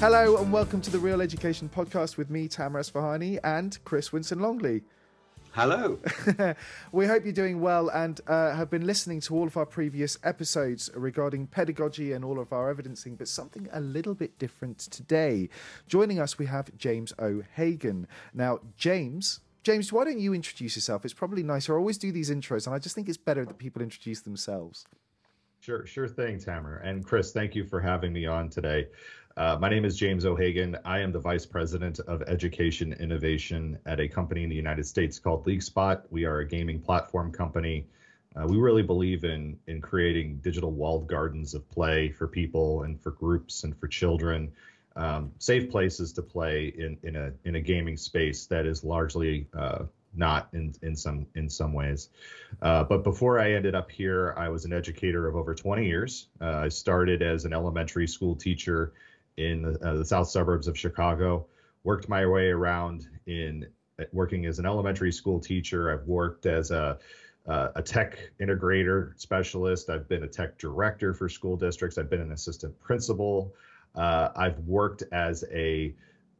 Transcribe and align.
Hello 0.00 0.36
and 0.36 0.52
welcome 0.52 0.80
to 0.80 0.90
the 0.90 0.98
Real 0.98 1.20
Education 1.20 1.68
Podcast 1.68 2.16
with 2.16 2.30
me, 2.30 2.46
Tamer 2.46 2.80
Asfahani, 2.80 3.40
and 3.42 3.76
Chris 3.84 4.12
Winston 4.12 4.38
Longley. 4.38 4.82
Hello. 5.50 5.98
we 6.92 7.04
hope 7.04 7.24
you're 7.24 7.32
doing 7.32 7.60
well 7.60 7.88
and 7.88 8.20
uh, 8.28 8.54
have 8.54 8.70
been 8.70 8.86
listening 8.86 9.20
to 9.22 9.34
all 9.34 9.48
of 9.48 9.56
our 9.56 9.66
previous 9.66 10.16
episodes 10.22 10.88
regarding 10.94 11.48
pedagogy 11.48 12.12
and 12.12 12.24
all 12.24 12.38
of 12.38 12.52
our 12.52 12.70
evidencing, 12.70 13.16
but 13.16 13.26
something 13.26 13.68
a 13.72 13.80
little 13.80 14.14
bit 14.14 14.38
different 14.38 14.78
today. 14.78 15.48
Joining 15.88 16.20
us, 16.20 16.38
we 16.38 16.46
have 16.46 16.70
James 16.78 17.12
O'Hagan. 17.18 18.06
Now, 18.32 18.60
James. 18.76 19.40
James, 19.64 19.92
why 19.92 20.04
don't 20.04 20.20
you 20.20 20.32
introduce 20.32 20.76
yourself? 20.76 21.04
It's 21.04 21.12
probably 21.12 21.42
nicer. 21.42 21.74
I 21.74 21.78
always 21.78 21.98
do 21.98 22.12
these 22.12 22.30
intros, 22.30 22.66
and 22.68 22.74
I 22.74 22.78
just 22.78 22.94
think 22.94 23.08
it's 23.08 23.18
better 23.18 23.44
that 23.44 23.58
people 23.58 23.82
introduce 23.82 24.20
themselves. 24.20 24.86
Sure, 25.60 25.84
sure 25.86 26.06
thing, 26.06 26.38
Tamer. 26.38 26.76
And 26.76 27.04
Chris, 27.04 27.32
thank 27.32 27.56
you 27.56 27.64
for 27.64 27.80
having 27.80 28.12
me 28.12 28.26
on 28.26 28.48
today. 28.48 28.86
Uh, 29.38 29.56
my 29.60 29.68
name 29.68 29.84
is 29.84 29.96
James 29.96 30.26
O'Hagan. 30.26 30.76
I 30.84 30.98
am 30.98 31.12
the 31.12 31.20
Vice 31.20 31.46
President 31.46 32.00
of 32.00 32.22
Education 32.22 32.92
Innovation 32.94 33.78
at 33.86 34.00
a 34.00 34.08
company 34.08 34.42
in 34.42 34.50
the 34.50 34.56
United 34.56 34.84
States 34.84 35.20
called 35.20 35.46
LeagueSpot. 35.46 36.02
We 36.10 36.24
are 36.24 36.40
a 36.40 36.44
gaming 36.44 36.80
platform 36.80 37.30
company. 37.30 37.86
Uh, 38.34 38.48
we 38.48 38.56
really 38.56 38.82
believe 38.82 39.22
in 39.22 39.56
in 39.68 39.80
creating 39.80 40.38
digital 40.38 40.72
walled 40.72 41.06
gardens 41.06 41.54
of 41.54 41.70
play 41.70 42.10
for 42.10 42.26
people 42.26 42.82
and 42.82 43.00
for 43.00 43.12
groups 43.12 43.62
and 43.62 43.78
for 43.78 43.86
children, 43.86 44.50
um, 44.96 45.30
safe 45.38 45.70
places 45.70 46.12
to 46.14 46.22
play 46.22 46.74
in 46.76 46.98
in 47.04 47.14
a 47.14 47.30
in 47.44 47.54
a 47.54 47.60
gaming 47.60 47.96
space 47.96 48.46
that 48.46 48.66
is 48.66 48.82
largely 48.82 49.46
uh, 49.56 49.84
not 50.16 50.48
in 50.52 50.74
in 50.82 50.96
some 50.96 51.28
in 51.36 51.48
some 51.48 51.72
ways. 51.72 52.08
Uh, 52.60 52.82
but 52.82 53.04
before 53.04 53.38
I 53.38 53.52
ended 53.52 53.76
up 53.76 53.88
here, 53.88 54.34
I 54.36 54.48
was 54.48 54.64
an 54.64 54.72
educator 54.72 55.28
of 55.28 55.36
over 55.36 55.54
20 55.54 55.86
years. 55.86 56.26
Uh, 56.40 56.62
I 56.64 56.68
started 56.70 57.22
as 57.22 57.44
an 57.44 57.52
elementary 57.52 58.08
school 58.08 58.34
teacher 58.34 58.94
in 59.38 59.62
the, 59.62 59.78
uh, 59.86 59.94
the 59.94 60.04
south 60.04 60.28
suburbs 60.28 60.68
of 60.68 60.76
Chicago. 60.76 61.46
Worked 61.84 62.08
my 62.08 62.26
way 62.26 62.48
around 62.48 63.08
in 63.26 63.66
uh, 64.00 64.04
working 64.12 64.44
as 64.46 64.58
an 64.58 64.66
elementary 64.66 65.12
school 65.12 65.40
teacher. 65.40 65.92
I've 65.92 66.06
worked 66.06 66.44
as 66.44 66.70
a 66.70 66.98
uh, 67.46 67.68
a 67.76 67.82
tech 67.82 68.18
integrator 68.40 69.18
specialist. 69.18 69.88
I've 69.88 70.06
been 70.06 70.24
a 70.24 70.28
tech 70.28 70.58
director 70.58 71.14
for 71.14 71.30
school 71.30 71.56
districts. 71.56 71.96
I've 71.96 72.10
been 72.10 72.20
an 72.20 72.32
assistant 72.32 72.78
principal. 72.78 73.54
Uh, 73.94 74.28
I've 74.36 74.58
worked 74.60 75.02
as 75.12 75.44
a 75.50 75.94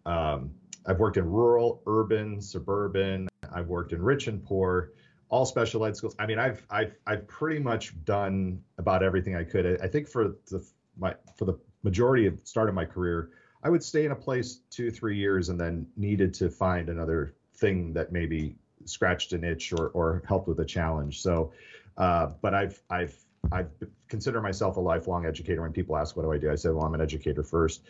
um, 0.04 0.50
I've 0.86 0.98
worked 0.98 1.16
in 1.16 1.30
rural, 1.30 1.82
urban, 1.86 2.40
suburban. 2.42 3.28
I've 3.52 3.68
worked 3.68 3.92
in 3.92 4.02
rich 4.02 4.26
and 4.26 4.44
poor, 4.44 4.92
all 5.28 5.46
special 5.46 5.84
ed 5.84 5.96
schools. 5.96 6.14
I 6.18 6.26
mean, 6.26 6.38
I've 6.38 6.62
I've 6.70 6.94
I've 7.06 7.26
pretty 7.26 7.60
much 7.60 7.94
done 8.04 8.62
about 8.76 9.02
everything 9.02 9.34
I 9.34 9.44
could. 9.44 9.80
I 9.80 9.86
think 9.86 10.08
for 10.08 10.34
the 10.50 10.62
my 10.98 11.14
for 11.36 11.46
the 11.46 11.58
majority 11.82 12.26
of 12.26 12.40
start 12.44 12.68
of 12.68 12.74
my 12.74 12.84
career, 12.84 13.30
I 13.62 13.70
would 13.70 13.82
stay 13.82 14.04
in 14.04 14.12
a 14.12 14.16
place 14.16 14.60
two, 14.70 14.90
three 14.90 15.16
years 15.16 15.48
and 15.48 15.60
then 15.60 15.86
needed 15.96 16.32
to 16.34 16.50
find 16.50 16.88
another 16.88 17.34
thing 17.54 17.92
that 17.94 18.12
maybe 18.12 18.56
scratched 18.84 19.32
an 19.32 19.44
itch 19.44 19.72
or, 19.72 19.88
or 19.88 20.22
helped 20.26 20.48
with 20.48 20.60
a 20.60 20.64
challenge. 20.64 21.20
So, 21.22 21.52
uh, 21.96 22.28
but 22.40 22.54
I've, 22.54 22.80
I've, 22.88 23.16
I 23.52 23.64
consider 24.08 24.40
myself 24.40 24.76
a 24.76 24.80
lifelong 24.80 25.26
educator. 25.26 25.62
When 25.62 25.72
people 25.72 25.96
ask, 25.96 26.16
what 26.16 26.24
do 26.24 26.32
I 26.32 26.38
do? 26.38 26.50
I 26.50 26.54
say, 26.54 26.70
well, 26.70 26.84
I'm 26.84 26.94
an 26.94 27.00
educator 27.00 27.42
first. 27.42 27.82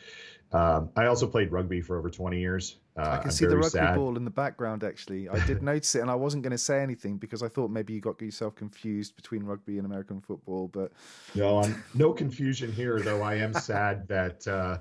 Um, 0.52 0.90
I 0.96 1.06
also 1.06 1.26
played 1.26 1.52
rugby 1.52 1.80
for 1.80 1.98
over 1.98 2.08
20 2.08 2.38
years. 2.38 2.76
Uh, 2.96 3.02
I 3.02 3.16
can 3.18 3.24
I'm 3.26 3.30
see 3.30 3.46
the 3.46 3.56
rugby 3.56 3.70
sad. 3.70 3.96
ball 3.96 4.16
in 4.16 4.24
the 4.24 4.30
background, 4.30 4.82
actually. 4.82 5.28
I 5.28 5.44
did 5.46 5.62
notice 5.62 5.94
it, 5.94 6.00
and 6.00 6.10
I 6.10 6.14
wasn't 6.14 6.42
going 6.42 6.52
to 6.52 6.58
say 6.58 6.82
anything 6.82 7.18
because 7.18 7.42
I 7.42 7.48
thought 7.48 7.70
maybe 7.70 7.92
you 7.92 8.00
got 8.00 8.20
yourself 8.20 8.54
confused 8.54 9.14
between 9.16 9.44
rugby 9.44 9.76
and 9.78 9.86
American 9.86 10.20
football. 10.20 10.68
But 10.68 10.92
no, 11.34 11.62
I'm, 11.62 11.84
no 11.94 12.12
confusion 12.12 12.72
here, 12.72 13.00
though. 13.00 13.22
I 13.22 13.34
am 13.34 13.52
sad 13.52 14.08
that 14.08 14.46
uh, 14.48 14.78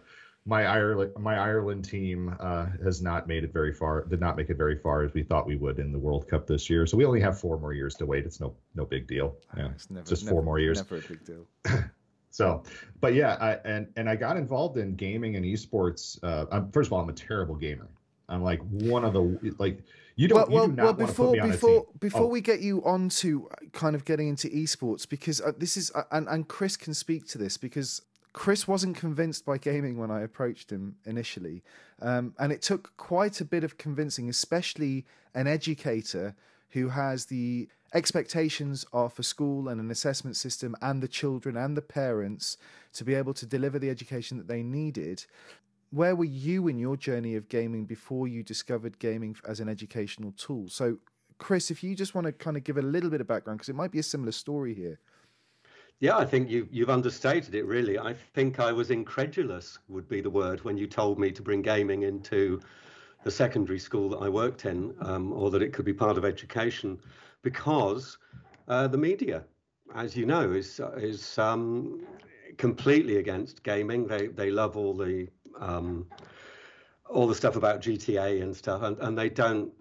my 0.47 0.65
Ireland 0.65 1.11
my 1.19 1.37
Ireland 1.37 1.83
team 1.83 2.33
uh, 2.39 2.67
has 2.83 3.01
not 3.01 3.27
made 3.27 3.43
it 3.43 3.51
very 3.51 3.73
far. 3.73 4.05
Did 4.05 4.21
not 4.21 4.37
make 4.37 4.49
it 4.49 4.57
very 4.57 4.77
far 4.77 5.03
as 5.03 5.13
we 5.13 5.21
thought 5.21 5.45
we 5.45 5.57
would 5.57 5.77
in 5.77 5.91
the 5.91 5.99
World 5.99 6.27
Cup 6.27 6.47
this 6.47 6.69
year. 6.69 6.87
So 6.87 6.95
we 6.97 7.05
only 7.05 7.19
have 7.19 7.37
four 7.37 7.59
more 7.59 7.73
years 7.73 7.95
to 7.95 8.05
wait. 8.05 8.25
It's 8.25 8.39
no 8.39 8.55
no 8.73 8.85
big 8.85 9.07
deal. 9.07 9.35
Yeah, 9.55 9.69
it's 9.75 9.91
never, 9.91 10.07
just 10.07 10.23
never, 10.23 10.35
four 10.35 10.43
more 10.43 10.57
years. 10.57 10.77
Never 10.77 10.97
a 10.97 11.07
big 11.07 11.25
deal. 11.25 11.45
So, 12.29 12.61
but 13.01 13.15
yeah, 13.15 13.35
I, 13.41 13.53
and 13.67 13.87
and 13.95 14.07
I 14.07 14.15
got 14.15 14.37
involved 14.37 14.77
in 14.77 14.95
gaming 14.95 15.37
and 15.37 15.43
esports. 15.43 16.19
Uh, 16.21 16.45
I'm, 16.51 16.71
first 16.71 16.87
of 16.87 16.93
all, 16.93 16.99
I'm 16.99 17.09
a 17.09 17.13
terrible 17.13 17.55
gamer. 17.55 17.87
I'm 18.29 18.43
like 18.43 18.59
one 18.69 19.03
of 19.03 19.13
the 19.13 19.55
like 19.57 19.79
you 20.17 20.27
don't. 20.27 20.47
Well, 20.47 20.65
you 20.65 20.71
do 20.73 20.83
well, 20.83 20.85
well 20.85 20.93
before 20.93 21.35
before 21.35 21.87
before 21.99 22.21
oh. 22.21 22.27
we 22.27 22.41
get 22.41 22.59
you 22.59 22.85
on 22.85 23.09
to 23.09 23.49
kind 23.71 23.95
of 23.95 24.05
getting 24.05 24.27
into 24.27 24.49
esports, 24.49 25.09
because 25.09 25.41
uh, 25.41 25.53
this 25.57 25.77
is 25.77 25.91
uh, 25.95 26.03
and 26.11 26.27
and 26.27 26.47
Chris 26.47 26.77
can 26.77 26.93
speak 26.93 27.27
to 27.29 27.39
this 27.39 27.57
because 27.57 28.03
Chris 28.37 28.67
wasn't 28.67 28.95
convinced 28.95 29.45
by 29.45 29.57
gaming 29.57 29.97
when 29.97 30.11
I 30.11 30.21
approached 30.21 30.71
him 30.71 30.95
initially, 31.05 31.63
um, 32.03 32.35
and 32.37 32.51
it 32.51 32.61
took 32.61 32.95
quite 32.95 33.41
a 33.41 33.45
bit 33.45 33.63
of 33.63 33.79
convincing, 33.79 34.29
especially 34.29 35.07
an 35.33 35.47
educator 35.47 36.35
who 36.69 36.89
has 36.89 37.25
the 37.25 37.67
expectations 37.95 38.85
are 38.93 39.09
for 39.09 39.23
school 39.23 39.67
and 39.69 39.81
an 39.81 39.89
assessment 39.89 40.35
system 40.35 40.75
and 40.83 41.01
the 41.01 41.07
children 41.07 41.57
and 41.57 41.75
the 41.75 41.81
parents 41.81 42.57
to 42.93 43.03
be 43.03 43.15
able 43.15 43.33
to 43.33 43.47
deliver 43.47 43.79
the 43.79 43.89
education 43.89 44.37
that 44.37 44.47
they 44.47 44.61
needed. 44.61 45.25
Where 45.89 46.15
were 46.15 46.23
you 46.23 46.67
in 46.67 46.77
your 46.77 46.95
journey 46.95 47.33
of 47.33 47.49
gaming 47.49 47.85
before 47.85 48.27
you 48.27 48.43
discovered 48.43 48.99
gaming 48.99 49.35
as 49.47 49.59
an 49.61 49.67
educational 49.67 50.31
tool? 50.33 50.69
So, 50.69 50.99
Chris, 51.39 51.71
if 51.71 51.83
you 51.83 51.95
just 51.95 52.13
want 52.13 52.25
to 52.27 52.33
kind 52.33 52.55
of 52.55 52.63
give 52.63 52.77
a 52.77 52.83
little 52.83 53.09
bit 53.09 53.19
of 53.19 53.25
background, 53.25 53.57
because 53.57 53.69
it 53.69 53.75
might 53.75 53.91
be 53.91 53.99
a 53.99 54.03
similar 54.03 54.31
story 54.31 54.75
here. 54.75 54.99
Yeah, 55.99 56.17
I 56.17 56.25
think 56.25 56.49
you, 56.49 56.67
you've 56.71 56.91
understated 56.91 57.55
it 57.55 57.65
really. 57.65 57.97
I 57.97 58.13
think 58.13 58.59
I 58.59 58.71
was 58.71 58.91
incredulous, 58.91 59.79
would 59.87 60.07
be 60.07 60.21
the 60.21 60.29
word, 60.29 60.63
when 60.63 60.77
you 60.77 60.85
told 60.85 61.17
me 61.17 61.31
to 61.31 61.41
bring 61.41 61.61
gaming 61.63 62.03
into 62.03 62.59
the 63.23 63.31
secondary 63.31 63.79
school 63.79 64.09
that 64.09 64.17
I 64.17 64.29
worked 64.29 64.65
in, 64.65 64.93
um, 65.01 65.33
or 65.33 65.49
that 65.49 65.63
it 65.63 65.73
could 65.73 65.85
be 65.85 65.93
part 65.93 66.17
of 66.17 66.23
education 66.23 66.99
because 67.41 68.17
uh, 68.67 68.87
the 68.87 68.97
media, 68.97 69.43
as 69.95 70.15
you 70.15 70.25
know, 70.25 70.51
is 70.51 70.79
is 70.97 71.37
um, 71.39 72.05
completely 72.57 73.17
against 73.17 73.63
gaming. 73.63 74.05
They 74.05 74.27
they 74.27 74.51
love 74.51 74.77
all 74.77 74.93
the 74.93 75.27
um, 75.59 76.05
all 77.09 77.27
the 77.27 77.35
stuff 77.35 77.55
about 77.55 77.81
GTA 77.81 78.41
and 78.41 78.55
stuff, 78.55 78.83
and, 78.83 78.97
and 78.99 79.17
they 79.17 79.29
don't. 79.29 79.71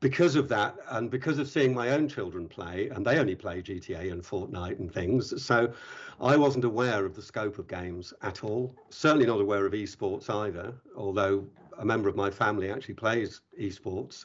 Because 0.00 0.36
of 0.36 0.48
that, 0.48 0.76
and 0.90 1.10
because 1.10 1.38
of 1.38 1.48
seeing 1.48 1.74
my 1.74 1.90
own 1.90 2.08
children 2.08 2.48
play, 2.48 2.88
and 2.90 3.06
they 3.06 3.18
only 3.18 3.34
play 3.34 3.62
GTA 3.62 4.12
and 4.12 4.22
Fortnite 4.22 4.78
and 4.78 4.92
things, 4.92 5.42
so 5.42 5.72
I 6.20 6.36
wasn't 6.36 6.64
aware 6.64 7.04
of 7.04 7.14
the 7.14 7.22
scope 7.22 7.58
of 7.58 7.66
games 7.66 8.12
at 8.22 8.44
all. 8.44 8.74
Certainly 8.90 9.26
not 9.26 9.40
aware 9.40 9.64
of 9.64 9.72
esports 9.72 10.28
either, 10.28 10.74
although 10.96 11.46
a 11.78 11.84
member 11.84 12.08
of 12.08 12.16
my 12.16 12.30
family 12.30 12.70
actually 12.70 12.94
plays 12.94 13.40
esports. 13.60 14.24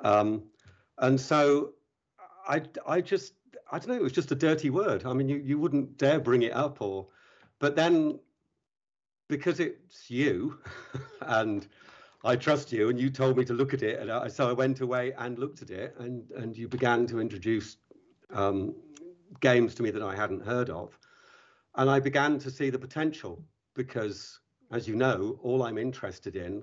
Um, 0.00 0.44
and 0.98 1.20
so 1.20 1.72
I, 2.48 2.62
I 2.86 3.00
just, 3.00 3.34
I 3.70 3.78
don't 3.78 3.88
know, 3.88 3.94
it 3.94 4.02
was 4.02 4.12
just 4.12 4.32
a 4.32 4.36
dirty 4.36 4.70
word. 4.70 5.04
I 5.06 5.12
mean, 5.12 5.28
you, 5.28 5.36
you 5.36 5.58
wouldn't 5.58 5.96
dare 5.98 6.20
bring 6.20 6.42
it 6.42 6.52
up 6.52 6.80
or, 6.80 7.06
but 7.58 7.76
then 7.76 8.18
because 9.28 9.60
it's 9.60 10.10
you 10.10 10.58
and 11.22 11.66
I 12.24 12.36
trust 12.36 12.72
you 12.72 12.88
and 12.88 13.00
you 13.00 13.10
told 13.10 13.36
me 13.36 13.44
to 13.44 13.52
look 13.52 13.74
at 13.74 13.82
it. 13.82 13.98
And 13.98 14.10
I, 14.10 14.28
so 14.28 14.48
I 14.48 14.52
went 14.52 14.80
away 14.80 15.12
and 15.18 15.38
looked 15.38 15.62
at 15.62 15.70
it 15.70 15.94
and, 15.98 16.30
and 16.32 16.56
you 16.56 16.68
began 16.68 17.06
to 17.08 17.20
introduce 17.20 17.76
um, 18.32 18.74
games 19.40 19.74
to 19.76 19.82
me 19.82 19.90
that 19.90 20.02
I 20.02 20.14
hadn't 20.14 20.44
heard 20.44 20.70
of. 20.70 20.96
And 21.74 21.90
I 21.90 22.00
began 22.00 22.38
to 22.40 22.50
see 22.50 22.70
the 22.70 22.78
potential 22.78 23.42
because, 23.74 24.38
as 24.70 24.86
you 24.86 24.94
know, 24.94 25.38
all 25.42 25.62
I'm 25.62 25.78
interested 25.78 26.36
in 26.36 26.62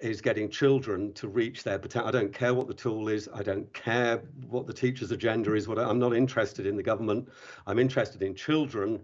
is 0.00 0.20
getting 0.20 0.48
children 0.48 1.12
to 1.12 1.28
reach 1.28 1.64
their 1.64 1.78
potential. 1.78 2.08
I 2.08 2.12
don't 2.12 2.32
care 2.32 2.54
what 2.54 2.68
the 2.68 2.74
tool 2.74 3.08
is. 3.08 3.28
I 3.34 3.42
don't 3.42 3.72
care 3.74 4.22
what 4.48 4.66
the 4.66 4.72
teacher's 4.72 5.10
agenda 5.10 5.54
is. 5.54 5.68
What 5.68 5.78
I, 5.78 5.84
I'm 5.84 5.98
not 5.98 6.14
interested 6.14 6.66
in 6.66 6.76
the 6.76 6.82
government. 6.82 7.28
I'm 7.66 7.78
interested 7.78 8.22
in 8.22 8.34
children 8.34 9.00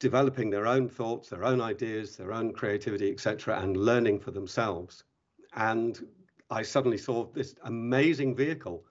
developing 0.00 0.50
their 0.50 0.66
own 0.66 0.88
thoughts, 0.88 1.28
their 1.28 1.44
own 1.44 1.60
ideas, 1.60 2.16
their 2.16 2.32
own 2.32 2.52
creativity, 2.52 3.10
etc., 3.12 3.60
and 3.60 3.76
learning 3.76 4.18
for 4.18 4.32
themselves. 4.32 5.04
And 5.54 6.04
I 6.50 6.62
suddenly 6.62 6.98
saw 6.98 7.26
this 7.32 7.54
amazing 7.64 8.34
vehicle. 8.34 8.84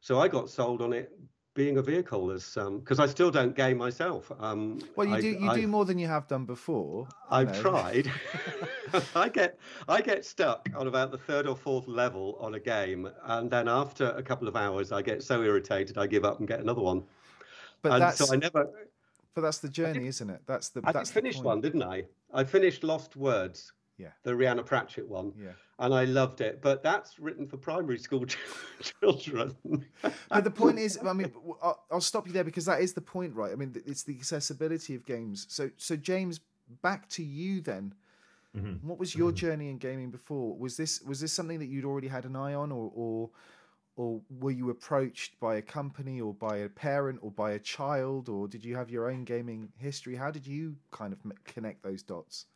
So 0.00 0.18
I 0.18 0.28
got 0.28 0.50
sold 0.50 0.82
on 0.82 0.92
it 0.92 1.12
being 1.54 1.78
a 1.78 1.82
vehicle 1.82 2.30
as 2.30 2.44
because 2.54 2.98
um, 2.98 3.04
I 3.04 3.06
still 3.06 3.30
don't 3.30 3.56
game 3.56 3.78
myself. 3.78 4.30
Um, 4.38 4.78
well, 4.94 5.06
you 5.06 5.14
I, 5.14 5.20
do 5.20 5.28
you 5.28 5.50
I, 5.50 5.54
do 5.56 5.66
more 5.66 5.84
than 5.84 5.98
you 5.98 6.06
have 6.06 6.28
done 6.28 6.44
before. 6.44 7.08
I've 7.30 7.58
tried. 7.60 8.10
I 9.16 9.28
get 9.28 9.58
I 9.88 10.00
get 10.00 10.24
stuck 10.24 10.68
on 10.76 10.86
about 10.86 11.10
the 11.10 11.18
third 11.18 11.46
or 11.46 11.56
fourth 11.56 11.88
level 11.88 12.36
on 12.40 12.54
a 12.54 12.60
game, 12.60 13.08
and 13.24 13.50
then 13.50 13.68
after 13.68 14.10
a 14.10 14.22
couple 14.22 14.46
of 14.48 14.54
hours, 14.54 14.92
I 14.92 15.02
get 15.02 15.22
so 15.22 15.42
irritated 15.42 15.98
I 15.98 16.06
give 16.06 16.24
up 16.24 16.38
and 16.38 16.46
get 16.46 16.60
another 16.60 16.82
one. 16.82 17.02
But 17.82 17.92
and 17.92 18.02
that's 18.02 18.18
so 18.18 18.32
I 18.32 18.36
never. 18.36 18.68
But 19.36 19.42
that's 19.42 19.58
the 19.58 19.68
journey, 19.68 20.00
did, 20.00 20.08
isn't 20.08 20.30
it? 20.30 20.42
That's 20.46 20.70
the. 20.70 20.80
I 20.82 20.90
that's 20.90 21.12
finished 21.12 21.44
one, 21.44 21.60
didn't 21.60 21.84
I? 21.84 22.06
I 22.34 22.42
finished 22.42 22.82
Lost 22.82 23.14
Words. 23.14 23.72
Yeah. 23.96 24.08
The 24.24 24.32
Rhianna 24.32 24.66
Pratchett 24.66 25.08
one. 25.08 25.32
Yeah 25.40 25.52
and 25.78 25.94
I 25.94 26.04
loved 26.04 26.40
it. 26.40 26.60
But 26.62 26.82
that's 26.82 27.18
written 27.18 27.46
for 27.46 27.56
primary 27.56 27.98
school 27.98 28.26
children. 29.00 29.56
but 30.28 30.44
the 30.44 30.50
point 30.50 30.78
is, 30.78 30.98
I 31.04 31.12
mean, 31.12 31.32
I'll 31.90 32.00
stop 32.00 32.26
you 32.26 32.32
there 32.32 32.44
because 32.44 32.64
that 32.66 32.80
is 32.80 32.92
the 32.92 33.00
point, 33.00 33.34
right? 33.34 33.52
I 33.52 33.56
mean, 33.56 33.74
it's 33.86 34.02
the 34.02 34.14
accessibility 34.14 34.94
of 34.94 35.04
games. 35.04 35.46
So, 35.48 35.70
so 35.76 35.96
James, 35.96 36.40
back 36.82 37.08
to 37.10 37.22
you 37.22 37.60
then. 37.60 37.94
Mm-hmm. 38.56 38.88
What 38.88 38.98
was 38.98 39.14
your 39.14 39.30
mm-hmm. 39.30 39.36
journey 39.36 39.68
in 39.68 39.78
gaming 39.78 40.10
before? 40.10 40.56
Was 40.56 40.78
this 40.78 41.02
was 41.02 41.20
this 41.20 41.30
something 41.30 41.58
that 41.58 41.66
you'd 41.66 41.84
already 41.84 42.08
had 42.08 42.24
an 42.24 42.36
eye 42.36 42.54
on, 42.54 42.72
or 42.72 42.90
or 42.94 43.28
or 43.96 44.20
were 44.40 44.50
you 44.50 44.70
approached 44.70 45.40
by 45.40 45.56
a 45.56 45.62
company 45.62 46.20
or 46.20 46.34
by 46.34 46.58
a 46.58 46.68
parent 46.68 47.18
or 47.22 47.30
by 47.30 47.52
a 47.52 47.58
child 47.58 48.28
or 48.28 48.46
did 48.46 48.64
you 48.64 48.76
have 48.76 48.90
your 48.90 49.10
own 49.10 49.24
gaming 49.24 49.70
history? 49.78 50.14
How 50.14 50.30
did 50.30 50.46
you 50.46 50.76
kind 50.90 51.12
of 51.12 51.18
connect 51.44 51.82
those 51.82 52.02
dots? 52.02 52.46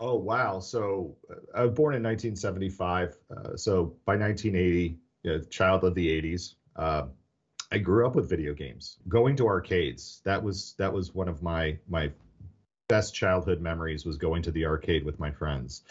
Oh 0.00 0.16
wow. 0.16 0.60
So 0.60 1.16
uh, 1.30 1.34
i 1.54 1.64
was 1.64 1.74
born 1.74 1.94
in 1.94 2.02
1975 2.02 3.16
uh, 3.30 3.56
so 3.56 3.96
by 4.06 4.16
1980 4.16 4.98
you 5.24 5.32
know, 5.32 5.40
child 5.50 5.82
of 5.84 5.94
the 5.94 6.06
80s 6.06 6.54
uh, 6.76 7.06
i 7.72 7.78
grew 7.78 8.06
up 8.06 8.14
with 8.14 8.30
video 8.30 8.54
games. 8.54 8.98
Going 9.08 9.36
to 9.36 9.48
arcades 9.48 10.22
that 10.24 10.42
was 10.42 10.74
that 10.78 10.92
was 10.92 11.14
one 11.14 11.28
of 11.28 11.42
my 11.42 11.78
my 11.88 12.12
best 12.88 13.14
childhood 13.14 13.60
memories 13.60 14.06
was 14.06 14.16
going 14.16 14.42
to 14.42 14.50
the 14.50 14.64
arcade 14.64 15.04
with 15.04 15.18
my 15.18 15.30
friends 15.30 15.82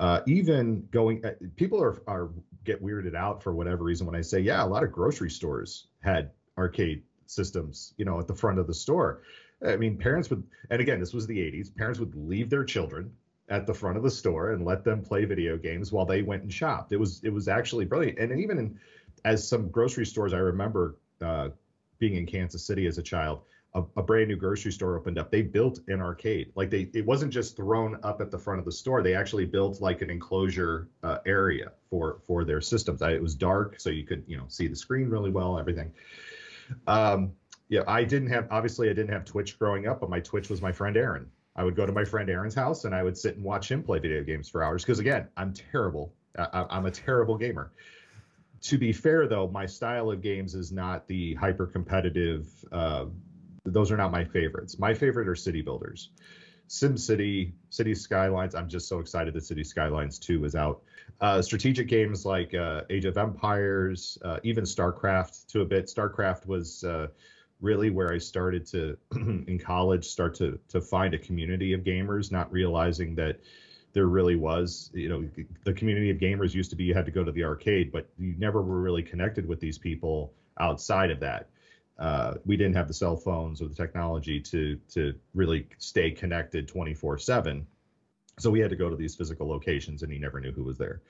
uh, 0.00 0.20
even 0.26 0.86
going 0.90 1.24
uh, 1.24 1.30
people 1.56 1.80
are, 1.80 2.02
are 2.08 2.30
get 2.64 2.82
weirded 2.82 3.14
out 3.14 3.42
for 3.42 3.54
whatever 3.54 3.84
reason 3.84 4.06
when 4.06 4.16
i 4.16 4.20
say 4.20 4.40
yeah 4.40 4.64
a 4.64 4.66
lot 4.66 4.82
of 4.82 4.90
grocery 4.90 5.30
stores 5.30 5.86
had 6.00 6.30
arcade 6.58 7.02
systems 7.30 7.94
you 7.96 8.04
know 8.04 8.18
at 8.18 8.26
the 8.26 8.34
front 8.34 8.58
of 8.58 8.66
the 8.66 8.74
store. 8.74 9.22
I 9.66 9.76
mean 9.76 9.96
parents 9.96 10.28
would 10.30 10.42
and 10.70 10.80
again 10.80 11.00
this 11.00 11.14
was 11.14 11.26
the 11.26 11.38
80s 11.38 11.74
parents 11.74 12.00
would 12.00 12.14
leave 12.14 12.50
their 12.50 12.64
children 12.64 13.12
at 13.48 13.66
the 13.66 13.74
front 13.74 13.96
of 13.96 14.02
the 14.02 14.10
store 14.10 14.52
and 14.52 14.64
let 14.64 14.84
them 14.84 15.02
play 15.02 15.24
video 15.24 15.56
games 15.56 15.90
while 15.90 16.06
they 16.06 16.22
went 16.22 16.42
and 16.42 16.52
shopped. 16.52 16.92
It 16.92 16.98
was 16.98 17.20
it 17.22 17.30
was 17.30 17.48
actually 17.48 17.84
brilliant. 17.84 18.18
And 18.18 18.40
even 18.40 18.58
in, 18.58 18.78
as 19.24 19.46
some 19.46 19.68
grocery 19.68 20.06
stores 20.06 20.32
i 20.32 20.38
remember 20.38 20.96
uh, 21.20 21.50
being 21.98 22.14
in 22.14 22.26
kansas 22.26 22.64
city 22.64 22.86
as 22.86 22.96
a 22.98 23.02
child 23.02 23.42
a, 23.74 23.82
a, 23.96 24.02
brand 24.02 24.28
new 24.28 24.36
grocery 24.36 24.72
store 24.72 24.96
opened 24.96 25.18
up. 25.18 25.30
They 25.30 25.42
built 25.42 25.80
an 25.88 26.00
arcade. 26.00 26.52
Like 26.56 26.70
they, 26.70 26.90
it 26.92 27.06
wasn't 27.06 27.32
just 27.32 27.56
thrown 27.56 27.98
up 28.02 28.20
at 28.20 28.30
the 28.30 28.38
front 28.38 28.58
of 28.58 28.64
the 28.64 28.72
store. 28.72 29.02
They 29.02 29.14
actually 29.14 29.46
built 29.46 29.80
like 29.80 30.02
an 30.02 30.10
enclosure 30.10 30.88
uh, 31.02 31.18
area 31.26 31.72
for 31.88 32.20
for 32.26 32.44
their 32.44 32.60
systems. 32.60 33.02
I, 33.02 33.12
it 33.12 33.22
was 33.22 33.34
dark, 33.34 33.78
so 33.78 33.90
you 33.90 34.04
could 34.04 34.24
you 34.26 34.36
know 34.36 34.44
see 34.48 34.66
the 34.66 34.76
screen 34.76 35.08
really 35.08 35.30
well, 35.30 35.58
everything. 35.58 35.92
Um, 36.86 37.32
yeah, 37.68 37.82
I 37.86 38.02
didn't 38.04 38.30
have 38.30 38.48
obviously 38.50 38.90
I 38.90 38.92
didn't 38.92 39.12
have 39.12 39.24
Twitch 39.24 39.58
growing 39.58 39.86
up, 39.86 40.00
but 40.00 40.10
my 40.10 40.20
Twitch 40.20 40.50
was 40.50 40.60
my 40.60 40.72
friend 40.72 40.96
Aaron. 40.96 41.30
I 41.54 41.64
would 41.64 41.76
go 41.76 41.86
to 41.86 41.92
my 41.92 42.04
friend 42.04 42.28
Aaron's 42.30 42.54
house 42.54 42.84
and 42.84 42.94
I 42.94 43.02
would 43.02 43.18
sit 43.18 43.36
and 43.36 43.44
watch 43.44 43.70
him 43.70 43.82
play 43.82 43.98
video 43.98 44.22
games 44.22 44.48
for 44.48 44.62
hours. 44.62 44.84
Because 44.84 44.98
again, 44.98 45.28
I'm 45.36 45.52
terrible. 45.52 46.12
I, 46.38 46.64
I'm 46.70 46.86
a 46.86 46.90
terrible 46.90 47.36
gamer 47.36 47.72
to 48.62 48.76
be 48.76 48.92
fair 48.92 49.26
though 49.26 49.48
my 49.48 49.66
style 49.66 50.10
of 50.10 50.20
games 50.20 50.54
is 50.54 50.70
not 50.70 51.06
the 51.08 51.34
hyper 51.34 51.66
competitive 51.66 52.46
uh, 52.72 53.06
those 53.64 53.90
are 53.90 53.96
not 53.96 54.10
my 54.10 54.24
favorites. 54.24 54.78
My 54.78 54.94
favorite 54.94 55.28
are 55.28 55.34
city 55.34 55.62
builders. 55.62 56.10
Sim 56.70 56.96
City, 56.96 57.52
City 57.70 57.94
Skylines. 57.96 58.54
I'm 58.54 58.68
just 58.68 58.88
so 58.88 59.00
excited 59.00 59.34
that 59.34 59.44
City 59.44 59.64
Skylines 59.64 60.20
2 60.20 60.44
is 60.44 60.54
out. 60.54 60.82
Uh, 61.20 61.42
strategic 61.42 61.88
games 61.88 62.24
like 62.24 62.54
uh, 62.54 62.82
Age 62.90 63.06
of 63.06 63.18
Empires, 63.18 64.16
uh, 64.24 64.38
even 64.44 64.62
StarCraft 64.62 65.48
to 65.48 65.62
a 65.62 65.64
bit. 65.64 65.86
StarCraft 65.86 66.46
was 66.46 66.84
uh, 66.84 67.08
really 67.60 67.90
where 67.90 68.12
I 68.12 68.18
started 68.18 68.64
to, 68.66 68.96
in 69.16 69.58
college, 69.58 70.04
start 70.04 70.34
to 70.36 70.60
to 70.68 70.80
find 70.80 71.12
a 71.12 71.18
community 71.18 71.72
of 71.72 71.80
gamers, 71.80 72.30
not 72.30 72.50
realizing 72.52 73.16
that 73.16 73.40
there 73.92 74.06
really 74.06 74.36
was, 74.36 74.92
you 74.94 75.08
know, 75.08 75.28
the 75.64 75.72
community 75.72 76.10
of 76.10 76.18
gamers 76.18 76.54
used 76.54 76.70
to 76.70 76.76
be 76.76 76.84
you 76.84 76.94
had 76.94 77.04
to 77.06 77.10
go 77.10 77.24
to 77.24 77.32
the 77.32 77.42
arcade, 77.42 77.90
but 77.90 78.08
you 78.16 78.36
never 78.38 78.62
were 78.62 78.80
really 78.80 79.02
connected 79.02 79.44
with 79.44 79.58
these 79.58 79.76
people 79.76 80.32
outside 80.60 81.10
of 81.10 81.18
that 81.18 81.48
uh, 82.00 82.34
we 82.44 82.56
didn't 82.56 82.74
have 82.74 82.88
the 82.88 82.94
cell 82.94 83.16
phones 83.16 83.62
or 83.62 83.68
the 83.68 83.74
technology 83.74 84.40
to 84.40 84.76
to 84.88 85.14
really 85.34 85.68
stay 85.78 86.10
connected 86.10 86.66
24 86.66 87.18
7 87.18 87.66
so 88.40 88.50
we 88.50 88.60
had 88.60 88.70
to 88.70 88.76
go 88.76 88.88
to 88.88 88.96
these 88.96 89.14
physical 89.14 89.46
locations 89.46 90.02
and 90.02 90.12
he 90.12 90.18
never 90.18 90.40
knew 90.40 90.52
who 90.52 90.64
was 90.64 90.78
there. 90.78 91.02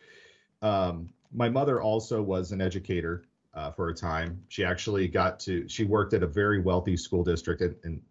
Um, 0.63 1.11
my 1.33 1.49
mother 1.49 1.81
also 1.81 2.21
was 2.21 2.53
an 2.53 2.61
educator 2.61 3.25
uh, 3.55 3.71
for 3.71 3.89
a 3.89 3.95
time. 3.95 4.43
She 4.49 4.65
actually 4.65 5.09
got 5.09 5.39
to 5.41 5.69
she 5.69 5.85
worked 5.85 6.13
at 6.13 6.23
a 6.23 6.27
very 6.27 6.61
wealthy 6.61 6.97
school 6.97 7.25
district 7.25 7.63
and, 7.63 7.75
and 7.85 8.03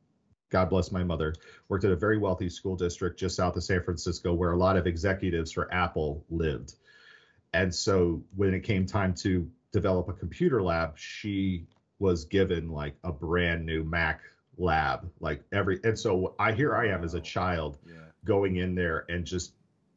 god 0.49 0.67
bless 0.67 0.91
my 0.91 1.03
mother 1.03 1.35
worked 1.67 1.83
at 1.83 1.91
a 1.91 1.95
very 1.95 2.17
wealthy 2.17 2.49
school 2.49 2.75
district 2.75 3.19
just 3.19 3.35
south 3.35 3.55
of 3.55 3.63
san 3.63 3.83
francisco 3.83 4.33
where 4.33 4.53
a 4.53 4.57
lot 4.57 4.75
of 4.75 4.87
executives 4.87 5.51
for 5.51 5.71
apple 5.73 6.23
lived. 6.29 6.75
And 7.53 7.73
so 7.73 8.23
when 8.35 8.53
it 8.53 8.61
came 8.61 8.85
time 8.85 9.13
to 9.15 9.49
develop 9.71 10.09
a 10.09 10.13
computer 10.13 10.61
lab 10.63 10.97
she 10.97 11.65
was 11.99 12.25
given 12.25 12.69
like 12.69 12.95
a 13.03 13.11
brand 13.11 13.65
new 13.65 13.83
Mac 13.83 14.21
lab, 14.57 15.09
like 15.19 15.43
every, 15.51 15.79
and 15.83 15.97
so 15.97 16.35
I 16.39 16.51
here 16.51 16.75
I 16.75 16.87
am 16.87 17.03
as 17.03 17.13
a 17.13 17.21
child 17.21 17.77
yeah. 17.85 17.95
going 18.25 18.57
in 18.57 18.75
there 18.75 19.05
and 19.09 19.25
just 19.25 19.53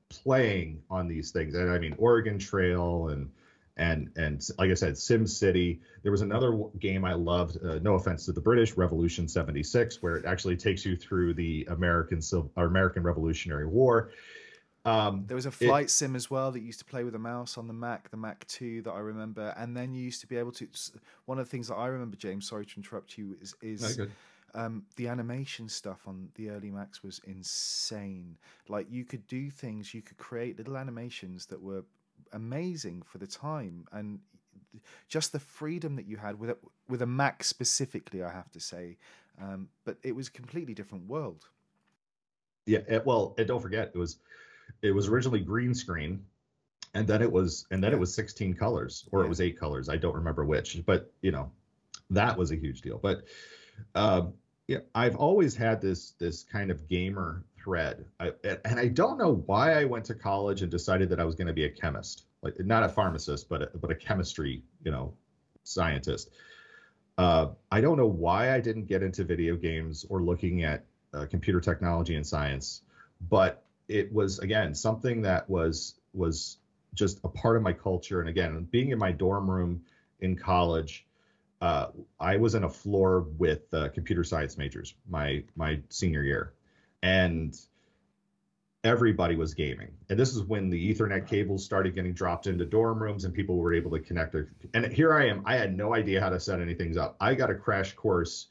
playing 0.09 0.83
on 0.91 1.09
these 1.09 1.31
things. 1.31 1.55
And 1.55 1.71
I 1.71 1.79
mean, 1.79 1.95
Oregon 1.99 2.39
Trail 2.39 3.09
and 3.09 3.31
and 3.77 4.11
and 4.17 4.47
like 4.59 4.71
I 4.71 4.75
said, 4.75 4.99
Sim 4.99 5.27
City. 5.27 5.81
There 6.03 6.13
was 6.13 6.21
another 6.21 6.53
game 6.79 7.05
I 7.05 7.15
loved. 7.15 7.65
Uh, 7.65 7.79
no 7.79 7.95
offense 7.95 8.27
to 8.27 8.33
the 8.33 8.41
British, 8.41 8.77
Revolution 8.77 9.29
'76, 9.29 10.03
where 10.03 10.17
it 10.17 10.27
actually 10.27 10.57
takes 10.57 10.85
you 10.85 10.97
through 10.97 11.35
the 11.35 11.67
American 11.71 12.21
Civil 12.21 12.51
or 12.57 12.67
American 12.67 13.03
Revolutionary 13.03 13.67
War. 13.67 14.11
Um, 14.85 15.25
there 15.27 15.37
was 15.37 15.47
a 15.47 15.51
flight 15.51 15.87
it, 15.87 15.91
sim 15.91 16.17
as 16.17 16.31
well 16.31 16.51
that 16.51 16.61
used 16.61 16.81
to 16.81 16.85
play 16.85 17.05
with 17.05 17.15
a 17.15 17.19
mouse 17.19 17.57
on 17.57 17.69
the 17.69 17.73
Mac, 17.73 18.11
the 18.11 18.17
Mac 18.17 18.47
2 18.49 18.83
that 18.83 18.91
I 18.91 18.99
remember. 18.99 19.55
And 19.57 19.77
then 19.77 19.95
you 19.95 20.03
used 20.03 20.21
to 20.23 20.27
be 20.27 20.37
able 20.37 20.53
to. 20.53 20.67
One 21.27 21.39
of 21.39 21.47
the 21.47 21.51
things 21.51 21.69
that 21.69 21.77
I 21.77 21.87
remember, 21.87 22.17
James, 22.17 22.49
sorry 22.49 22.67
to 22.67 22.77
interrupt 22.77 23.17
you, 23.17 23.37
is, 23.41 23.55
is 23.63 24.01
um, 24.55 24.85
the 24.97 25.09
animation 25.09 25.69
stuff 25.69 26.01
on 26.07 26.29
the 26.35 26.51
early 26.51 26.71
Macs 26.71 27.03
was 27.03 27.21
insane. 27.25 28.37
Like 28.69 28.87
you 28.91 29.05
could 29.05 29.27
do 29.29 29.51
things, 29.51 29.95
you 29.95 30.03
could 30.03 30.19
create 30.19 30.59
little 30.59 30.77
animations 30.77 31.47
that 31.47 31.63
were 31.63 31.85
amazing 32.33 33.03
for 33.03 33.19
the 33.19 33.27
time. 33.27 33.87
And 33.93 34.19
just 35.09 35.33
the 35.33 35.39
freedom 35.39 35.95
that 35.97 36.07
you 36.07 36.17
had 36.17 36.41
with 36.41 36.51
a, 36.51 36.57
with 36.89 37.03
a 37.03 37.07
Mac 37.07 37.45
specifically, 37.45 38.23
I 38.23 38.33
have 38.33 38.51
to 38.51 38.61
say. 38.61 38.97
Um, 39.41 39.69
but 39.85 39.97
it 40.03 40.15
was 40.15 40.29
a 40.29 40.33
completely 40.33 40.75
different 40.75 41.09
world. 41.09 41.47
Yeah, 42.67 42.81
it, 42.89 43.07
well, 43.07 43.35
and 43.39 43.47
don't 43.47 43.61
forget, 43.61 43.91
it 43.95 43.99
was 43.99 44.19
it 44.81 44.93
was 44.93 45.09
originally 45.09 45.41
green 45.41 45.75
screen 45.75 46.25
and 46.95 47.07
then 47.07 47.23
it 47.23 47.31
was 47.31 47.67
and 47.71 47.83
then 47.83 47.93
it 47.93 47.99
was 47.99 48.15
16 48.15 48.55
colors 48.55 49.09
or 49.13 49.25
it 49.25 49.29
was 49.29 49.41
eight 49.41 49.59
colors 49.59 49.89
i 49.89 49.97
don't 49.97 50.15
remember 50.15 50.45
which 50.45 50.81
but 50.87 51.13
you 51.21 51.31
know 51.31 51.51
that 52.13 52.37
was 52.37 52.51
a 52.51 52.57
huge 52.57 52.83
deal. 52.83 52.99
But 52.99 53.25
uh, 53.95 54.27
yeah 54.69 54.79
i've 54.95 55.17
always 55.17 55.57
had 55.57 55.81
this 55.81 56.13
this 56.21 56.45
kind 56.45 56.71
of 56.71 56.89
gamer 56.89 57.45
thread. 57.63 58.05
I, 58.21 58.33
and 58.65 58.79
i 58.79 58.87
don't 58.87 59.19
know 59.19 59.43
why 59.47 59.73
i 59.73 59.85
went 59.85 60.05
to 60.07 60.15
college 60.15 60.63
and 60.63 60.71
decided 60.71 61.09
that 61.11 61.19
i 61.19 61.25
was 61.25 61.35
going 61.35 61.49
to 61.49 61.53
be 61.53 61.65
a 61.65 61.71
chemist 61.71 62.27
like 62.43 62.55
not 62.61 62.85
a 62.85 62.89
pharmacist 62.89 63.49
but 63.49 63.63
a, 63.63 63.71
but 63.79 63.91
a 63.91 63.95
chemistry 63.95 64.63
you 64.85 64.93
know 64.93 65.15
scientist. 65.65 66.31
Uh, 67.19 67.49
i 67.73 67.81
don't 67.81 67.97
know 67.97 68.07
why 68.07 68.55
i 68.55 68.61
didn't 68.61 68.87
get 68.87 69.03
into 69.03 69.25
video 69.25 69.57
games 69.57 70.07
or 70.09 70.23
looking 70.23 70.63
at 70.63 70.85
uh, 71.13 71.27
computer 71.27 71.61
technology 71.61 72.15
and 72.15 72.27
science 72.27 72.83
but 73.29 73.65
it 73.93 74.13
was 74.13 74.39
again 74.39 74.75
something 74.75 75.23
that 75.23 75.49
was 75.49 75.95
was 76.15 76.59
just 76.95 77.21
a 77.25 77.29
part 77.29 77.57
of 77.57 77.63
my 77.63 77.73
culture. 77.73 78.21
And 78.21 78.29
again, 78.29 78.67
being 78.71 78.91
in 78.91 78.99
my 78.99 79.13
dorm 79.13 79.51
room 79.51 79.83
in 80.21 80.37
college, 80.37 81.07
uh, 81.61 81.89
I 82.19 82.37
was 82.37 82.55
in 82.55 82.65
a 82.65 82.69
floor 82.69 83.27
with 83.39 83.73
uh, 83.73 83.89
computer 83.91 84.25
science 84.25 84.57
majors 84.57 84.95
my 85.09 85.45
my 85.57 85.81
senior 85.91 86.23
year, 86.23 86.55
and 87.03 87.57
everybody 88.85 89.37
was 89.37 89.55
gaming. 89.55 89.93
And 90.11 90.19
this 90.19 90.35
is 90.35 90.43
when 90.43 90.69
the 90.69 90.93
Ethernet 90.93 91.29
cables 91.29 91.65
started 91.65 91.95
getting 91.95 92.15
dropped 92.15 92.49
into 92.49 92.65
dorm 92.65 93.01
rooms 93.01 93.25
and 93.25 93.33
people 93.33 93.57
were 93.57 93.73
able 93.73 93.93
to 93.93 94.01
connect. 94.01 94.35
And 94.75 94.93
here 94.93 95.15
I 95.15 95.29
am. 95.29 95.43
I 95.47 95.57
had 95.57 95.77
no 95.77 95.95
idea 95.95 96.21
how 96.21 96.31
to 96.31 96.41
set 96.41 96.61
anything 96.61 96.99
up. 96.99 97.17
I 97.21 97.35
got 97.35 97.49
a 97.49 97.55
crash 97.55 97.93
course 97.93 98.49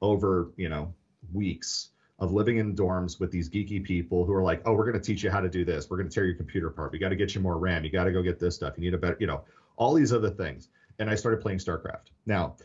over 0.00 0.50
you 0.56 0.68
know 0.68 0.94
weeks 1.32 1.90
of 2.18 2.32
living 2.32 2.58
in 2.58 2.74
dorms 2.74 3.20
with 3.20 3.30
these 3.30 3.48
geeky 3.48 3.82
people 3.82 4.24
who 4.24 4.34
are 4.34 4.42
like, 4.42 4.60
oh, 4.64 4.72
we're 4.72 4.90
going 4.90 5.00
to 5.00 5.06
teach 5.06 5.22
you 5.22 5.30
how 5.30 5.40
to 5.40 5.48
do 5.48 5.64
this. 5.64 5.88
We're 5.88 5.98
going 5.98 6.08
to 6.08 6.14
tear 6.14 6.24
your 6.24 6.34
computer 6.34 6.66
apart. 6.68 6.92
We 6.92 6.98
got 6.98 7.10
to 7.10 7.16
get 7.16 7.34
you 7.34 7.40
more 7.40 7.58
RAM. 7.58 7.84
You 7.84 7.90
got 7.90 8.04
to 8.04 8.12
go 8.12 8.22
get 8.22 8.40
this 8.40 8.56
stuff. 8.56 8.74
You 8.76 8.84
need 8.84 8.94
a 8.94 8.98
better, 8.98 9.16
you 9.20 9.26
know, 9.26 9.44
all 9.76 9.94
these 9.94 10.12
other 10.12 10.30
things. 10.30 10.68
And 10.98 11.08
I 11.08 11.14
started 11.14 11.40
playing 11.40 11.58
StarCraft. 11.58 12.10
Now, 12.26 12.56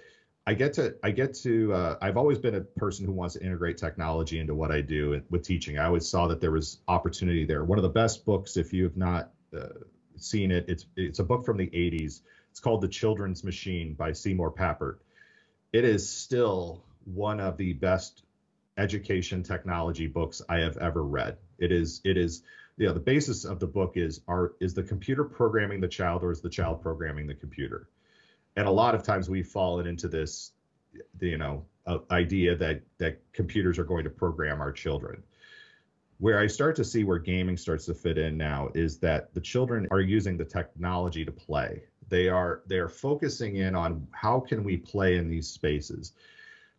I 0.48 0.56
get 0.56 0.74
to, 0.74 0.96
I 1.04 1.12
get 1.12 1.36
to, 1.36 1.72
uh, 1.72 1.98
I've 2.02 2.18
always 2.18 2.40
been 2.40 2.56
a 2.56 2.62
person 2.62 3.06
who 3.06 3.12
wants 3.12 3.36
to 3.36 3.44
integrate 3.44 3.78
technology 3.78 4.40
into 4.40 4.56
what 4.56 4.72
I 4.72 4.82
do 4.82 5.22
with 5.30 5.44
teaching. 5.44 5.78
I 5.78 5.86
always 5.86 6.08
saw 6.10 6.28
that 6.28 6.42
there 6.42 6.52
was 6.52 6.80
opportunity 6.88 7.46
there. 7.46 7.64
One 7.64 7.78
of 7.78 7.84
the 7.84 7.90
best 7.90 8.26
books, 8.26 8.58
if 8.58 8.74
you 8.74 8.84
have 8.84 8.98
not 8.98 9.32
uh, 9.56 9.68
seen 10.18 10.52
it, 10.52 10.66
it's 10.68 10.86
it's 10.98 11.20
a 11.20 11.24
book 11.24 11.46
from 11.46 11.58
the 11.58 11.68
80s. 11.68 12.22
It's 12.50 12.60
called 12.60 12.82
The 12.82 12.88
Children's 12.88 13.44
Machine 13.44 13.94
by 13.94 14.12
Seymour 14.12 14.52
Papert. 14.52 14.98
It 15.72 15.86
is 15.86 16.10
still 16.10 16.84
one 17.06 17.40
of 17.40 17.58
the 17.58 17.74
best 17.74 18.24
education 18.78 19.44
technology 19.44 20.08
books 20.08 20.42
I 20.50 20.58
have 20.60 20.78
ever 20.78 21.04
read. 21.04 21.38
It 21.60 21.72
is 21.72 22.02
it 22.04 22.18
is 22.18 22.44
you 22.78 22.88
know 22.88 22.94
the 22.94 23.00
basis 23.00 23.46
of 23.46 23.60
the 23.60 23.68
book 23.68 23.98
is 23.98 24.22
are 24.28 24.54
is 24.60 24.74
the 24.74 24.84
computer 24.84 25.24
programming 25.24 25.82
the 25.82 25.88
child 25.88 26.24
or 26.24 26.32
is 26.32 26.42
the 26.42 26.50
child 26.50 26.82
programming 26.82 27.28
the 27.28 27.36
computer? 27.36 27.90
And 28.56 28.68
a 28.68 28.72
lot 28.72 28.96
of 28.96 29.04
times 29.04 29.30
we've 29.30 29.48
fallen 29.48 29.88
into 29.88 30.08
this 30.08 30.52
you 31.20 31.38
know 31.38 31.66
uh, 31.86 32.00
idea 32.12 32.56
that 32.56 32.82
that 32.98 33.20
computers 33.34 33.78
are 33.80 33.84
going 33.84 34.04
to 34.04 34.10
program 34.10 34.62
our 34.62 34.72
children. 34.72 35.24
where 36.20 36.40
I 36.40 36.48
start 36.48 36.76
to 36.78 36.86
see 36.86 37.04
where 37.04 37.20
gaming 37.20 37.58
starts 37.58 37.86
to 37.88 37.94
fit 37.94 38.18
in 38.18 38.38
now 38.38 38.70
is 38.74 39.00
that 39.00 39.34
the 39.34 39.42
children 39.42 39.88
are 39.92 40.00
using 40.00 40.38
the 40.38 40.46
technology 40.46 41.26
to 41.26 41.32
play. 41.32 41.84
They 42.10 42.30
are 42.30 42.62
they 42.68 42.78
are 42.78 42.90
focusing 42.90 43.58
in 43.58 43.76
on 43.76 44.08
how 44.12 44.40
can 44.40 44.64
we 44.64 44.78
play 44.78 45.18
in 45.18 45.30
these 45.30 45.48
spaces 45.48 46.14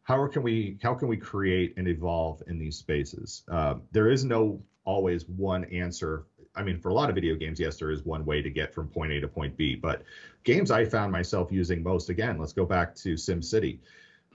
how 0.04 0.26
can 0.28 0.42
we 0.42 0.78
how 0.82 0.94
can 0.94 1.08
we 1.08 1.16
create 1.16 1.75
and 1.76 1.88
evolve 1.88 2.42
in 2.46 2.58
these 2.58 2.76
spaces? 2.76 3.42
Uh, 3.50 3.75
there 3.90 4.11
is 4.11 4.25
no 4.25 4.62
always 4.84 5.26
one 5.28 5.64
answer. 5.64 6.26
I 6.54 6.62
mean, 6.62 6.78
for 6.78 6.90
a 6.90 6.94
lot 6.94 7.08
of 7.08 7.14
video 7.16 7.34
games, 7.34 7.58
yes, 7.58 7.78
there 7.78 7.90
is 7.90 8.04
one 8.04 8.25
way 8.25 8.40
to 8.42 8.50
get 8.50 8.73
from 8.73 8.87
point 8.88 9.12
A 9.12 9.20
to 9.20 9.26
point 9.26 9.56
B. 9.56 9.75
But 9.75 10.02
games 10.44 10.70
I 10.70 10.84
found 10.84 11.11
myself 11.11 11.50
using 11.50 11.82
most, 11.82 12.11
again, 12.11 12.38
let's 12.38 12.52
go 12.52 12.64
back 12.64 12.94
to 12.96 13.14
SimCity. 13.14 13.80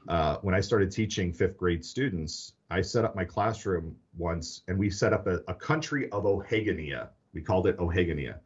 Uh, 0.08 0.38
when 0.42 0.56
I 0.56 0.60
started 0.60 0.92
teaching 0.92 1.32
fifth 1.32 1.56
grade 1.56 1.86
students, 1.86 2.54
I 2.72 2.82
set 2.82 3.06
up 3.06 3.16
my 3.16 3.24
classroom 3.24 3.96
once, 4.18 4.64
and 4.68 4.78
we 4.78 4.90
set 4.90 5.14
up 5.14 5.28
a, 5.28 5.42
a 5.48 5.54
country 5.54 6.10
of 6.12 6.24
Ohagania. 6.24 7.10
We 7.34 7.42
called 7.42 7.68
it 7.68 7.78
Ohagania, 7.78 8.40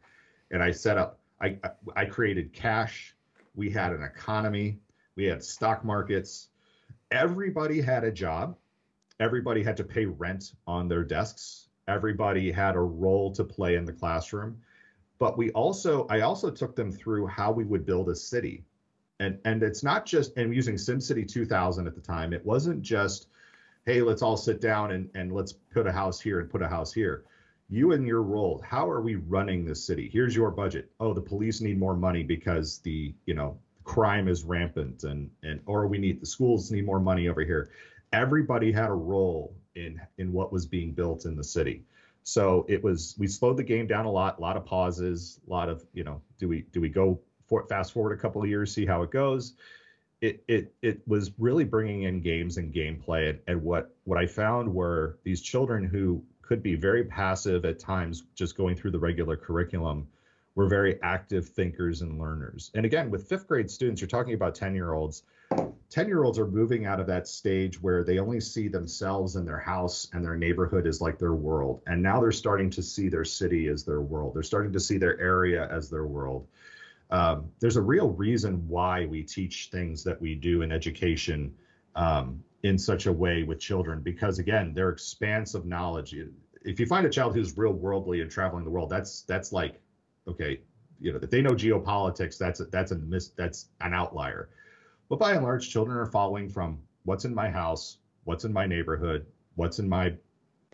and 0.50 0.62
I 0.62 0.70
set 0.70 0.98
up. 0.98 1.20
I 1.40 1.58
I 1.96 2.04
created 2.04 2.52
cash. 2.52 3.16
We 3.54 3.70
had 3.70 3.92
an 3.92 4.02
economy. 4.02 4.78
We 5.16 5.24
had 5.24 5.42
stock 5.42 5.84
markets 5.84 6.48
everybody 7.14 7.80
had 7.80 8.04
a 8.04 8.10
job. 8.10 8.56
Everybody 9.20 9.62
had 9.62 9.76
to 9.76 9.84
pay 9.84 10.04
rent 10.04 10.52
on 10.66 10.88
their 10.88 11.04
desks. 11.04 11.68
Everybody 11.86 12.50
had 12.50 12.74
a 12.74 12.80
role 12.80 13.32
to 13.32 13.44
play 13.44 13.76
in 13.76 13.84
the 13.84 13.92
classroom. 13.92 14.58
But 15.18 15.38
we 15.38 15.50
also, 15.52 16.06
I 16.08 16.22
also 16.22 16.50
took 16.50 16.74
them 16.74 16.90
through 16.90 17.28
how 17.28 17.52
we 17.52 17.64
would 17.64 17.86
build 17.86 18.08
a 18.08 18.16
city. 18.16 18.64
And, 19.20 19.38
and 19.44 19.62
it's 19.62 19.84
not 19.84 20.04
just, 20.04 20.36
and 20.36 20.52
using 20.52 20.74
SimCity 20.74 21.26
2000 21.26 21.86
at 21.86 21.94
the 21.94 22.00
time, 22.00 22.32
it 22.32 22.44
wasn't 22.44 22.82
just, 22.82 23.28
hey, 23.86 24.02
let's 24.02 24.22
all 24.22 24.36
sit 24.36 24.60
down 24.60 24.90
and, 24.90 25.08
and 25.14 25.32
let's 25.32 25.52
put 25.52 25.86
a 25.86 25.92
house 25.92 26.20
here 26.20 26.40
and 26.40 26.50
put 26.50 26.62
a 26.62 26.68
house 26.68 26.92
here 26.92 27.24
you 27.70 27.92
and 27.92 28.06
your 28.06 28.22
role 28.22 28.62
how 28.62 28.88
are 28.88 29.00
we 29.00 29.14
running 29.14 29.64
this 29.64 29.82
city 29.82 30.10
here's 30.12 30.36
your 30.36 30.50
budget 30.50 30.90
oh 31.00 31.14
the 31.14 31.20
police 31.20 31.62
need 31.62 31.78
more 31.78 31.96
money 31.96 32.22
because 32.22 32.78
the 32.80 33.14
you 33.24 33.32
know 33.32 33.58
crime 33.84 34.28
is 34.28 34.44
rampant 34.44 35.04
and 35.04 35.30
and 35.42 35.60
or 35.66 35.86
we 35.86 35.98
need 35.98 36.20
the 36.20 36.26
schools 36.26 36.70
need 36.70 36.84
more 36.84 37.00
money 37.00 37.28
over 37.28 37.42
here. 37.42 37.70
Everybody 38.12 38.72
had 38.72 38.90
a 38.90 38.94
role 38.94 39.54
in 39.74 40.00
in 40.18 40.32
what 40.32 40.52
was 40.52 40.66
being 40.66 40.92
built 40.92 41.26
in 41.26 41.36
the 41.36 41.44
city. 41.44 41.82
So 42.22 42.64
it 42.68 42.82
was 42.82 43.14
we 43.18 43.26
slowed 43.26 43.58
the 43.58 43.62
game 43.62 43.86
down 43.86 44.06
a 44.06 44.10
lot 44.10 44.38
a 44.38 44.40
lot 44.40 44.56
of 44.56 44.64
pauses 44.64 45.40
a 45.46 45.50
lot 45.50 45.68
of 45.68 45.84
you 45.92 46.04
know 46.04 46.20
do 46.38 46.48
we 46.48 46.62
do 46.72 46.80
we 46.80 46.88
go 46.88 47.20
for, 47.46 47.66
fast 47.68 47.92
forward 47.92 48.12
a 48.12 48.20
couple 48.20 48.42
of 48.42 48.48
years 48.48 48.74
see 48.74 48.86
how 48.86 49.02
it 49.02 49.10
goes? 49.10 49.54
It 50.20 50.42
it 50.48 50.72
it 50.80 51.06
was 51.06 51.32
really 51.38 51.64
bringing 51.64 52.04
in 52.04 52.22
games 52.22 52.56
and 52.56 52.72
gameplay 52.72 53.30
and, 53.30 53.38
and 53.46 53.62
what 53.62 53.94
what 54.04 54.16
i 54.16 54.26
found 54.26 54.72
were 54.72 55.18
these 55.22 55.42
children 55.42 55.84
who 55.84 56.24
could 56.40 56.62
be 56.62 56.76
very 56.76 57.04
passive 57.04 57.64
at 57.64 57.78
times 57.78 58.22
just 58.34 58.56
going 58.56 58.76
through 58.76 58.90
the 58.90 58.98
regular 58.98 59.36
curriculum 59.36 60.06
we're 60.54 60.68
very 60.68 61.00
active 61.02 61.48
thinkers 61.48 62.02
and 62.02 62.18
learners. 62.18 62.70
And 62.74 62.86
again, 62.86 63.10
with 63.10 63.28
fifth 63.28 63.48
grade 63.48 63.70
students, 63.70 64.00
you're 64.00 64.08
talking 64.08 64.34
about 64.34 64.54
10 64.54 64.74
year 64.74 64.92
olds. 64.92 65.24
10 65.90 66.08
year 66.08 66.24
olds 66.24 66.38
are 66.38 66.46
moving 66.46 66.86
out 66.86 67.00
of 67.00 67.06
that 67.06 67.28
stage 67.28 67.80
where 67.80 68.04
they 68.04 68.18
only 68.18 68.40
see 68.40 68.68
themselves 68.68 69.36
and 69.36 69.46
their 69.46 69.58
house 69.58 70.08
and 70.12 70.24
their 70.24 70.36
neighborhood 70.36 70.86
as 70.86 71.00
like 71.00 71.18
their 71.18 71.34
world. 71.34 71.82
And 71.86 72.02
now 72.02 72.20
they're 72.20 72.32
starting 72.32 72.70
to 72.70 72.82
see 72.82 73.08
their 73.08 73.24
city 73.24 73.68
as 73.68 73.84
their 73.84 74.00
world. 74.00 74.34
They're 74.34 74.42
starting 74.42 74.72
to 74.72 74.80
see 74.80 74.96
their 74.96 75.20
area 75.20 75.68
as 75.70 75.90
their 75.90 76.06
world. 76.06 76.46
Um, 77.10 77.50
there's 77.60 77.76
a 77.76 77.82
real 77.82 78.10
reason 78.10 78.66
why 78.68 79.06
we 79.06 79.22
teach 79.22 79.68
things 79.70 80.02
that 80.04 80.20
we 80.20 80.34
do 80.34 80.62
in 80.62 80.72
education 80.72 81.54
um, 81.94 82.42
in 82.62 82.78
such 82.78 83.06
a 83.06 83.12
way 83.12 83.42
with 83.42 83.60
children, 83.60 84.00
because 84.00 84.38
again, 84.38 84.72
their 84.72 84.88
expanse 84.88 85.54
of 85.54 85.66
knowledge. 85.66 86.16
If 86.62 86.80
you 86.80 86.86
find 86.86 87.06
a 87.06 87.10
child 87.10 87.34
who's 87.34 87.56
real 87.58 87.72
worldly 87.72 88.22
and 88.22 88.30
traveling 88.30 88.64
the 88.64 88.70
world, 88.70 88.88
that's 88.88 89.22
that's 89.22 89.52
like 89.52 89.80
okay, 90.28 90.60
you 91.00 91.12
know, 91.12 91.18
that 91.18 91.30
they 91.30 91.42
know 91.42 91.50
geopolitics, 91.50 92.38
that's 92.38 92.60
a, 92.60 92.64
that's 92.66 92.92
a 92.92 92.96
mis, 92.96 93.28
that's 93.28 93.66
an 93.80 93.92
outlier. 93.92 94.48
But 95.08 95.18
by 95.18 95.32
and 95.32 95.42
large, 95.42 95.70
children 95.70 95.98
are 95.98 96.06
following 96.06 96.48
from 96.48 96.78
what's 97.04 97.24
in 97.24 97.34
my 97.34 97.50
house, 97.50 97.98
what's 98.24 98.44
in 98.44 98.52
my 98.52 98.66
neighborhood, 98.66 99.26
what's 99.54 99.78
in 99.78 99.88
my, 99.88 100.14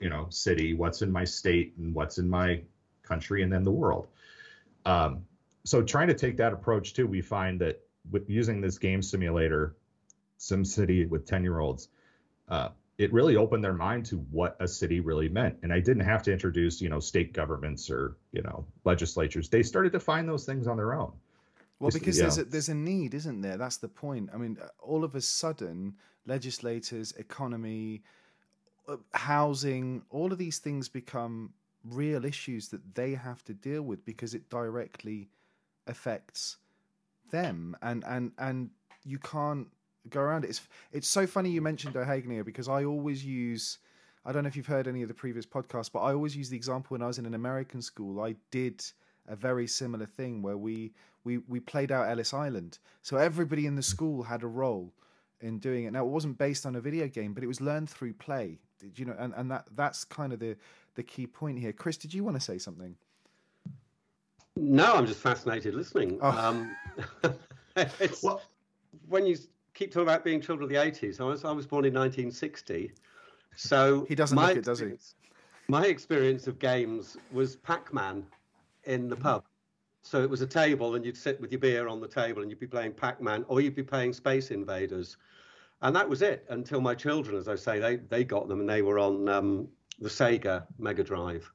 you 0.00 0.08
know, 0.08 0.26
city, 0.30 0.74
what's 0.74 1.02
in 1.02 1.10
my 1.10 1.24
state, 1.24 1.74
and 1.78 1.94
what's 1.94 2.18
in 2.18 2.28
my 2.28 2.62
country, 3.02 3.42
and 3.42 3.52
then 3.52 3.64
the 3.64 3.70
world. 3.70 4.08
Um, 4.86 5.24
so 5.64 5.82
trying 5.82 6.08
to 6.08 6.14
take 6.14 6.36
that 6.38 6.52
approach 6.52 6.94
too, 6.94 7.06
we 7.06 7.20
find 7.20 7.60
that 7.60 7.80
with 8.10 8.30
using 8.30 8.60
this 8.60 8.78
game 8.78 9.02
simulator, 9.02 9.76
SimCity 10.38 11.08
with 11.08 11.26
10 11.26 11.42
year 11.42 11.58
olds, 11.58 11.88
uh, 12.48 12.68
it 13.00 13.10
really 13.14 13.34
opened 13.34 13.64
their 13.64 13.72
mind 13.72 14.04
to 14.04 14.18
what 14.30 14.56
a 14.60 14.68
city 14.68 15.00
really 15.00 15.30
meant. 15.30 15.56
And 15.62 15.72
I 15.72 15.80
didn't 15.80 16.04
have 16.04 16.22
to 16.24 16.32
introduce, 16.32 16.82
you 16.82 16.90
know, 16.90 17.00
state 17.00 17.32
governments 17.32 17.90
or, 17.90 18.18
you 18.32 18.42
know, 18.42 18.66
legislatures. 18.84 19.48
They 19.48 19.62
started 19.62 19.90
to 19.92 20.00
find 20.00 20.28
those 20.28 20.44
things 20.44 20.66
on 20.66 20.76
their 20.76 20.92
own. 20.92 21.10
Well, 21.78 21.90
because 21.90 22.18
yeah. 22.18 22.24
there's 22.24 22.38
a, 22.38 22.44
there's 22.44 22.68
a 22.68 22.74
need, 22.74 23.14
isn't 23.14 23.40
there? 23.40 23.56
That's 23.56 23.78
the 23.78 23.88
point. 23.88 24.28
I 24.34 24.36
mean, 24.36 24.58
all 24.80 25.02
of 25.02 25.14
a 25.14 25.20
sudden, 25.22 25.94
legislators, 26.26 27.12
economy, 27.12 28.02
uh, 28.86 28.96
housing, 29.14 30.02
all 30.10 30.30
of 30.30 30.36
these 30.36 30.58
things 30.58 30.86
become 30.86 31.54
real 31.88 32.26
issues 32.26 32.68
that 32.68 32.94
they 32.94 33.14
have 33.14 33.42
to 33.44 33.54
deal 33.54 33.80
with 33.80 34.04
because 34.04 34.34
it 34.34 34.50
directly 34.50 35.30
affects 35.86 36.58
them, 37.30 37.74
and 37.80 38.04
and 38.06 38.32
and 38.36 38.68
you 39.04 39.18
can't 39.18 39.68
go 40.08 40.20
around 40.20 40.44
it. 40.44 40.50
It's 40.50 40.60
it's 40.92 41.08
so 41.08 41.26
funny 41.26 41.50
you 41.50 41.60
mentioned 41.60 41.94
Ohagania 41.94 42.44
because 42.44 42.68
I 42.68 42.84
always 42.84 43.24
use. 43.24 43.78
I 44.24 44.32
don't 44.32 44.42
know 44.42 44.48
if 44.48 44.56
you've 44.56 44.66
heard 44.66 44.86
any 44.86 45.02
of 45.02 45.08
the 45.08 45.14
previous 45.14 45.46
podcasts, 45.46 45.90
but 45.90 46.00
I 46.00 46.12
always 46.12 46.36
use 46.36 46.50
the 46.50 46.56
example 46.56 46.94
when 46.94 47.02
I 47.02 47.06
was 47.06 47.18
in 47.18 47.26
an 47.26 47.34
American 47.34 47.80
school. 47.80 48.20
I 48.20 48.36
did 48.50 48.84
a 49.28 49.34
very 49.34 49.66
similar 49.66 50.06
thing 50.06 50.42
where 50.42 50.58
we 50.58 50.92
we 51.24 51.38
we 51.48 51.60
played 51.60 51.92
out 51.92 52.08
Ellis 52.08 52.34
Island, 52.34 52.78
so 53.02 53.16
everybody 53.16 53.66
in 53.66 53.76
the 53.76 53.82
school 53.82 54.22
had 54.22 54.42
a 54.42 54.46
role 54.46 54.92
in 55.40 55.58
doing 55.58 55.84
it. 55.84 55.92
Now 55.92 56.04
it 56.04 56.10
wasn't 56.10 56.38
based 56.38 56.66
on 56.66 56.76
a 56.76 56.80
video 56.80 57.08
game, 57.08 57.32
but 57.32 57.42
it 57.42 57.46
was 57.46 57.60
learned 57.60 57.88
through 57.88 58.14
play. 58.14 58.58
Did 58.78 58.98
you 58.98 59.06
know? 59.06 59.16
And 59.18 59.34
and 59.36 59.50
that 59.50 59.66
that's 59.74 60.04
kind 60.04 60.32
of 60.32 60.38
the 60.38 60.56
the 60.94 61.02
key 61.02 61.26
point 61.26 61.58
here. 61.58 61.72
Chris, 61.72 61.96
did 61.96 62.12
you 62.12 62.24
want 62.24 62.36
to 62.36 62.40
say 62.40 62.58
something? 62.58 62.96
No, 64.56 64.94
I'm 64.94 65.06
just 65.06 65.20
fascinated 65.20 65.74
listening. 65.74 66.18
Oh. 66.20 66.28
Um, 66.28 66.76
it's 67.76 68.22
well, 68.22 68.42
when 69.08 69.26
you 69.26 69.36
keep 69.80 69.90
talking 69.90 70.02
about 70.02 70.22
being 70.22 70.42
children 70.42 70.64
of 70.64 70.68
the 70.68 70.76
80s. 70.76 71.20
I 71.20 71.24
was 71.24 71.44
I 71.44 71.52
was 71.52 71.66
born 71.66 71.86
in 71.86 71.94
1960, 71.94 72.92
so 73.56 74.04
he 74.08 74.14
doesn't 74.14 74.36
like 74.36 74.58
it, 74.58 74.64
does 74.64 74.80
he? 74.80 74.92
My 75.68 75.86
experience 75.86 76.46
of 76.46 76.58
games 76.58 77.16
was 77.32 77.56
Pac-Man 77.56 78.26
in 78.84 79.08
the 79.08 79.16
pub. 79.16 79.44
So 80.02 80.22
it 80.22 80.28
was 80.28 80.42
a 80.42 80.46
table, 80.46 80.94
and 80.94 81.04
you'd 81.04 81.16
sit 81.16 81.40
with 81.40 81.50
your 81.52 81.60
beer 81.60 81.88
on 81.88 82.00
the 82.00 82.08
table, 82.08 82.42
and 82.42 82.50
you'd 82.50 82.60
be 82.60 82.66
playing 82.66 82.92
Pac-Man, 82.92 83.44
or 83.48 83.60
you'd 83.60 83.74
be 83.74 83.82
playing 83.82 84.12
Space 84.12 84.50
Invaders, 84.50 85.16
and 85.82 85.96
that 85.96 86.08
was 86.08 86.20
it 86.20 86.44
until 86.50 86.82
my 86.82 86.94
children, 86.94 87.36
as 87.36 87.48
I 87.48 87.54
say, 87.54 87.78
they 87.78 87.96
they 87.96 88.22
got 88.22 88.48
them, 88.48 88.60
and 88.60 88.68
they 88.68 88.82
were 88.82 88.98
on 88.98 89.28
um, 89.30 89.68
the 89.98 90.10
Sega 90.10 90.66
Mega 90.78 91.02
Drive. 91.02 91.50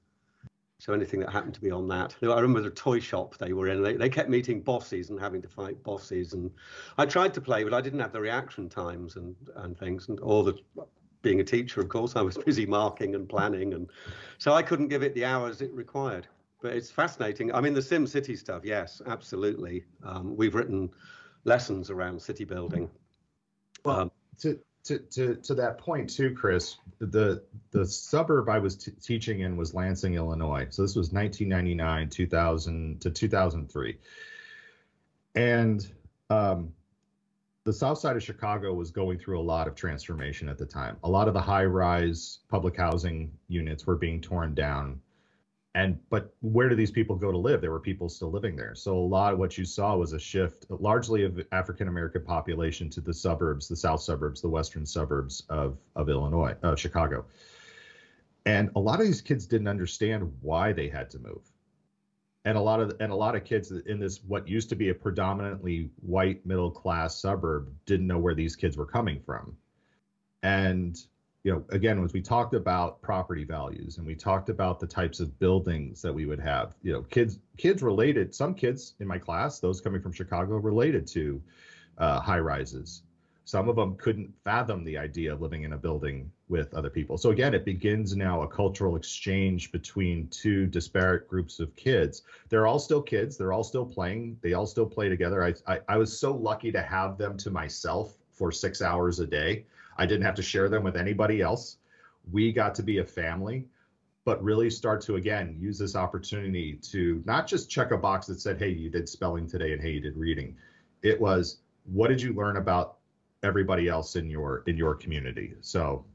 So 0.79 0.94
anything 0.94 1.22
that 1.22 1.29
happened 1.29 1.53
to 1.53 1.62
be 1.62 1.72
on 1.72 1.88
that. 1.88 2.15
I 2.22 2.39
remember 2.39 2.62
the 2.62 2.70
toy 2.70 3.00
shop 3.00 3.38
they 3.38 3.53
were 3.53 3.70
in. 3.70 3.82
They, 3.82 3.94
they 3.94 4.10
kept 4.10 4.29
meeting 4.29 4.62
bosses 4.62 5.10
and 5.10 5.20
having 5.20 5.41
to 5.41 5.48
fight 5.48 5.82
bosses. 5.84 6.34
And 6.34 6.51
I 6.98 7.05
tried 7.05 7.34
to 7.36 7.41
play, 7.41 7.63
but 7.63 7.74
I 7.74 7.82
didn't 7.82 8.01
have 8.01 8.12
the 8.12 8.20
reaction 8.20 8.67
times 8.67 9.15
and, 9.15 9.36
and 9.55 9.77
things. 9.77 10.10
And 10.10 10.20
all 10.20 10.44
the 10.44 10.60
being 11.25 11.39
a 11.39 11.44
teacher, 11.44 11.82
of 11.82 11.89
course, 11.89 12.15
I 12.15 12.22
was 12.22 12.38
busy 12.46 12.65
marking 12.65 13.15
and 13.15 13.27
planning, 13.27 13.74
and 13.74 13.89
so 14.38 14.53
I 14.53 14.62
couldn't 14.62 14.89
give 14.89 15.01
it 15.01 15.13
the 15.15 15.25
hours 15.25 15.62
it 15.62 15.74
required. 15.74 16.27
But 16.62 16.74
it's 16.74 16.91
fascinating. 16.91 17.53
I 17.53 17.62
mean, 17.62 17.74
the 17.74 17.82
Sim 17.82 18.08
City 18.08 18.36
stuff, 18.36 18.63
yes, 18.63 19.01
absolutely. 19.08 19.86
Um, 20.03 20.36
we've 20.38 20.55
written 20.55 20.89
lessons 21.44 21.89
around 21.89 22.22
city 22.22 22.46
building. 22.46 22.89
Well, 23.84 24.00
um, 24.01 24.12
to 24.39 24.60
to 24.85 25.35
to 25.35 25.55
that 25.55 25.77
point 25.77 26.09
too, 26.09 26.33
Chris. 26.33 26.77
The 26.99 27.43
the 27.71 27.85
suburb 27.85 28.49
I 28.49 28.59
was 28.59 28.75
t- 28.75 28.91
teaching 29.01 29.41
in 29.41 29.57
was 29.57 29.73
Lansing, 29.73 30.15
Illinois. 30.15 30.67
So 30.69 30.81
this 30.81 30.95
was 30.95 31.11
1999, 31.11 32.09
2000 32.09 33.01
to 33.01 33.09
2003, 33.09 33.97
and 35.35 35.91
um, 36.29 36.73
the 37.65 37.73
south 37.73 37.97
side 37.97 38.15
of 38.15 38.23
Chicago 38.23 38.73
was 38.73 38.91
going 38.91 39.17
through 39.17 39.39
a 39.39 39.41
lot 39.41 39.67
of 39.67 39.75
transformation 39.75 40.47
at 40.47 40.57
the 40.57 40.65
time. 40.65 40.97
A 41.03 41.09
lot 41.09 41.27
of 41.27 41.33
the 41.33 41.41
high 41.41 41.65
rise 41.65 42.39
public 42.47 42.77
housing 42.77 43.31
units 43.47 43.87
were 43.87 43.95
being 43.95 44.21
torn 44.21 44.53
down 44.53 45.01
and 45.75 46.00
but 46.10 46.34
where 46.41 46.70
do 46.70 46.75
these 46.75 46.89
people 46.89 47.17
go 47.17 47.32
to 47.32 47.38
live? 47.38 47.60
There 47.60 47.70
were 47.70 47.82
people 47.82 48.08
still 48.08 48.32
living 48.32 48.55
there. 48.55 48.74
So 48.75 48.98
a 48.98 48.98
lot 48.98 49.34
of 49.34 49.39
what 49.39 49.58
you 49.58 49.65
saw 49.65 49.98
was 49.98 50.13
a 50.13 50.20
shift 50.20 50.65
largely 50.70 51.24
of 51.24 51.39
african 51.51 51.89
american 51.89 52.24
population 52.24 52.89
to 52.91 53.01
the 53.01 53.13
suburbs 53.13 53.67
the 53.67 53.75
south 53.75 54.01
suburbs 54.01 54.41
the 54.41 54.50
western 54.50 54.86
suburbs 54.86 55.44
of 55.50 55.77
of 55.96 56.10
illinois 56.10 56.55
of 56.63 56.79
chicago. 56.79 57.25
And 58.46 58.70
a 58.75 58.79
lot 58.79 59.01
of 59.01 59.05
these 59.05 59.22
kids 59.22 59.46
didn't 59.46 59.67
understand 59.67 60.32
why 60.41 60.72
they 60.72 60.88
had 60.88 61.10
to 61.12 61.20
move. 61.20 61.41
And 62.46 62.58
a 62.58 62.62
lot 62.62 62.79
of 62.79 62.96
and 63.01 63.12
a 63.12 63.15
lot 63.15 63.36
of 63.36 63.44
kids 63.44 63.72
in 63.72 64.00
this 64.00 64.24
what 64.24 64.48
used 64.48 64.70
to 64.70 64.75
be 64.75 64.89
a 64.89 64.96
predominantly 64.96 65.89
white 66.00 66.46
middle 66.46 66.72
class 66.72 67.20
suburb 67.20 67.70
didn't 67.86 68.08
know 68.08 68.20
where 68.20 68.36
these 68.36 68.55
kids 68.55 68.77
were 68.77 68.86
coming 68.86 69.20
from. 69.20 69.58
And 70.41 70.96
you 71.45 71.51
know, 71.51 71.63
again, 71.69 72.03
as 72.03 72.11
we 72.11 72.23
talked 72.23 72.55
about 72.55 72.99
property 73.03 73.43
values 73.43 73.99
and 73.99 74.07
we 74.07 74.15
talked 74.15 74.49
about 74.49 74.79
the 74.79 74.87
types 74.87 75.19
of 75.19 75.37
buildings 75.37 76.01
that 76.01 76.11
we 76.11 76.25
would 76.25 76.39
have, 76.39 76.73
you 76.81 76.91
know, 76.91 77.03
kids 77.03 77.37
kids 77.55 77.83
related. 77.83 78.33
Some 78.33 78.55
kids 78.55 78.95
in 78.99 79.05
my 79.05 79.19
class, 79.19 79.59
those 79.59 79.79
coming 79.79 80.01
from 80.01 80.11
Chicago, 80.11 80.57
related 80.57 81.05
to 81.09 81.39
uh, 81.99 82.19
high 82.19 82.39
rises. 82.39 83.03
Some 83.43 83.69
of 83.69 83.75
them 83.75 83.95
couldn't 83.97 84.33
fathom 84.43 84.83
the 84.83 84.97
idea 84.97 85.31
of 85.31 85.39
living 85.39 85.61
in 85.61 85.73
a 85.73 85.77
building 85.77 86.31
with 86.49 86.73
other 86.73 86.89
people. 86.89 87.15
So 87.15 87.29
again, 87.29 87.53
it 87.53 87.63
begins 87.63 88.15
now 88.15 88.41
a 88.41 88.47
cultural 88.47 88.95
exchange 88.95 89.71
between 89.71 90.27
two 90.29 90.65
disparate 90.65 91.27
groups 91.27 91.59
of 91.59 91.75
kids. 91.75 92.23
They're 92.49 92.65
all 92.65 92.79
still 92.79 93.03
kids. 93.03 93.37
They're 93.37 93.53
all 93.53 93.63
still 93.63 93.85
playing. 93.85 94.39
They 94.41 94.53
all 94.53 94.65
still 94.65 94.87
play 94.87 95.09
together. 95.09 95.43
I, 95.43 95.53
I, 95.67 95.79
I 95.89 95.97
was 95.97 96.19
so 96.19 96.35
lucky 96.35 96.71
to 96.71 96.81
have 96.81 97.19
them 97.19 97.37
to 97.37 97.51
myself 97.51 98.17
for 98.33 98.51
six 98.51 98.81
hours 98.81 99.19
a 99.19 99.27
day 99.27 99.65
I 99.97 100.05
didn't 100.05 100.25
have 100.25 100.35
to 100.35 100.41
share 100.41 100.69
them 100.69 100.83
with 100.83 100.97
anybody 100.97 101.41
else. 101.41 101.77
We 102.31 102.51
got 102.51 102.75
to 102.75 102.83
be 102.83 102.99
a 102.99 103.05
family, 103.05 103.67
but 104.25 104.43
really 104.43 104.69
start 104.69 105.01
to 105.01 105.15
again 105.15 105.55
use 105.59 105.77
this 105.77 105.95
opportunity 105.95 106.79
to 106.91 107.21
not 107.25 107.47
just 107.47 107.69
check 107.69 107.91
a 107.91 107.97
box 107.97 108.27
that 108.27 108.39
said, 108.39 108.57
"Hey, 108.57 108.69
you 108.69 108.89
did 108.89 109.07
spelling 109.07 109.47
today," 109.47 109.73
and 109.73 109.81
"Hey, 109.81 109.91
you 109.91 110.01
did 110.01 110.17
reading." 110.17 110.57
It 111.03 111.19
was, 111.19 111.59
"What 111.85 112.07
did 112.07 112.21
you 112.21 112.33
learn 112.33 112.57
about 112.57 112.97
everybody 113.43 113.87
else 113.87 114.15
in 114.15 114.29
your 114.29 114.63
in 114.67 114.77
your 114.77 114.95
community?" 114.95 115.53
So 115.61 116.05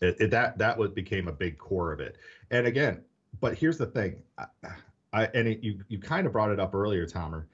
it, 0.00 0.16
it, 0.20 0.30
that 0.30 0.58
that 0.58 0.76
was 0.76 0.90
became 0.90 1.28
a 1.28 1.32
big 1.32 1.58
core 1.58 1.92
of 1.92 2.00
it. 2.00 2.16
And 2.50 2.66
again, 2.66 3.02
but 3.40 3.56
here's 3.56 3.78
the 3.78 3.86
thing, 3.86 4.22
I, 4.36 4.46
I 5.12 5.24
and 5.34 5.48
it, 5.48 5.60
you 5.62 5.80
you 5.88 5.98
kind 5.98 6.26
of 6.26 6.32
brought 6.32 6.50
it 6.50 6.60
up 6.60 6.74
earlier, 6.74 7.06
Tamer, 7.06 7.46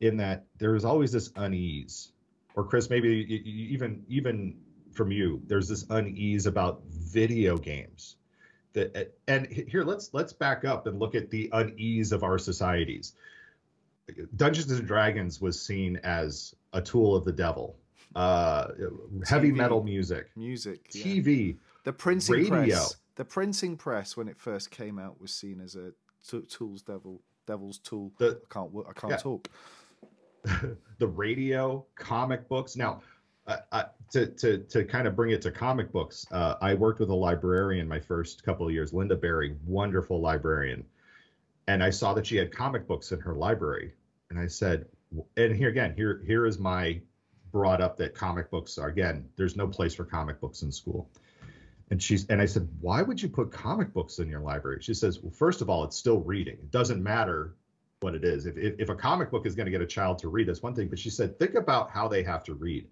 in 0.00 0.16
that 0.18 0.44
there 0.58 0.72
was 0.72 0.84
always 0.84 1.12
this 1.12 1.30
unease 1.36 2.12
or 2.54 2.64
Chris, 2.64 2.90
maybe 2.90 3.08
even 3.44 4.04
even 4.08 4.56
from 4.92 5.10
you, 5.10 5.40
there's 5.46 5.68
this 5.68 5.86
unease 5.90 6.46
about 6.46 6.82
video 6.88 7.56
games. 7.56 8.16
That 8.74 9.14
and 9.28 9.46
here 9.46 9.84
let's 9.84 10.10
let's 10.12 10.32
back 10.32 10.64
up 10.64 10.86
and 10.86 10.98
look 10.98 11.14
at 11.14 11.30
the 11.30 11.50
unease 11.52 12.12
of 12.12 12.22
our 12.22 12.38
societies. 12.38 13.14
Dungeons 14.36 14.70
and 14.72 14.86
Dragons 14.86 15.40
was 15.40 15.60
seen 15.60 15.98
as 16.02 16.54
a 16.72 16.80
tool 16.80 17.14
of 17.14 17.24
the 17.24 17.32
devil. 17.32 17.76
Uh, 18.14 18.68
heavy 19.26 19.52
metal 19.52 19.82
music, 19.82 20.30
music, 20.36 20.90
TV, 20.90 21.48
yeah. 21.48 21.52
the 21.84 21.92
printing 21.92 22.50
radio. 22.50 22.76
press. 22.76 22.96
The 23.16 23.24
printing 23.24 23.76
press 23.76 24.16
when 24.16 24.28
it 24.28 24.38
first 24.38 24.70
came 24.70 24.98
out 24.98 25.20
was 25.20 25.34
seen 25.34 25.60
as 25.60 25.76
a 25.76 25.92
t- 26.28 26.42
tool's 26.48 26.82
devil, 26.82 27.20
devil's 27.46 27.78
tool. 27.78 28.12
The, 28.18 28.40
I 28.50 28.52
can't 28.52 28.70
I 28.88 28.92
can't 28.92 29.10
yeah. 29.12 29.16
talk. 29.16 29.48
the 30.98 31.06
radio, 31.06 31.84
comic 31.94 32.48
books. 32.48 32.76
Now, 32.76 33.02
uh, 33.46 33.58
uh, 33.72 33.84
to 34.12 34.26
to 34.26 34.58
to 34.58 34.84
kind 34.84 35.06
of 35.06 35.16
bring 35.16 35.30
it 35.32 35.42
to 35.42 35.50
comic 35.50 35.92
books, 35.92 36.26
uh, 36.30 36.56
I 36.60 36.74
worked 36.74 37.00
with 37.00 37.10
a 37.10 37.14
librarian 37.14 37.88
my 37.88 38.00
first 38.00 38.44
couple 38.44 38.66
of 38.66 38.72
years, 38.72 38.92
Linda 38.92 39.16
Berry, 39.16 39.56
wonderful 39.66 40.20
librarian, 40.20 40.84
and 41.66 41.82
I 41.82 41.90
saw 41.90 42.14
that 42.14 42.26
she 42.26 42.36
had 42.36 42.52
comic 42.52 42.86
books 42.86 43.12
in 43.12 43.20
her 43.20 43.34
library, 43.34 43.92
and 44.30 44.38
I 44.38 44.46
said, 44.46 44.86
and 45.36 45.56
here 45.56 45.68
again, 45.68 45.94
here 45.96 46.22
here 46.26 46.46
is 46.46 46.58
my 46.58 47.00
brought 47.52 47.80
up 47.80 47.98
that 47.98 48.14
comic 48.14 48.50
books 48.50 48.78
are 48.78 48.88
again, 48.88 49.28
there's 49.36 49.56
no 49.56 49.68
place 49.68 49.94
for 49.94 50.04
comic 50.04 50.40
books 50.40 50.62
in 50.62 50.72
school. 50.72 51.10
And 51.90 52.02
she's 52.02 52.26
and 52.28 52.40
I 52.40 52.46
said, 52.46 52.66
why 52.80 53.02
would 53.02 53.20
you 53.20 53.28
put 53.28 53.52
comic 53.52 53.92
books 53.92 54.18
in 54.18 54.28
your 54.28 54.40
library? 54.40 54.78
She 54.80 54.94
says, 54.94 55.20
well, 55.20 55.30
first 55.30 55.60
of 55.60 55.68
all, 55.68 55.84
it's 55.84 55.96
still 55.96 56.20
reading. 56.20 56.54
It 56.54 56.70
doesn't 56.70 57.02
matter 57.02 57.54
what 58.02 58.14
it 58.14 58.24
is. 58.24 58.46
If, 58.46 58.56
if, 58.56 58.74
if 58.78 58.88
a 58.88 58.94
comic 58.94 59.30
book 59.30 59.46
is 59.46 59.54
going 59.54 59.66
to 59.66 59.70
get 59.70 59.80
a 59.80 59.86
child 59.86 60.18
to 60.20 60.28
read, 60.28 60.48
that's 60.48 60.62
one 60.62 60.74
thing. 60.74 60.88
But 60.88 60.98
she 60.98 61.10
said, 61.10 61.38
think 61.38 61.54
about 61.54 61.90
how 61.90 62.08
they 62.08 62.22
have 62.22 62.44
to 62.44 62.54
read. 62.54 62.86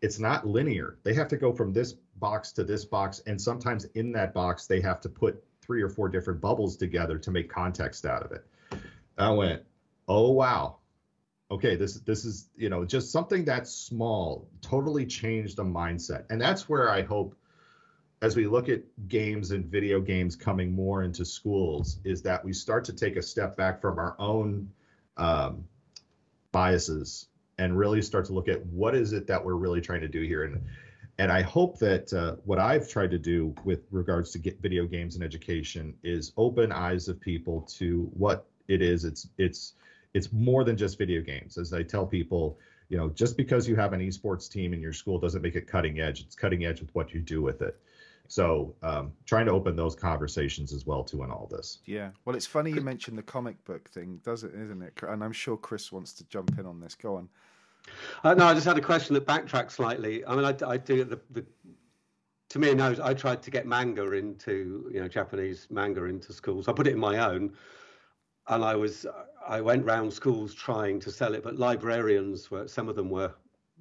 It's 0.00 0.18
not 0.18 0.46
linear. 0.46 0.98
They 1.04 1.14
have 1.14 1.28
to 1.28 1.36
go 1.36 1.52
from 1.52 1.72
this 1.72 1.94
box 2.16 2.52
to 2.52 2.64
this 2.64 2.84
box, 2.84 3.22
and 3.26 3.40
sometimes 3.40 3.84
in 3.94 4.12
that 4.12 4.34
box 4.34 4.66
they 4.66 4.80
have 4.80 5.00
to 5.02 5.08
put 5.08 5.42
three 5.60 5.80
or 5.80 5.88
four 5.88 6.08
different 6.08 6.40
bubbles 6.40 6.76
together 6.76 7.18
to 7.18 7.30
make 7.30 7.48
context 7.48 8.04
out 8.04 8.22
of 8.24 8.32
it. 8.32 8.44
I 9.16 9.30
went, 9.30 9.62
oh 10.08 10.32
wow, 10.32 10.78
okay, 11.52 11.76
this 11.76 12.00
this 12.00 12.24
is 12.24 12.48
you 12.56 12.68
know 12.68 12.84
just 12.84 13.12
something 13.12 13.44
that's 13.44 13.72
small, 13.72 14.48
totally 14.60 15.06
changed 15.06 15.56
the 15.56 15.64
mindset, 15.64 16.24
and 16.30 16.40
that's 16.40 16.68
where 16.68 16.90
I 16.90 17.02
hope 17.02 17.36
as 18.22 18.36
we 18.36 18.46
look 18.46 18.68
at 18.68 18.80
games 19.08 19.50
and 19.50 19.66
video 19.66 20.00
games 20.00 20.36
coming 20.36 20.72
more 20.72 21.02
into 21.02 21.24
schools 21.24 21.98
is 22.04 22.22
that 22.22 22.42
we 22.42 22.52
start 22.52 22.84
to 22.84 22.92
take 22.92 23.16
a 23.16 23.22
step 23.22 23.56
back 23.56 23.80
from 23.80 23.98
our 23.98 24.14
own 24.18 24.70
um, 25.16 25.64
biases 26.52 27.26
and 27.58 27.76
really 27.76 28.00
start 28.00 28.24
to 28.24 28.32
look 28.32 28.48
at 28.48 28.64
what 28.66 28.94
is 28.94 29.12
it 29.12 29.26
that 29.26 29.44
we're 29.44 29.56
really 29.56 29.80
trying 29.80 30.00
to 30.00 30.08
do 30.08 30.22
here 30.22 30.44
and 30.44 30.62
and 31.18 31.30
I 31.30 31.42
hope 31.42 31.78
that 31.78 32.10
uh, 32.14 32.36
what 32.46 32.58
I've 32.58 32.88
tried 32.88 33.10
to 33.10 33.18
do 33.18 33.54
with 33.64 33.80
regards 33.90 34.30
to 34.32 34.38
get 34.38 34.60
video 34.60 34.86
games 34.86 35.14
and 35.14 35.22
education 35.22 35.94
is 36.02 36.32
open 36.38 36.72
eyes 36.72 37.06
of 37.06 37.20
people 37.20 37.60
to 37.76 38.10
what 38.14 38.46
it 38.66 38.80
is. 38.80 39.04
It's 39.04 39.28
it's 39.36 39.74
it's 40.14 40.32
more 40.32 40.64
than 40.64 40.74
just 40.74 40.96
video 40.96 41.20
games. 41.20 41.58
As 41.58 41.74
I 41.74 41.82
tell 41.82 42.06
people, 42.06 42.58
you 42.88 42.96
know, 42.96 43.10
just 43.10 43.36
because 43.36 43.68
you 43.68 43.76
have 43.76 43.92
an 43.92 44.00
esports 44.00 44.50
team 44.50 44.72
in 44.72 44.80
your 44.80 44.94
school 44.94 45.18
doesn't 45.18 45.42
make 45.42 45.54
it 45.54 45.66
cutting 45.66 46.00
edge. 46.00 46.22
It's 46.22 46.34
cutting 46.34 46.64
edge 46.64 46.80
with 46.80 46.94
what 46.94 47.12
you 47.12 47.20
do 47.20 47.42
with 47.42 47.60
it. 47.60 47.78
So 48.32 48.74
um, 48.82 49.12
trying 49.26 49.44
to 49.44 49.52
open 49.52 49.76
those 49.76 49.94
conversations 49.94 50.72
as 50.72 50.86
well 50.86 51.04
too 51.04 51.22
in 51.22 51.30
all 51.30 51.46
this. 51.50 51.80
Yeah. 51.84 52.12
Well, 52.24 52.34
it's 52.34 52.46
funny 52.46 52.70
you 52.70 52.80
mentioned 52.80 53.18
the 53.18 53.22
comic 53.22 53.62
book 53.66 53.90
thing, 53.90 54.22
doesn't 54.24 54.54
it? 54.54 54.58
Isn't 54.58 54.80
it? 54.80 54.98
And 55.06 55.22
I'm 55.22 55.32
sure 55.32 55.58
Chris 55.58 55.92
wants 55.92 56.14
to 56.14 56.24
jump 56.24 56.58
in 56.58 56.64
on 56.64 56.80
this. 56.80 56.94
Go 56.94 57.16
on. 57.16 57.28
Uh, 58.24 58.32
no, 58.32 58.46
I 58.46 58.54
just 58.54 58.64
had 58.64 58.78
a 58.78 58.80
question 58.80 59.12
that 59.12 59.26
backtracks 59.26 59.72
slightly. 59.72 60.24
I 60.24 60.34
mean, 60.34 60.46
I, 60.46 60.56
I 60.66 60.78
do 60.78 61.04
the, 61.04 61.20
the 61.32 61.44
to 62.48 62.58
me, 62.58 62.72
no, 62.72 62.96
I 63.04 63.12
tried 63.12 63.42
to 63.42 63.50
get 63.50 63.66
manga 63.66 64.12
into 64.12 64.90
you 64.90 65.00
know 65.02 65.08
Japanese 65.08 65.66
manga 65.68 66.04
into 66.04 66.32
schools. 66.32 66.68
I 66.68 66.72
put 66.72 66.86
it 66.86 66.94
in 66.94 66.98
my 66.98 67.18
own, 67.18 67.52
and 68.48 68.64
I 68.64 68.76
was 68.76 69.04
I 69.46 69.60
went 69.60 69.84
round 69.84 70.10
schools 70.10 70.54
trying 70.54 71.00
to 71.00 71.10
sell 71.10 71.34
it, 71.34 71.42
but 71.42 71.58
librarians 71.58 72.50
were 72.50 72.66
some 72.66 72.88
of 72.88 72.96
them 72.96 73.10
were 73.10 73.34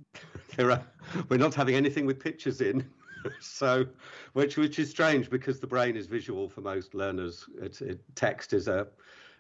there 0.58 0.72
are, 0.72 0.84
we're 1.30 1.38
not 1.38 1.54
having 1.54 1.76
anything 1.76 2.06
with 2.06 2.20
pictures 2.20 2.60
in. 2.60 2.86
so, 3.40 3.86
which 4.34 4.58
which 4.58 4.80
is 4.80 4.90
strange 4.90 5.30
because 5.30 5.60
the 5.60 5.68
brain 5.68 5.96
is 5.96 6.08
visual 6.08 6.48
for 6.48 6.62
most 6.62 6.94
learners. 6.94 7.46
It, 7.62 8.00
text 8.16 8.54
is 8.54 8.68
a 8.68 8.88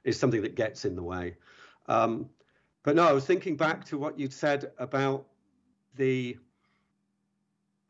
is 0.04 0.20
something 0.20 0.42
that 0.42 0.56
gets 0.56 0.86
in 0.86 0.96
the 0.96 1.04
way. 1.04 1.36
Um, 1.88 2.30
but 2.84 2.96
no, 2.96 3.08
I 3.08 3.12
was 3.12 3.26
thinking 3.26 3.56
back 3.56 3.86
to 3.86 3.98
what 3.98 4.18
you'd 4.18 4.34
said 4.34 4.72
about 4.78 5.26
the 5.96 6.38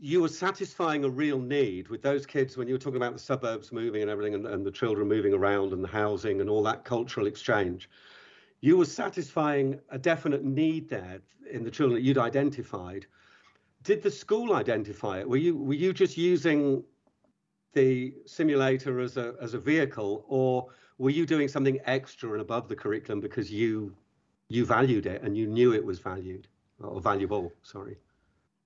you 0.04 0.20
were 0.20 0.28
satisfying 0.28 1.04
a 1.04 1.10
real 1.10 1.40
need 1.40 1.88
with 1.90 2.02
those 2.02 2.26
kids 2.26 2.58
when 2.58 2.68
you 2.68 2.74
were 2.74 2.80
talking 2.80 2.98
about 2.98 3.14
the 3.14 3.20
suburbs 3.20 3.72
moving 3.72 4.02
and 4.02 4.10
everything 4.10 4.34
and, 4.34 4.48
and 4.48 4.66
the 4.66 4.72
children 4.72 5.08
moving 5.08 5.32
around 5.32 5.74
and 5.74 5.84
the 5.84 5.88
housing 5.88 6.42
and 6.42 6.50
all 6.50 6.64
that 6.64 6.84
cultural 6.84 7.28
exchange 7.28 7.88
you 8.62 8.78
were 8.78 8.86
satisfying 8.86 9.80
a 9.90 9.98
definite 9.98 10.44
need 10.44 10.88
there 10.88 11.20
in 11.52 11.64
the 11.64 11.72
children 11.72 11.96
that 11.96 12.06
you'd 12.06 12.18
identified 12.18 13.06
did 13.84 14.02
the 14.02 14.12
school 14.12 14.54
identify 14.54 15.20
it? 15.20 15.30
Were 15.30 15.38
you 15.38 15.56
were 15.56 15.74
you 15.74 15.94
just 15.94 16.18
using 16.18 16.84
the 17.74 18.14
simulator 18.26 19.00
as 19.00 19.18
a 19.18 19.36
as 19.42 19.54
a 19.54 19.60
vehicle, 19.60 20.26
or 20.28 20.68
were 20.98 21.10
you 21.10 21.26
doing 21.26 21.48
something 21.48 21.80
extra 21.86 22.32
and 22.32 22.42
above 22.42 22.68
the 22.68 22.76
curriculum 22.76 23.20
because 23.22 23.52
you 23.52 23.96
you 24.50 24.66
valued 24.66 25.06
it 25.06 25.22
and 25.24 25.38
you 25.38 25.48
knew 25.48 25.74
it 25.74 25.84
was 25.84 26.00
valued 26.00 26.48
or 26.80 27.02
valuable? 27.02 27.52
Sorry. 27.64 27.98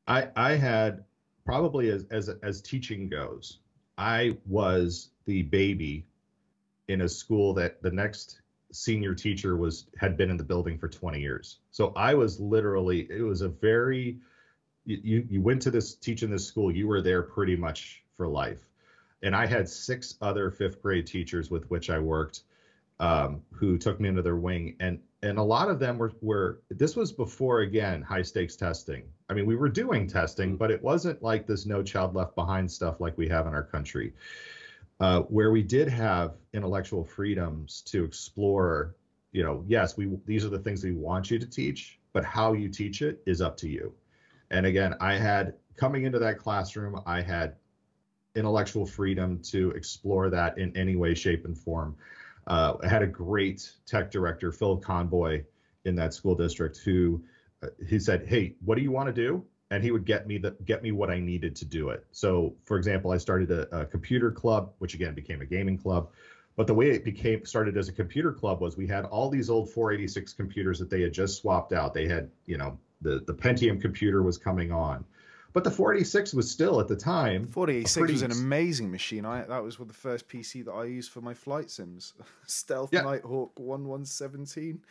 I 0.08 0.30
I 0.36 0.52
had 0.54 1.04
probably 1.46 1.90
as 1.90 2.06
as 2.12 2.30
as 2.44 2.62
teaching 2.62 3.10
goes, 3.10 3.60
I 3.98 4.38
was 4.46 5.12
the 5.26 5.44
baby 5.44 6.06
in 6.88 7.02
a 7.02 7.10
school 7.10 7.54
that 7.54 7.82
the 7.82 7.92
next 7.92 8.42
senior 8.72 9.16
teacher 9.16 9.56
was 9.56 9.88
had 9.98 10.18
been 10.18 10.30
in 10.30 10.38
the 10.38 10.44
building 10.44 10.78
for 10.78 10.90
20 10.90 11.20
years. 11.22 11.60
So 11.72 11.94
I 11.96 12.14
was 12.14 12.40
literally 12.40 13.08
it 13.10 13.22
was 13.22 13.42
a 13.42 13.50
very 13.50 14.18
you 14.86 15.26
you 15.30 15.42
went 15.42 15.62
to 15.64 15.72
this 15.72 15.96
teaching 15.96 16.30
this 16.30 16.46
school 16.46 16.72
you 16.72 16.88
were 16.88 17.02
there 17.02 17.22
pretty 17.22 17.56
much 17.56 18.04
for 18.18 18.28
life. 18.28 18.70
And 19.24 19.36
i 19.36 19.46
had 19.46 19.68
six 19.68 20.16
other 20.22 20.52
fifth 20.52 20.82
grade 20.82 21.08
teachers 21.08 21.50
with 21.50 21.70
which 21.70 21.90
i 21.90 22.00
worked 22.00 22.42
um, 23.00 23.42
who 23.52 23.78
took 23.78 24.00
me 24.00 24.08
under 24.08 24.22
their 24.22 24.38
wing. 24.38 24.76
And 24.80 25.00
and 25.22 25.38
a 25.38 25.44
lot 25.44 25.70
of 25.70 25.80
them 25.80 25.98
were 25.98 26.14
were 26.22 26.62
this 26.70 26.96
was 26.96 27.12
before 27.12 27.62
again 27.62 28.02
high 28.02 28.22
stakes 28.22 28.56
testing. 28.56 29.04
I 29.30 29.34
mean 29.34 29.46
we 29.46 29.56
were 29.56 29.70
doing 29.70 30.08
testing 30.08 30.56
but 30.56 30.72
it 30.72 30.82
wasn't 30.82 31.22
like 31.22 31.48
this 31.48 31.66
no 31.66 31.84
child 31.84 32.16
left 32.16 32.36
behind 32.36 32.72
stuff 32.72 33.02
like 33.02 33.18
we 33.18 33.28
have 33.28 33.48
in 33.48 33.54
our 33.54 33.64
country 33.64 34.14
uh, 35.00 35.22
where 35.22 35.52
we 35.52 35.62
did 35.62 35.88
have 35.88 36.36
intellectual 36.54 37.04
freedoms 37.04 37.82
to 37.82 38.04
explore 38.04 38.96
you 39.32 39.44
know 39.44 39.64
yes 39.68 39.98
we 39.98 40.18
these 40.26 40.46
are 40.46 40.50
the 40.50 40.60
things 40.60 40.84
we 40.84 40.92
want 40.92 41.30
you 41.30 41.38
to 41.38 41.46
teach 41.46 42.00
but 42.14 42.24
how 42.24 42.54
you 42.54 42.70
teach 42.70 43.02
it 43.02 43.22
is 43.26 43.42
up 43.42 43.58
to 43.58 43.68
you 43.68 43.94
and 44.52 44.66
again, 44.66 44.96
I 45.00 45.14
had 45.14 45.54
coming 45.76 46.06
into 46.06 46.20
that 46.20 46.38
classroom, 46.38 47.00
I 47.06 47.22
had 47.22 47.56
intellectual 48.36 48.86
freedom 48.86 49.40
to 49.40 49.72
explore 49.72 50.30
that 50.30 50.58
in 50.58 50.76
any 50.76 50.96
way, 50.96 51.14
shape, 51.14 51.46
and 51.46 51.58
form. 51.58 51.96
Uh, 52.48 52.74
I 52.84 52.88
had 52.88 53.02
a 53.02 53.08
great 53.08 53.72
tech 53.86 54.12
director, 54.12 54.52
Phil 54.52 54.78
Conboy, 54.78 55.44
in 55.86 55.96
that 55.96 56.14
school 56.14 56.36
district, 56.36 56.78
who 56.78 57.24
uh, 57.64 57.68
he 57.88 58.00
said, 58.00 58.26
"Hey, 58.28 58.56
what 58.64 58.76
do 58.76 58.82
you 58.82 58.92
want 58.92 59.08
to 59.08 59.14
do? 59.14 59.46
and 59.72 59.84
he 59.84 59.92
would 59.92 60.06
get 60.06 60.28
me 60.28 60.38
the 60.38 60.56
get 60.66 60.84
me 60.84 60.92
what 60.92 61.10
I 61.10 61.20
needed 61.20 61.56
to 61.58 61.66
do 61.66 61.90
it. 61.90 62.06
So, 62.12 62.56
for 62.66 62.78
example, 62.78 63.12
I 63.12 63.18
started 63.18 63.52
a, 63.52 63.82
a 63.82 63.86
computer 63.86 64.32
club, 64.32 64.72
which 64.80 64.94
again 64.94 65.16
became 65.16 65.42
a 65.42 65.46
gaming 65.46 65.78
club. 65.78 66.10
But 66.56 66.68
the 66.68 66.74
way 66.74 66.92
it 66.92 67.04
became 67.04 67.44
started 67.46 67.76
as 67.76 67.90
a 67.90 67.92
computer 67.92 68.32
club 68.32 68.62
was 68.62 68.78
we 68.78 68.88
had 68.88 69.04
all 69.06 69.30
these 69.30 69.50
old 69.50 69.70
486 69.72 70.34
computers 70.34 70.80
that 70.80 70.90
they 70.90 71.02
had 71.02 71.12
just 71.12 71.42
swapped 71.42 71.74
out. 71.74 71.94
They 71.94 72.08
had, 72.08 72.30
you 72.46 72.58
know, 72.58 72.80
the 73.02 73.24
the 73.26 73.34
Pentium 73.34 73.82
computer 73.82 74.24
was 74.24 74.38
coming 74.38 74.72
on. 74.72 75.06
But 75.54 75.64
the 75.64 75.72
486 75.72 76.34
was 76.34 76.52
still 76.52 76.82
at 76.82 76.90
the 76.90 76.98
time. 76.98 77.48
486 77.48 77.98
pretty... 77.98 78.14
was 78.14 78.22
an 78.24 78.32
amazing 78.32 78.92
machine. 78.92 79.26
I 79.26 79.44
that 79.44 79.64
was 79.64 79.78
the 79.78 79.94
first 79.94 80.28
PC 80.28 80.66
that 80.66 80.72
I 80.74 80.84
used 80.84 81.12
for 81.12 81.22
my 81.22 81.34
flight 81.34 81.72
sims. 81.72 82.14
Stealth 82.46 82.90
yeah. 82.92 83.04
Nighthawk 83.04 83.58
1117 83.58 84.82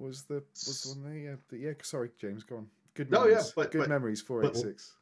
was 0.00 0.22
the 0.22 0.42
was 0.52 0.82
the 0.82 1.00
one 1.00 1.12
there. 1.12 1.38
Yeah, 1.52 1.68
yeah. 1.68 1.72
Sorry, 1.82 2.10
James, 2.18 2.42
go 2.42 2.56
on. 2.56 2.66
Good 2.94 3.10
memories. 3.10 3.34
Oh 3.34 3.38
yeah, 3.38 3.44
but 3.54 3.70
good 3.70 3.78
but, 3.78 3.88
memories. 3.88 4.20
486. 4.20 4.92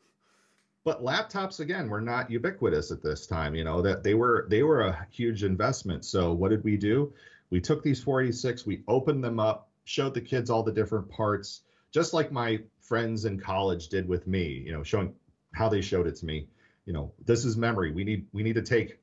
But, 0.85 1.03
but 1.03 1.05
laptops 1.05 1.61
again 1.61 1.89
were 1.89 2.01
not 2.01 2.31
ubiquitous 2.31 2.91
at 2.91 3.03
this 3.03 3.27
time. 3.27 3.55
You 3.55 3.65
know 3.65 3.81
that 3.81 4.03
they 4.03 4.15
were 4.15 4.47
they 4.51 4.63
were 4.63 4.83
a 4.83 5.07
huge 5.11 5.45
investment. 5.45 6.05
So 6.05 6.33
what 6.33 6.51
did 6.51 6.63
we 6.63 6.77
do? 6.77 7.13
We 7.51 7.61
took 7.61 7.83
these 7.83 8.03
486, 8.03 8.65
we 8.65 8.83
opened 8.87 9.25
them 9.25 9.41
up, 9.41 9.69
showed 9.85 10.15
the 10.15 10.21
kids 10.21 10.51
all 10.51 10.63
the 10.63 10.73
different 10.73 11.09
parts, 11.11 11.63
just 11.93 12.15
like 12.15 12.33
my 12.33 12.61
friends 12.81 13.25
in 13.25 13.39
college 13.39 13.89
did 13.89 14.09
with 14.09 14.27
me. 14.27 14.63
You 14.67 14.73
know, 14.73 14.83
showing 14.83 15.15
how 15.55 15.69
they 15.69 15.81
showed 15.81 16.07
it 16.07 16.17
to 16.17 16.27
me. 16.27 16.49
You 16.87 16.93
know, 16.93 17.13
this 17.25 17.45
is 17.45 17.57
memory. 17.57 17.93
We 17.93 18.05
need 18.05 18.27
we 18.33 18.43
need 18.43 18.55
to 18.55 18.63
take 18.63 18.99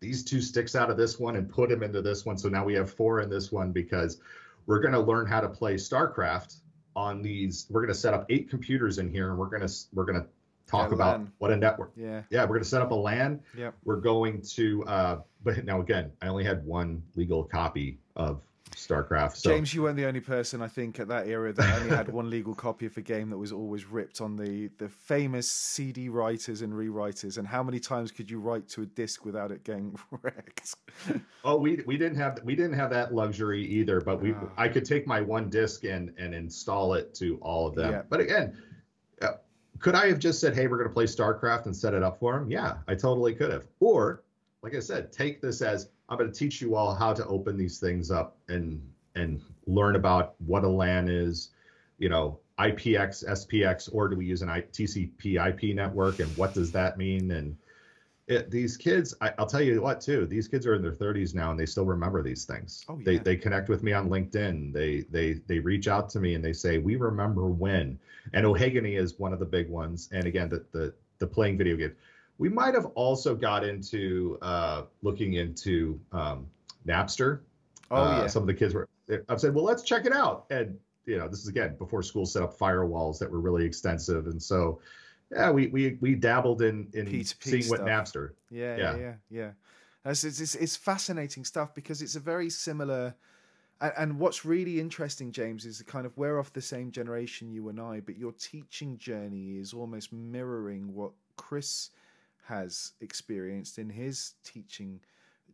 these 0.00 0.24
two 0.24 0.40
sticks 0.40 0.76
out 0.76 0.90
of 0.90 0.96
this 0.96 1.18
one 1.18 1.36
and 1.36 1.48
put 1.48 1.68
them 1.68 1.82
into 1.82 2.02
this 2.02 2.24
one. 2.24 2.38
So 2.38 2.48
now 2.48 2.64
we 2.64 2.74
have 2.74 2.90
four 2.90 3.20
in 3.20 3.28
this 3.28 3.50
one 3.50 3.72
because 3.72 4.20
we're 4.66 4.80
going 4.80 4.94
to 4.94 5.00
learn 5.00 5.26
how 5.26 5.40
to 5.40 5.48
play 5.48 5.74
StarCraft 5.74 6.56
on 6.94 7.22
these. 7.22 7.66
We're 7.70 7.80
going 7.80 7.92
to 7.92 7.98
set 7.98 8.14
up 8.14 8.26
eight 8.28 8.48
computers 8.50 8.98
in 8.98 9.10
here, 9.10 9.30
and 9.30 9.38
we're 9.38 9.46
going 9.46 9.66
to 9.66 9.74
we're 9.92 10.04
going 10.04 10.20
to 10.20 10.26
talk 10.66 10.90
yeah, 10.90 10.94
about 10.94 11.18
LAN. 11.18 11.32
what 11.38 11.50
a 11.50 11.56
network. 11.56 11.92
Yeah. 11.96 12.22
Yeah, 12.30 12.42
we're 12.42 12.48
going 12.48 12.62
to 12.62 12.68
set 12.68 12.82
up 12.82 12.90
a 12.90 12.94
LAN. 12.94 13.40
Yeah. 13.56 13.70
We're 13.84 13.96
going 13.96 14.42
to. 14.42 14.84
Uh, 14.84 15.20
but 15.42 15.64
now 15.64 15.80
again, 15.80 16.12
I 16.22 16.28
only 16.28 16.44
had 16.44 16.64
one 16.64 17.02
legal 17.16 17.44
copy 17.44 17.98
of 18.14 18.42
StarCraft. 18.70 19.36
So. 19.36 19.50
James, 19.50 19.72
you 19.74 19.82
weren't 19.82 19.96
the 19.96 20.06
only 20.06 20.20
person 20.20 20.62
I 20.62 20.68
think 20.68 20.98
at 21.00 21.08
that 21.08 21.26
era 21.26 21.52
that 21.52 21.80
only 21.80 21.94
had 21.94 22.08
one 22.08 22.30
legal 22.30 22.54
copy 22.54 22.86
of 22.86 22.96
a 22.96 23.00
game 23.00 23.30
that 23.30 23.38
was 23.38 23.52
always 23.52 23.84
ripped 23.86 24.20
on 24.20 24.36
the 24.36 24.68
the 24.78 24.88
famous 24.88 25.50
CD 25.50 26.08
writers 26.08 26.62
and 26.62 26.72
rewriters. 26.72 27.38
And 27.38 27.46
how 27.46 27.62
many 27.62 27.80
times 27.80 28.10
could 28.10 28.30
you 28.30 28.40
write 28.40 28.68
to 28.70 28.82
a 28.82 28.86
disc 28.86 29.24
without 29.24 29.50
it 29.50 29.64
getting 29.64 29.98
wrecked? 30.22 30.74
oh, 31.44 31.56
we 31.56 31.82
we 31.86 31.96
didn't 31.96 32.18
have 32.18 32.40
we 32.44 32.54
didn't 32.54 32.74
have 32.74 32.90
that 32.90 33.14
luxury 33.14 33.64
either. 33.64 34.00
But 34.00 34.20
we 34.20 34.32
oh. 34.32 34.50
I 34.56 34.68
could 34.68 34.84
take 34.84 35.06
my 35.06 35.20
one 35.20 35.50
disc 35.50 35.84
and 35.84 36.12
and 36.18 36.34
install 36.34 36.94
it 36.94 37.14
to 37.16 37.38
all 37.42 37.66
of 37.66 37.74
them. 37.74 37.92
Yeah. 37.92 38.02
But 38.08 38.20
again. 38.20 38.56
Uh, 39.20 39.32
could 39.80 39.94
I 39.94 40.08
have 40.08 40.18
just 40.18 40.40
said, 40.40 40.54
"Hey, 40.54 40.66
we're 40.66 40.76
going 40.76 40.88
to 40.88 40.94
play 40.94 41.04
StarCraft" 41.04 41.66
and 41.66 41.76
set 41.76 41.94
it 41.94 42.02
up 42.02 42.18
for 42.18 42.38
them? 42.38 42.50
Yeah, 42.50 42.78
I 42.88 42.94
totally 42.94 43.34
could 43.34 43.52
have. 43.52 43.66
Or, 43.80 44.22
like 44.62 44.74
I 44.74 44.80
said, 44.80 45.12
take 45.12 45.40
this 45.40 45.62
as 45.62 45.88
I'm 46.08 46.18
going 46.18 46.30
to 46.30 46.38
teach 46.38 46.60
you 46.60 46.74
all 46.74 46.94
how 46.94 47.12
to 47.12 47.26
open 47.26 47.56
these 47.56 47.78
things 47.78 48.10
up 48.10 48.36
and 48.48 48.80
and 49.14 49.42
learn 49.66 49.96
about 49.96 50.34
what 50.46 50.64
a 50.64 50.68
LAN 50.68 51.08
is, 51.08 51.50
you 51.98 52.08
know, 52.08 52.38
IPX, 52.58 53.24
SPX, 53.28 53.88
or 53.92 54.08
do 54.08 54.16
we 54.16 54.26
use 54.26 54.42
an 54.42 54.48
TCP 54.48 55.46
IP 55.48 55.74
network 55.74 56.20
and 56.20 56.34
what 56.36 56.54
does 56.54 56.72
that 56.72 56.98
mean? 56.98 57.30
And 57.32 57.56
it, 58.26 58.50
these 58.50 58.76
kids, 58.76 59.14
I, 59.20 59.32
will 59.38 59.46
tell 59.46 59.62
you 59.62 59.80
what 59.80 60.00
too. 60.00 60.26
These 60.26 60.48
kids 60.48 60.66
are 60.66 60.74
in 60.74 60.82
their 60.82 60.92
30s 60.92 61.34
now 61.34 61.50
and 61.50 61.58
they 61.58 61.66
still 61.66 61.86
remember 61.86 62.22
these 62.22 62.44
things. 62.44 62.84
Oh, 62.88 62.96
yeah. 62.98 63.04
They 63.04 63.18
they 63.18 63.36
connect 63.36 63.68
with 63.68 63.82
me 63.82 63.92
on 63.92 64.08
LinkedIn. 64.08 64.72
They 64.72 65.00
they 65.10 65.40
they 65.46 65.58
reach 65.58 65.88
out 65.88 66.10
to 66.10 66.20
me 66.20 66.34
and 66.34 66.44
they 66.44 66.52
say 66.52 66.78
we 66.78 66.96
remember 66.96 67.46
when. 67.46 67.98
And 68.34 68.44
Ohagania 68.44 68.98
is 68.98 69.18
one 69.18 69.32
of 69.32 69.38
the 69.38 69.46
big 69.46 69.68
ones. 69.68 70.08
And 70.12 70.26
again, 70.26 70.48
the 70.48 70.64
the 70.72 70.94
the 71.18 71.26
playing 71.26 71.58
video 71.58 71.76
game 71.76 71.94
we 72.38 72.48
might 72.48 72.74
have 72.74 72.86
also 72.94 73.34
got 73.34 73.64
into 73.64 74.38
uh, 74.42 74.84
looking 75.02 75.34
into 75.34 76.00
um, 76.12 76.46
Napster. 76.86 77.40
Oh 77.90 77.96
uh, 77.96 78.20
yeah. 78.20 78.26
Some 78.26 78.42
of 78.42 78.46
the 78.46 78.54
kids 78.54 78.74
were. 78.74 78.88
I've 79.28 79.40
said, 79.40 79.54
well, 79.54 79.64
let's 79.64 79.82
check 79.82 80.04
it 80.06 80.12
out. 80.12 80.46
And 80.50 80.78
you 81.06 81.18
know, 81.18 81.28
this 81.28 81.40
is 81.40 81.48
again 81.48 81.76
before 81.76 82.02
school 82.02 82.26
set 82.26 82.42
up 82.42 82.58
firewalls 82.58 83.18
that 83.18 83.30
were 83.30 83.40
really 83.40 83.64
extensive, 83.64 84.26
and 84.26 84.42
so 84.42 84.80
yeah, 85.30 85.50
we 85.50 85.66
we 85.68 85.98
we 86.00 86.14
dabbled 86.14 86.62
in 86.62 86.88
in 86.92 87.06
P2P 87.06 87.42
seeing 87.42 87.62
stuff. 87.62 87.80
what 87.80 87.88
Napster. 87.88 88.30
Yeah, 88.50 88.76
yeah, 88.76 88.96
yeah, 88.96 89.14
yeah. 89.30 89.50
It's, 90.04 90.24
it's, 90.24 90.54
it's 90.54 90.76
fascinating 90.76 91.44
stuff 91.44 91.74
because 91.74 92.00
it's 92.02 92.16
a 92.16 92.20
very 92.20 92.48
similar. 92.50 93.14
And, 93.80 93.92
and 93.98 94.18
what's 94.18 94.44
really 94.44 94.80
interesting, 94.80 95.32
James, 95.32 95.66
is 95.66 95.82
kind 95.82 96.06
of 96.06 96.16
we're 96.16 96.38
off 96.38 96.52
the 96.52 96.62
same 96.62 96.90
generation, 96.90 97.50
you 97.50 97.68
and 97.68 97.80
I, 97.80 98.00
but 98.00 98.16
your 98.16 98.32
teaching 98.32 98.96
journey 98.96 99.58
is 99.58 99.74
almost 99.74 100.12
mirroring 100.12 100.94
what 100.94 101.12
Chris 101.36 101.90
has 102.48 102.92
experienced 103.00 103.78
in 103.78 103.90
his 103.90 104.34
teaching 104.42 105.00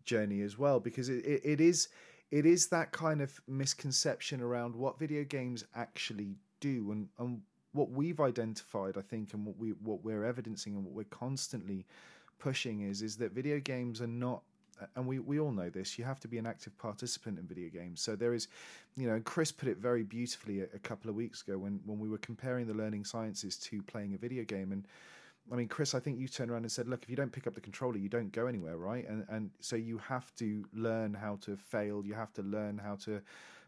journey 0.05 0.43
as 0.43 0.59
well 0.59 0.79
because 0.79 1.09
it, 1.09 1.25
it, 1.25 1.41
it 1.45 1.61
is 1.61 1.89
it 2.31 2.47
is 2.47 2.69
that 2.69 2.93
kind 2.93 3.21
of 3.21 3.41
misconception 3.47 4.41
around 4.41 4.75
what 4.75 4.99
video 4.99 5.25
games 5.25 5.65
actually 5.75 6.37
do 6.61 6.91
and, 6.93 7.09
and 7.19 7.41
what 7.73 7.91
we've 7.91 8.21
identified 8.21 8.97
i 8.97 9.01
think 9.01 9.35
and 9.35 9.45
what 9.45 9.59
we 9.59 9.71
what 9.83 10.05
we're 10.05 10.25
evidencing 10.25 10.75
and 10.75 10.85
what 10.85 10.95
we're 10.95 11.05
constantly 11.05 11.85
pushing 12.39 12.83
is 12.83 13.03
is 13.03 13.17
that 13.17 13.33
video 13.33 13.59
games 13.59 14.01
are 14.01 14.07
not 14.07 14.43
and 14.97 15.07
we, 15.07 15.19
we 15.19 15.39
all 15.39 15.53
know 15.53 15.71
this 15.71 15.99
you 15.99 16.05
have 16.05 16.21
to 16.21 16.29
be 16.29 16.39
an 16.39 16.47
active 16.47 16.77
participant 16.79 17.39
in 17.39 17.47
video 17.47 17.69
games. 17.69 18.01
So 18.01 18.17
there 18.17 18.35
is 18.35 18.49
you 18.97 19.09
know 19.09 19.21
chris 19.25 19.53
put 19.53 19.69
it 19.69 19.79
very 19.79 20.03
beautifully 20.03 20.61
a, 20.61 20.65
a 20.75 20.79
couple 20.79 21.09
of 21.09 21.17
weeks 21.17 21.43
ago 21.43 21.59
when 21.59 21.81
when 21.85 21.99
we 21.99 22.09
were 22.09 22.19
comparing 22.19 22.67
the 22.67 22.75
learning 22.75 23.05
sciences 23.05 23.57
to 23.59 23.83
playing 23.83 24.15
a 24.15 24.19
video 24.19 24.45
game 24.45 24.73
and 24.73 24.87
I 25.53 25.57
mean, 25.57 25.69
Chris, 25.69 25.95
I 25.95 26.01
think 26.01 26.19
you 26.19 26.27
turned 26.27 26.51
around 26.51 26.63
and 26.63 26.73
said, 26.73 26.89
"Look, 26.89 27.03
if 27.03 27.11
you 27.11 27.17
don't 27.17 27.33
pick 27.33 27.47
up 27.47 27.55
the 27.55 27.61
controller, 27.61 27.99
you 27.99 28.09
don't 28.09 28.33
go 28.33 28.47
anywhere, 28.47 28.77
right?" 28.77 29.07
And 29.09 29.27
and 29.29 29.51
so 29.61 29.77
you 29.77 29.99
have 29.99 30.35
to 30.37 30.65
learn 30.73 31.15
how 31.15 31.37
to 31.43 31.57
fail. 31.57 32.05
You 32.05 32.15
have 32.15 32.33
to 32.35 32.43
learn 32.43 32.79
how 32.79 32.97
to 33.05 33.21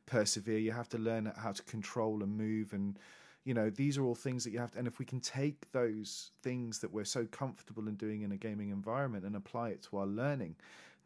persevere. 0.06 0.58
You 0.58 0.72
have 0.72 0.88
to 0.90 0.98
learn 0.98 1.32
how 1.36 1.52
to 1.52 1.62
control 1.64 2.22
and 2.22 2.36
move. 2.36 2.72
And 2.72 2.98
you 3.44 3.54
know, 3.54 3.70
these 3.70 3.96
are 3.96 4.04
all 4.04 4.14
things 4.14 4.42
that 4.44 4.50
you 4.50 4.58
have 4.58 4.72
to. 4.72 4.78
And 4.78 4.88
if 4.88 4.98
we 4.98 5.04
can 5.04 5.20
take 5.20 5.70
those 5.72 6.32
things 6.42 6.80
that 6.80 6.92
we're 6.92 7.04
so 7.04 7.26
comfortable 7.26 7.86
in 7.88 7.94
doing 7.94 8.22
in 8.22 8.32
a 8.32 8.36
gaming 8.36 8.70
environment 8.70 9.24
and 9.24 9.36
apply 9.36 9.68
it 9.68 9.82
to 9.82 9.98
our 9.98 10.06
learning, 10.06 10.56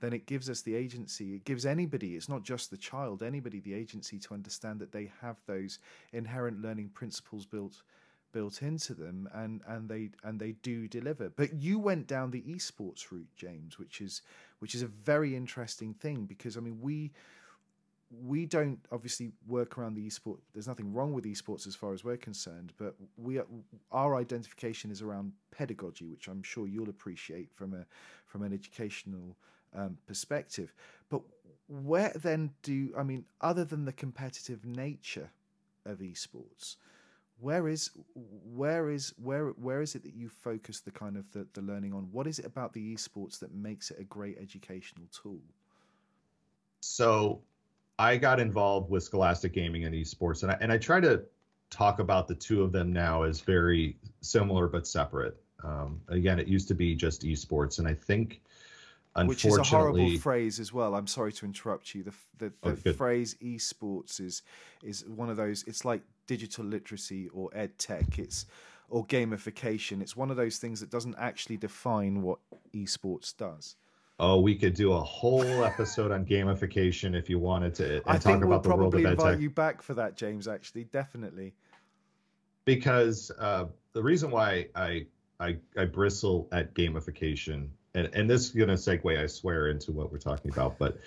then 0.00 0.14
it 0.14 0.24
gives 0.24 0.48
us 0.48 0.62
the 0.62 0.74
agency. 0.74 1.34
It 1.34 1.44
gives 1.44 1.66
anybody, 1.66 2.16
it's 2.16 2.28
not 2.30 2.42
just 2.42 2.70
the 2.70 2.78
child, 2.78 3.22
anybody 3.22 3.60
the 3.60 3.74
agency 3.74 4.18
to 4.20 4.34
understand 4.34 4.80
that 4.80 4.92
they 4.92 5.12
have 5.20 5.36
those 5.46 5.78
inherent 6.12 6.62
learning 6.62 6.90
principles 6.94 7.44
built 7.44 7.82
built 8.32 8.62
into 8.62 8.94
them 8.94 9.28
and 9.34 9.60
and 9.66 9.88
they 9.88 10.10
and 10.24 10.40
they 10.40 10.52
do 10.62 10.88
deliver. 10.88 11.30
But 11.30 11.54
you 11.54 11.78
went 11.78 12.06
down 12.06 12.30
the 12.30 12.42
esports 12.42 13.10
route 13.10 13.28
james 13.36 13.78
which 13.78 14.00
is 14.00 14.22
which 14.58 14.74
is 14.74 14.82
a 14.82 14.86
very 14.86 15.34
interesting 15.36 15.94
thing 15.94 16.24
because 16.24 16.56
i 16.56 16.60
mean 16.60 16.78
we 16.80 17.10
we 18.26 18.44
don't 18.44 18.80
obviously 18.90 19.30
work 19.46 19.78
around 19.78 19.94
the 19.94 20.06
esports 20.06 20.40
there's 20.52 20.66
nothing 20.66 20.92
wrong 20.92 21.12
with 21.12 21.24
esports 21.24 21.66
as 21.66 21.76
far 21.76 21.92
as 21.92 22.02
we're 22.02 22.16
concerned 22.16 22.72
but 22.76 22.94
we 23.16 23.40
our 23.92 24.16
identification 24.16 24.90
is 24.90 25.00
around 25.00 25.32
pedagogy 25.52 26.06
which 26.06 26.26
i'm 26.26 26.42
sure 26.42 26.66
you'll 26.66 26.88
appreciate 26.88 27.48
from 27.54 27.72
a 27.72 27.86
from 28.26 28.42
an 28.42 28.52
educational 28.52 29.36
um, 29.74 29.98
perspective. 30.06 30.72
But 31.08 31.22
where 31.68 32.12
then 32.16 32.50
do 32.62 32.92
i 32.98 33.02
mean 33.04 33.24
other 33.40 33.64
than 33.64 33.84
the 33.84 33.92
competitive 33.92 34.66
nature 34.66 35.30
of 35.86 35.98
esports 35.98 36.74
where 37.40 37.68
is 37.68 37.90
where 38.54 38.90
is 38.90 39.14
where 39.22 39.48
where 39.50 39.80
is 39.80 39.94
it 39.94 40.02
that 40.02 40.14
you 40.14 40.28
focus 40.28 40.80
the 40.80 40.90
kind 40.90 41.16
of 41.16 41.30
the, 41.32 41.46
the 41.54 41.62
learning 41.62 41.92
on 41.92 42.08
what 42.12 42.26
is 42.26 42.38
it 42.38 42.44
about 42.44 42.72
the 42.72 42.94
esports 42.94 43.38
that 43.38 43.52
makes 43.54 43.90
it 43.90 43.98
a 43.98 44.04
great 44.04 44.36
educational 44.40 45.06
tool 45.10 45.40
so 46.80 47.40
i 47.98 48.16
got 48.16 48.38
involved 48.40 48.90
with 48.90 49.02
scholastic 49.02 49.52
gaming 49.52 49.84
and 49.84 49.94
esports 49.94 50.42
and 50.42 50.52
I, 50.52 50.58
and 50.60 50.72
I 50.72 50.78
try 50.78 51.00
to 51.00 51.22
talk 51.70 51.98
about 51.98 52.28
the 52.28 52.34
two 52.34 52.62
of 52.62 52.72
them 52.72 52.92
now 52.92 53.22
as 53.22 53.40
very 53.40 53.96
similar 54.20 54.66
but 54.66 54.86
separate 54.86 55.36
um, 55.64 56.00
again 56.08 56.38
it 56.38 56.48
used 56.48 56.68
to 56.68 56.74
be 56.74 56.94
just 56.94 57.22
esports 57.22 57.78
and 57.78 57.88
i 57.88 57.94
think 57.94 58.40
which 59.24 59.44
is 59.44 59.56
a 59.56 59.62
horrible 59.62 60.16
phrase 60.18 60.60
as 60.60 60.72
well. 60.72 60.94
I'm 60.94 61.06
sorry 61.06 61.32
to 61.32 61.46
interrupt 61.46 61.94
you. 61.94 62.04
The 62.04 62.12
the, 62.38 62.52
the 62.62 62.90
oh, 62.90 62.92
phrase 62.92 63.36
esports 63.42 64.20
is 64.20 64.42
is 64.82 65.04
one 65.06 65.28
of 65.28 65.36
those. 65.36 65.64
It's 65.66 65.84
like 65.84 66.02
digital 66.30 66.64
literacy 66.64 67.28
or 67.30 67.50
ed 67.52 67.76
tech. 67.76 68.16
It's 68.20 68.46
or 68.88 69.04
gamification. 69.06 70.00
It's 70.00 70.16
one 70.16 70.30
of 70.30 70.36
those 70.36 70.58
things 70.58 70.78
that 70.78 70.90
doesn't 70.90 71.16
actually 71.18 71.56
define 71.56 72.22
what 72.22 72.38
esports 72.72 73.36
does. 73.36 73.74
Oh, 74.20 74.40
we 74.40 74.54
could 74.54 74.74
do 74.74 74.92
a 74.92 75.00
whole 75.00 75.64
episode 75.64 76.12
on 76.12 76.24
gamification 76.24 77.16
if 77.16 77.28
you 77.28 77.40
wanted 77.40 77.74
to, 77.76 77.96
and 77.96 78.02
I 78.06 78.12
talk 78.12 78.22
think 78.22 78.44
we'll 78.44 78.58
about 78.58 78.62
the 78.62 78.76
world 78.76 78.94
of 78.94 79.04
ed 79.04 79.12
invite 79.12 79.40
you 79.40 79.50
back 79.50 79.82
for 79.82 79.94
that, 79.94 80.16
James. 80.16 80.46
Actually, 80.46 80.84
definitely. 80.84 81.52
Because 82.64 83.32
uh, 83.36 83.64
the 83.92 84.02
reason 84.02 84.30
why 84.30 84.68
I, 84.76 85.06
I 85.40 85.56
I 85.76 85.86
bristle 85.86 86.48
at 86.52 86.74
gamification, 86.74 87.68
and 87.94 88.08
and 88.12 88.30
this 88.30 88.42
is 88.44 88.50
going 88.50 88.68
to 88.68 88.74
segue, 88.74 89.18
I 89.18 89.26
swear, 89.26 89.68
into 89.68 89.90
what 89.90 90.12
we're 90.12 90.18
talking 90.18 90.52
about, 90.52 90.78
but 90.78 90.98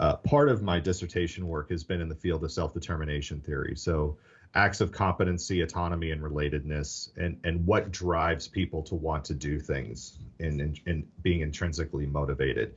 uh, 0.00 0.16
part 0.16 0.48
of 0.48 0.62
my 0.62 0.80
dissertation 0.80 1.46
work 1.46 1.70
has 1.70 1.84
been 1.84 2.00
in 2.00 2.08
the 2.08 2.14
field 2.14 2.42
of 2.42 2.50
self 2.50 2.72
determination 2.72 3.38
theory. 3.40 3.74
So, 3.76 4.16
acts 4.54 4.80
of 4.80 4.90
competency, 4.90 5.62
autonomy, 5.62 6.10
and 6.10 6.22
relatedness, 6.22 7.10
and 7.16 7.38
and 7.44 7.64
what 7.66 7.90
drives 7.90 8.48
people 8.48 8.82
to 8.82 8.94
want 8.94 9.24
to 9.24 9.34
do 9.34 9.60
things 9.60 10.18
and 10.38 10.80
and, 10.86 11.06
being 11.22 11.40
intrinsically 11.40 12.06
motivated. 12.06 12.74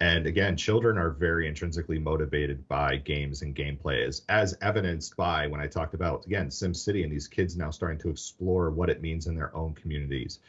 And 0.00 0.26
again, 0.26 0.56
children 0.56 0.98
are 0.98 1.10
very 1.10 1.46
intrinsically 1.46 1.98
motivated 1.98 2.66
by 2.66 2.96
games 2.96 3.42
and 3.42 3.54
gameplay, 3.54 4.04
as, 4.04 4.22
as 4.28 4.56
evidenced 4.60 5.16
by 5.16 5.46
when 5.46 5.60
I 5.60 5.68
talked 5.68 5.94
about, 5.94 6.26
again, 6.26 6.48
SimCity 6.48 7.04
and 7.04 7.12
these 7.12 7.28
kids 7.28 7.56
now 7.56 7.70
starting 7.70 8.00
to 8.00 8.10
explore 8.10 8.70
what 8.72 8.90
it 8.90 9.00
means 9.00 9.28
in 9.28 9.36
their 9.36 9.54
own 9.54 9.74
communities, 9.74 10.40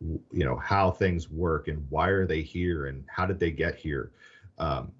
you 0.00 0.44
know, 0.46 0.56
how 0.56 0.90
things 0.90 1.30
work 1.30 1.68
and 1.68 1.84
why 1.90 2.08
are 2.08 2.26
they 2.26 2.40
here 2.40 2.86
and 2.86 3.04
how 3.06 3.26
did 3.26 3.38
they 3.38 3.50
get 3.50 3.74
here. 3.74 4.12
Um, 4.56 4.92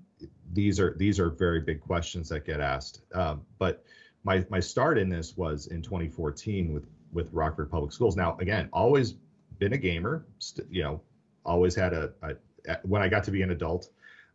these 0.52 0.78
are 0.78 0.94
these 0.98 1.18
are 1.18 1.30
very 1.30 1.60
big 1.60 1.80
questions 1.80 2.28
that 2.28 2.44
get 2.44 2.60
asked. 2.60 3.00
Um, 3.14 3.40
but 3.58 3.82
my 4.24 4.44
my 4.50 4.60
start 4.60 4.98
in 4.98 5.08
this 5.08 5.36
was 5.36 5.66
in 5.66 5.82
2014 5.82 6.72
with 6.72 6.86
with 7.12 7.32
Rockford 7.32 7.70
Public 7.70 7.92
Schools. 7.92 8.16
Now, 8.16 8.36
again, 8.38 8.68
always 8.72 9.14
been 9.58 9.74
a 9.74 9.78
gamer, 9.78 10.24
st- 10.38 10.66
you 10.70 10.82
know, 10.82 11.00
always 11.44 11.74
had 11.74 11.92
a, 11.92 12.10
a 12.22 12.78
when 12.82 13.02
I 13.02 13.08
got 13.08 13.24
to 13.24 13.30
be 13.30 13.42
an 13.42 13.50
adult, 13.50 13.90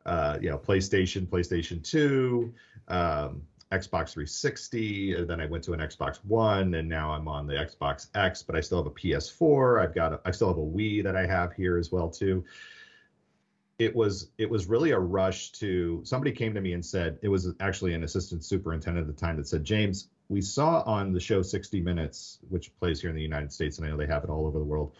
uh, 0.06 0.38
you 0.42 0.50
know, 0.50 0.58
PlayStation, 0.58 1.26
PlayStation 1.26 1.84
2, 1.84 2.54
um, 2.90 3.42
Xbox 3.72 4.14
360. 4.14 5.16
And 5.16 5.30
then 5.30 5.42
I 5.42 5.46
went 5.46 5.64
to 5.66 5.74
an 5.74 5.80
Xbox 5.80 6.18
One, 6.24 6.74
and 6.76 6.88
now 6.88 7.12
I'm 7.12 7.28
on 7.28 7.48
the 7.48 7.54
Xbox 7.54 8.08
X. 8.16 8.44
But 8.44 8.56
I 8.56 8.62
still 8.62 8.78
have 8.78 8.88
a 8.88 8.92
PS4. 8.92 9.82
I've 9.82 9.96
got, 9.96 10.14
a, 10.14 10.20
I 10.26 10.32
still 10.32 10.50
have 10.50 10.58
a 10.58 10.62
Wii 10.62 11.04
that 11.04 11.16
I 11.16 11.26
have 11.26 11.54
here 11.54 11.78
as 11.78 11.92
well 11.92 12.10
too. 12.10 12.44
It 13.80 13.96
was 13.96 14.32
it 14.38 14.50
was 14.50 14.68
really 14.68 14.92
a 14.92 15.00
rush 15.00 15.52
to. 15.54 16.02
Somebody 16.04 16.32
came 16.32 16.54
to 16.54 16.62
me 16.62 16.74
and 16.74 16.86
said 16.86 17.20
it 17.22 17.30
was 17.30 17.54
actually 17.60 17.94
an 17.94 18.04
assistant 18.04 18.44
superintendent 18.44 19.08
at 19.08 19.16
the 19.16 19.20
time 19.20 19.38
that 19.38 19.48
said, 19.48 19.64
James, 19.64 20.10
we 20.30 20.42
saw 20.42 20.82
on 20.82 21.14
the 21.14 21.20
show 21.20 21.42
60 21.42 21.82
Minutes, 21.82 22.40
which 22.50 22.76
plays 22.80 23.00
here 23.00 23.10
in 23.10 23.16
the 23.16 23.22
United 23.22 23.52
States, 23.54 23.78
and 23.78 23.88
I 23.88 23.92
know 23.92 23.98
they 23.98 24.08
have 24.08 24.24
it 24.24 24.30
all 24.30 24.48
over 24.48 24.58
the 24.58 24.66
world. 24.66 24.96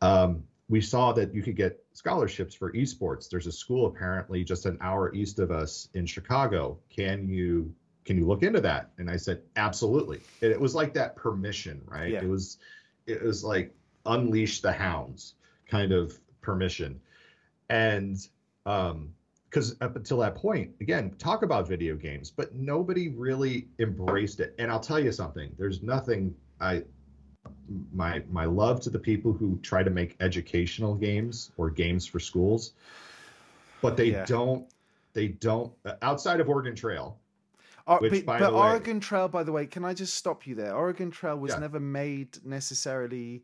Um, 0.00 0.44
we 0.68 0.80
saw 0.80 1.12
that 1.12 1.34
you 1.34 1.42
could 1.42 1.56
get 1.56 1.84
scholarships 1.92 2.54
for 2.54 2.72
esports. 2.72 3.28
There's 3.28 3.48
a 3.48 3.52
school 3.52 3.86
apparently 3.86 4.44
just 4.44 4.66
an 4.66 4.78
hour 4.80 5.12
east 5.12 5.40
of 5.40 5.50
us 5.50 5.88
in 5.94 6.06
Chicago. 6.06 6.78
Can 6.88 7.28
you 7.28 7.74
can 8.04 8.16
you 8.16 8.26
look 8.26 8.42
into 8.42 8.60
that? 8.60 8.90
And 8.98 9.10
I 9.10 9.16
said, 9.16 9.42
absolutely. 9.56 10.20
And 10.40 10.50
it 10.50 10.60
was 10.60 10.74
like 10.74 10.94
that 10.94 11.16
permission, 11.16 11.82
right? 11.84 12.12
Yeah. 12.12 12.22
It 12.22 12.28
was 12.28 12.58
it 13.06 13.22
was 13.22 13.44
like 13.44 13.74
unleash 14.06 14.60
the 14.60 14.72
hounds 14.72 15.34
kind 15.68 15.92
of 15.92 16.18
permission. 16.40 17.00
And 17.70 18.28
um 18.66 19.14
because 19.50 19.74
up 19.80 19.96
until 19.96 20.18
that 20.18 20.36
point, 20.36 20.70
again, 20.80 21.12
talk 21.18 21.42
about 21.42 21.66
video 21.66 21.96
games, 21.96 22.30
but 22.30 22.54
nobody 22.54 23.08
really 23.08 23.66
embraced 23.80 24.38
it. 24.38 24.54
And 24.60 24.70
I'll 24.70 24.78
tell 24.78 25.00
you 25.00 25.10
something, 25.10 25.52
there's 25.58 25.82
nothing 25.82 26.32
I 26.60 26.84
my 27.92 28.22
my 28.30 28.44
love 28.44 28.80
to 28.80 28.90
the 28.90 28.98
people 28.98 29.32
who 29.32 29.58
try 29.62 29.82
to 29.82 29.90
make 29.90 30.16
educational 30.20 30.94
games 30.94 31.50
or 31.56 31.70
games 31.70 32.06
for 32.06 32.20
schools, 32.20 32.72
but 33.82 33.96
they 33.96 34.12
yeah. 34.12 34.24
don't 34.24 34.66
they 35.12 35.28
don't 35.28 35.72
outside 36.02 36.40
of 36.40 36.48
Oregon 36.48 36.74
Trail. 36.74 37.18
Uh, 37.86 37.98
which, 37.98 38.24
but, 38.24 38.38
but 38.38 38.52
Oregon 38.52 38.98
way, 38.98 39.00
Trail, 39.00 39.26
by 39.26 39.42
the 39.42 39.50
way, 39.50 39.66
can 39.66 39.84
I 39.84 39.94
just 39.94 40.14
stop 40.14 40.46
you 40.46 40.54
there? 40.54 40.74
Oregon 40.76 41.10
Trail 41.10 41.36
was 41.36 41.52
yeah. 41.52 41.58
never 41.58 41.80
made 41.80 42.38
necessarily. 42.44 43.42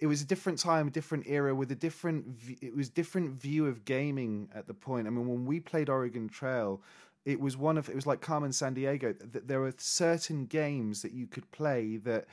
It 0.00 0.06
was 0.06 0.22
a 0.22 0.24
different 0.24 0.58
time, 0.58 0.88
a 0.88 0.90
different 0.90 1.24
era 1.26 1.54
with 1.54 1.70
a 1.70 1.74
different. 1.74 2.26
It 2.60 2.74
was 2.74 2.88
different 2.88 3.40
view 3.40 3.66
of 3.66 3.84
gaming 3.84 4.48
at 4.54 4.66
the 4.66 4.74
point. 4.74 5.06
I 5.06 5.10
mean, 5.10 5.28
when 5.28 5.46
we 5.46 5.60
played 5.60 5.88
Oregon 5.88 6.28
Trail, 6.28 6.82
it 7.24 7.40
was 7.40 7.56
one 7.56 7.78
of 7.78 7.88
it 7.88 7.94
was 7.94 8.06
like 8.06 8.20
Carmen 8.20 8.52
San 8.52 8.74
Sandiego. 8.74 9.32
That 9.32 9.48
there 9.48 9.60
were 9.60 9.74
certain 9.78 10.46
games 10.46 11.02
that 11.02 11.12
you 11.12 11.26
could 11.26 11.50
play 11.52 11.96
that 11.98 12.26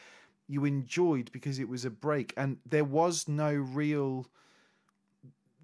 you 0.47 0.65
enjoyed 0.65 1.31
because 1.31 1.59
it 1.59 1.69
was 1.69 1.85
a 1.85 1.89
break 1.89 2.33
and 2.35 2.57
there 2.65 2.83
was 2.83 3.27
no 3.27 3.53
real 3.53 4.27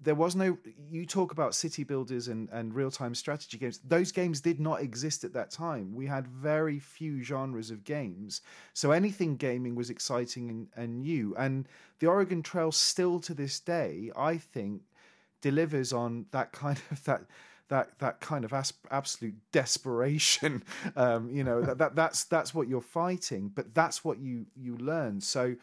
there 0.02 0.14
was 0.14 0.36
no 0.36 0.56
you 0.90 1.04
talk 1.04 1.32
about 1.32 1.54
city 1.54 1.82
builders 1.84 2.28
and, 2.28 2.48
and 2.50 2.74
real-time 2.74 3.14
strategy 3.14 3.58
games 3.58 3.80
those 3.86 4.12
games 4.12 4.40
did 4.40 4.60
not 4.60 4.80
exist 4.80 5.24
at 5.24 5.32
that 5.32 5.50
time 5.50 5.94
we 5.94 6.06
had 6.06 6.26
very 6.26 6.78
few 6.78 7.22
genres 7.22 7.70
of 7.70 7.84
games 7.84 8.40
so 8.74 8.90
anything 8.92 9.36
gaming 9.36 9.74
was 9.74 9.90
exciting 9.90 10.48
and, 10.48 10.68
and 10.76 11.02
new 11.02 11.34
and 11.36 11.68
the 11.98 12.06
oregon 12.06 12.42
trail 12.42 12.70
still 12.70 13.18
to 13.18 13.34
this 13.34 13.60
day 13.60 14.10
i 14.16 14.36
think 14.36 14.82
delivers 15.40 15.92
on 15.92 16.26
that 16.30 16.52
kind 16.52 16.80
of 16.90 17.04
that 17.04 17.22
that 17.68 17.98
that 17.98 18.20
kind 18.20 18.44
of 18.44 18.52
as- 18.52 18.72
absolute 18.90 19.34
desperation. 19.52 20.62
Um, 20.96 21.30
you 21.30 21.44
know 21.44 21.60
that, 21.62 21.78
that 21.78 21.94
that's 21.94 22.24
that's 22.24 22.54
what 22.54 22.66
you're 22.66 22.80
fighting, 22.80 23.52
but 23.54 23.74
that's 23.74 24.04
what 24.04 24.18
you 24.18 24.46
you 24.56 24.76
learn. 24.76 25.20
So. 25.20 25.56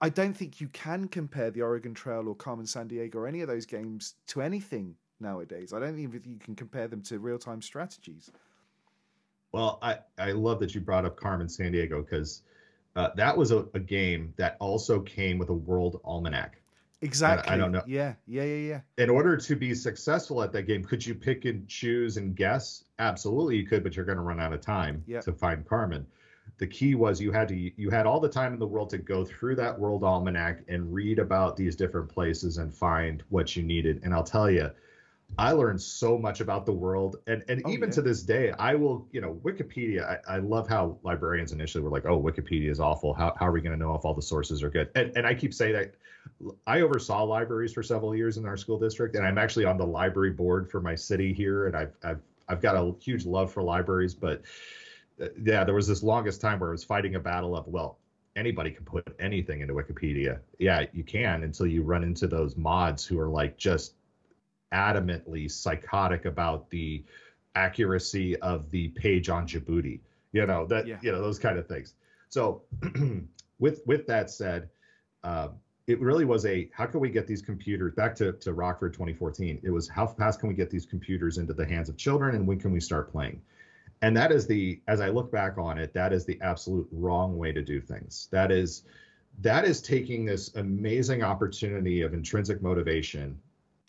I, 0.00 0.08
don't 0.08 0.34
think 0.34 0.60
you 0.60 0.68
can 0.68 1.08
compare 1.08 1.50
the 1.50 1.62
Oregon 1.62 1.94
Trail 1.94 2.28
or 2.28 2.34
Carmen 2.34 2.66
Sandiego 2.66 3.16
or 3.16 3.26
any 3.26 3.40
of 3.40 3.48
those 3.48 3.66
games 3.66 4.14
to 4.28 4.42
anything 4.42 4.94
nowadays. 5.20 5.72
I 5.72 5.80
don't 5.80 5.98
even 5.98 6.12
think 6.12 6.26
you 6.26 6.38
can 6.38 6.54
compare 6.54 6.88
them 6.88 7.02
to 7.02 7.18
real 7.18 7.38
time 7.38 7.62
strategies. 7.62 8.30
Well, 9.52 9.78
I, 9.82 9.98
I 10.18 10.32
love 10.32 10.60
that 10.60 10.74
you 10.74 10.80
brought 10.80 11.04
up 11.04 11.16
Carmen 11.16 11.46
Sandiego 11.46 12.04
because 12.04 12.42
uh, 12.96 13.10
that 13.16 13.36
was 13.36 13.50
a, 13.50 13.66
a, 13.74 13.80
game 13.80 14.32
that 14.36 14.56
also 14.60 15.00
came 15.00 15.38
with 15.38 15.48
a 15.48 15.54
World 15.54 16.00
Almanac. 16.04 16.60
Exactly. 17.02 17.52
I 17.52 17.56
don't 17.56 17.70
know. 17.70 17.82
Yeah, 17.86 18.14
yeah, 18.26 18.44
yeah, 18.44 18.56
yeah. 18.56 18.80
In 18.98 19.10
order 19.10 19.36
to 19.36 19.56
be 19.56 19.74
successful 19.74 20.42
at 20.42 20.52
that 20.52 20.62
game, 20.62 20.84
could 20.84 21.04
you 21.04 21.14
pick 21.14 21.44
and 21.44 21.68
choose 21.68 22.16
and 22.16 22.34
guess? 22.34 22.84
Absolutely, 22.98 23.56
you 23.56 23.66
could, 23.66 23.82
but 23.82 23.94
you're 23.94 24.04
going 24.04 24.16
to 24.16 24.22
run 24.22 24.40
out 24.40 24.52
of 24.52 24.60
time 24.60 25.02
yep. 25.06 25.22
to 25.24 25.32
find 25.32 25.66
Carmen. 25.66 26.06
The 26.58 26.66
key 26.66 26.94
was 26.94 27.20
you 27.20 27.32
had 27.32 27.48
to 27.48 27.56
you 27.56 27.90
had 27.90 28.06
all 28.06 28.20
the 28.20 28.28
time 28.28 28.52
in 28.52 28.58
the 28.58 28.66
world 28.66 28.90
to 28.90 28.98
go 28.98 29.24
through 29.24 29.56
that 29.56 29.78
world 29.78 30.04
almanac 30.04 30.62
and 30.68 30.92
read 30.92 31.18
about 31.18 31.56
these 31.56 31.74
different 31.74 32.08
places 32.08 32.58
and 32.58 32.72
find 32.72 33.22
what 33.28 33.56
you 33.56 33.62
needed. 33.62 34.00
And 34.04 34.14
I'll 34.14 34.22
tell 34.22 34.48
you, 34.48 34.70
I 35.36 35.52
learned 35.52 35.80
so 35.80 36.16
much 36.16 36.40
about 36.40 36.64
the 36.64 36.72
world, 36.72 37.16
and 37.26 37.42
and 37.48 37.62
oh, 37.64 37.70
even 37.70 37.88
yeah. 37.88 37.94
to 37.94 38.02
this 38.02 38.22
day, 38.22 38.52
I 38.52 38.74
will, 38.74 39.08
you 39.10 39.20
know, 39.20 39.34
Wikipedia. 39.44 40.20
I, 40.28 40.34
I, 40.34 40.38
love 40.38 40.68
how 40.68 40.96
librarians 41.02 41.52
initially 41.52 41.82
were 41.82 41.90
like, 41.90 42.06
"Oh, 42.06 42.20
Wikipedia 42.20 42.70
is 42.70 42.78
awful. 42.78 43.14
How 43.14 43.34
how 43.38 43.46
are 43.46 43.52
we 43.52 43.60
going 43.60 43.76
to 43.76 43.78
know 43.78 43.94
if 43.94 44.04
all 44.04 44.14
the 44.14 44.22
sources 44.22 44.62
are 44.62 44.70
good?" 44.70 44.90
And 44.94 45.12
and 45.16 45.26
I 45.26 45.34
keep 45.34 45.52
saying 45.52 45.72
that. 45.72 45.94
I 46.66 46.80
oversaw 46.80 47.22
libraries 47.24 47.74
for 47.74 47.82
several 47.82 48.16
years 48.16 48.38
in 48.38 48.46
our 48.46 48.56
school 48.56 48.78
district, 48.78 49.14
and 49.14 49.26
I'm 49.26 49.36
actually 49.36 49.66
on 49.66 49.76
the 49.76 49.86
library 49.86 50.30
board 50.30 50.70
for 50.70 50.80
my 50.80 50.94
city 50.94 51.34
here, 51.34 51.66
and 51.66 51.76
I've 51.76 51.92
I've 52.02 52.20
I've 52.48 52.62
got 52.62 52.76
a 52.76 52.94
huge 53.00 53.26
love 53.26 53.52
for 53.52 53.62
libraries, 53.62 54.14
but 54.14 54.42
yeah, 55.42 55.64
there 55.64 55.74
was 55.74 55.86
this 55.86 56.02
longest 56.02 56.40
time 56.40 56.60
where 56.60 56.70
I 56.70 56.72
was 56.72 56.84
fighting 56.84 57.14
a 57.14 57.20
battle 57.20 57.56
of 57.56 57.66
well, 57.66 57.98
anybody 58.36 58.70
can 58.70 58.84
put 58.84 59.04
anything 59.18 59.60
into 59.60 59.74
Wikipedia. 59.74 60.40
Yeah, 60.58 60.86
you 60.92 61.04
can 61.04 61.44
until 61.44 61.66
you 61.66 61.82
run 61.82 62.02
into 62.02 62.26
those 62.26 62.56
mods 62.56 63.04
who 63.04 63.18
are 63.20 63.28
like 63.28 63.56
just 63.56 63.94
adamantly 64.72 65.50
psychotic 65.50 66.24
about 66.24 66.68
the 66.70 67.04
accuracy 67.54 68.36
of 68.40 68.70
the 68.70 68.88
page 68.88 69.28
on 69.28 69.46
Djibouti. 69.46 70.00
You 70.32 70.46
know 70.46 70.66
that 70.66 70.86
yeah. 70.86 70.98
you 71.00 71.12
know 71.12 71.20
those 71.20 71.38
kind 71.38 71.58
of 71.58 71.68
things. 71.68 71.94
So 72.28 72.62
with 73.58 73.82
with 73.86 74.06
that 74.08 74.30
said, 74.30 74.68
uh, 75.22 75.48
it 75.86 76.00
really 76.00 76.24
was 76.24 76.44
a 76.46 76.68
how 76.72 76.86
can 76.86 77.00
we 77.00 77.10
get 77.10 77.26
these 77.26 77.42
computers 77.42 77.94
back 77.94 78.16
to, 78.16 78.32
to 78.32 78.52
Rockford 78.52 78.94
2014? 78.94 79.60
It 79.62 79.70
was 79.70 79.88
how 79.88 80.06
fast 80.06 80.40
can 80.40 80.48
we 80.48 80.54
get 80.54 80.70
these 80.70 80.86
computers 80.86 81.38
into 81.38 81.52
the 81.52 81.64
hands 81.64 81.88
of 81.88 81.96
children 81.96 82.34
and 82.34 82.46
when 82.46 82.58
can 82.58 82.72
we 82.72 82.80
start 82.80 83.12
playing? 83.12 83.40
And 84.04 84.14
that 84.18 84.32
is 84.32 84.46
the 84.46 84.82
as 84.86 85.00
I 85.00 85.08
look 85.08 85.32
back 85.32 85.56
on 85.56 85.78
it, 85.78 85.94
that 85.94 86.12
is 86.12 86.26
the 86.26 86.38
absolute 86.42 86.86
wrong 86.92 87.38
way 87.38 87.52
to 87.52 87.62
do 87.62 87.80
things. 87.80 88.28
That 88.32 88.52
is 88.52 88.82
that 89.40 89.64
is 89.64 89.80
taking 89.80 90.26
this 90.26 90.54
amazing 90.56 91.22
opportunity 91.22 92.02
of 92.02 92.12
intrinsic 92.12 92.60
motivation 92.60 93.40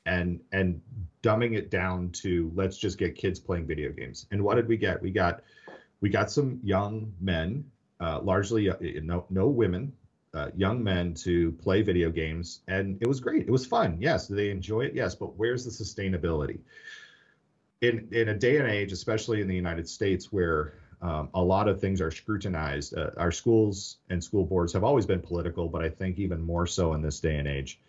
and 0.06 0.40
and 0.54 0.80
dumbing 1.22 1.58
it 1.58 1.70
down 1.70 2.12
to 2.12 2.50
let's 2.56 2.78
just 2.78 2.98
get 2.98 3.16
kids 3.16 3.42
playing 3.42 3.68
video 3.68 3.92
games. 3.92 4.26
And 4.32 4.42
what 4.42 4.56
did 4.56 4.70
we 4.70 4.78
get? 4.78 5.02
We 5.02 5.12
got 5.12 5.42
we 6.00 6.08
got 6.08 6.32
some 6.32 6.62
young 6.64 7.12
men, 7.20 7.70
uh, 8.00 8.22
largely 8.22 8.70
uh, 8.70 8.76
no 9.04 9.26
no 9.30 9.50
women, 9.50 9.92
uh, 10.34 10.50
young 10.56 10.82
men 10.82 11.14
to 11.26 11.52
play 11.62 11.82
video 11.82 12.10
games, 12.10 12.62
and 12.70 12.98
it 13.02 13.08
was 13.08 13.20
great. 13.20 13.48
It 13.50 13.52
was 13.52 13.66
fun. 13.66 13.98
Yes, 14.00 14.30
they 14.30 14.50
enjoy 14.50 14.86
it? 14.86 14.96
Yes, 14.96 15.14
but 15.14 15.36
where's 15.36 15.66
the 15.66 15.72
sustainability? 15.72 16.60
In 17.82 18.08
in 18.12 18.30
a 18.30 18.34
day 18.34 18.58
and 18.58 18.70
age, 18.70 18.92
especially 18.92 19.42
in 19.42 19.48
the 19.48 19.56
United 19.56 19.88
States, 19.88 20.32
where 20.32 20.74
um, 21.02 21.30
a 21.34 21.42
lot 21.42 21.68
of 21.68 21.80
things 21.80 22.02
are 22.02 22.12
scrutinized. 22.12 22.98
Uh, 22.98 23.12
our 23.18 23.32
schools 23.32 23.98
and 24.10 24.24
school 24.24 24.46
boards 24.46 24.74
have 24.74 24.84
always 24.84 25.06
been 25.06 25.22
political, 25.22 25.68
but 25.68 25.84
I 25.84 25.90
think 25.90 26.18
even 26.18 26.42
more 26.42 26.66
so 26.66 26.94
in 26.94 27.02
this 27.02 27.20
day 27.20 27.38
and 27.38 27.48
age 27.48 27.80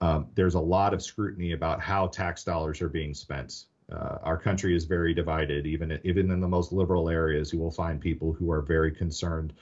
um, 0.00 0.26
there's 0.34 0.54
a 0.54 0.60
lot 0.60 0.92
of 0.92 1.02
scrutiny 1.02 1.52
about 1.52 1.80
how 1.80 2.06
tax 2.06 2.44
dollars 2.44 2.82
are 2.82 2.88
being 2.88 3.14
spent. 3.14 3.64
Uh, 3.90 4.18
our 4.22 4.36
country 4.36 4.74
is 4.74 4.84
very 4.84 5.14
divided. 5.14 5.66
Even 5.66 5.98
even 6.04 6.30
in 6.30 6.40
the 6.40 6.48
most 6.48 6.72
liberal 6.72 7.08
areas, 7.08 7.52
you 7.52 7.58
will 7.58 7.70
find 7.70 8.00
people 8.00 8.32
who 8.32 8.50
are 8.50 8.60
very 8.60 8.90
concerned 8.90 9.52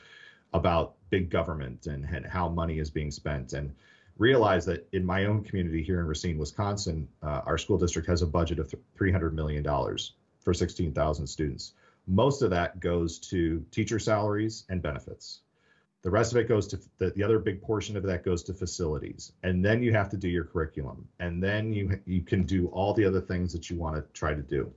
about 0.55 0.95
big 1.11 1.31
government 1.31 1.87
and, 1.87 2.05
and 2.05 2.27
how 2.27 2.49
money 2.49 2.79
is 2.79 2.91
being 2.91 3.11
spent. 3.11 3.53
And 3.53 3.73
realize 4.19 4.65
that 4.67 4.87
in 4.93 5.05
my 5.05 5.25
own 5.25 5.43
community 5.43 5.83
here 5.83 6.01
in 6.01 6.07
Racine, 6.07 6.39
Wisconsin, 6.39 7.09
uh, 7.23 7.43
our 7.47 7.59
school 7.59 7.79
district 7.79 8.09
has 8.09 8.23
a 8.23 8.27
budget 8.27 8.59
of 8.59 8.73
$300 8.99 9.33
million 9.33 9.65
for 10.41 10.55
16,000 10.55 11.27
students. 11.27 11.75
Most 12.07 12.43
of 12.43 12.51
that 12.51 12.81
goes 12.81 13.19
to 13.19 13.65
teacher 13.71 13.99
salaries 13.99 14.65
and 14.69 14.83
benefits. 14.83 15.41
The 16.03 16.11
rest 16.11 16.33
of 16.33 16.39
it 16.39 16.49
goes 16.49 16.67
to 16.69 16.81
the, 16.99 17.11
the 17.11 17.23
other 17.23 17.39
big 17.39 17.63
portion 17.63 17.97
of 17.97 18.03
that 18.05 18.25
goes 18.25 18.43
to 18.45 18.55
facilities. 18.55 19.33
And 19.45 19.65
then 19.65 19.83
you 19.83 19.93
have 19.93 20.09
to 20.11 20.17
do 20.17 20.29
your 20.29 20.45
curriculum. 20.45 21.07
And 21.21 21.41
then 21.41 21.73
you 21.73 22.01
you 22.07 22.23
can 22.23 22.43
do 22.43 22.67
all 22.69 22.93
the 22.93 23.05
other 23.05 23.21
things 23.21 23.53
that 23.53 23.71
you 23.71 23.77
want 23.77 23.95
to 23.95 24.03
try 24.13 24.35
to 24.35 24.43
do. 24.43 24.73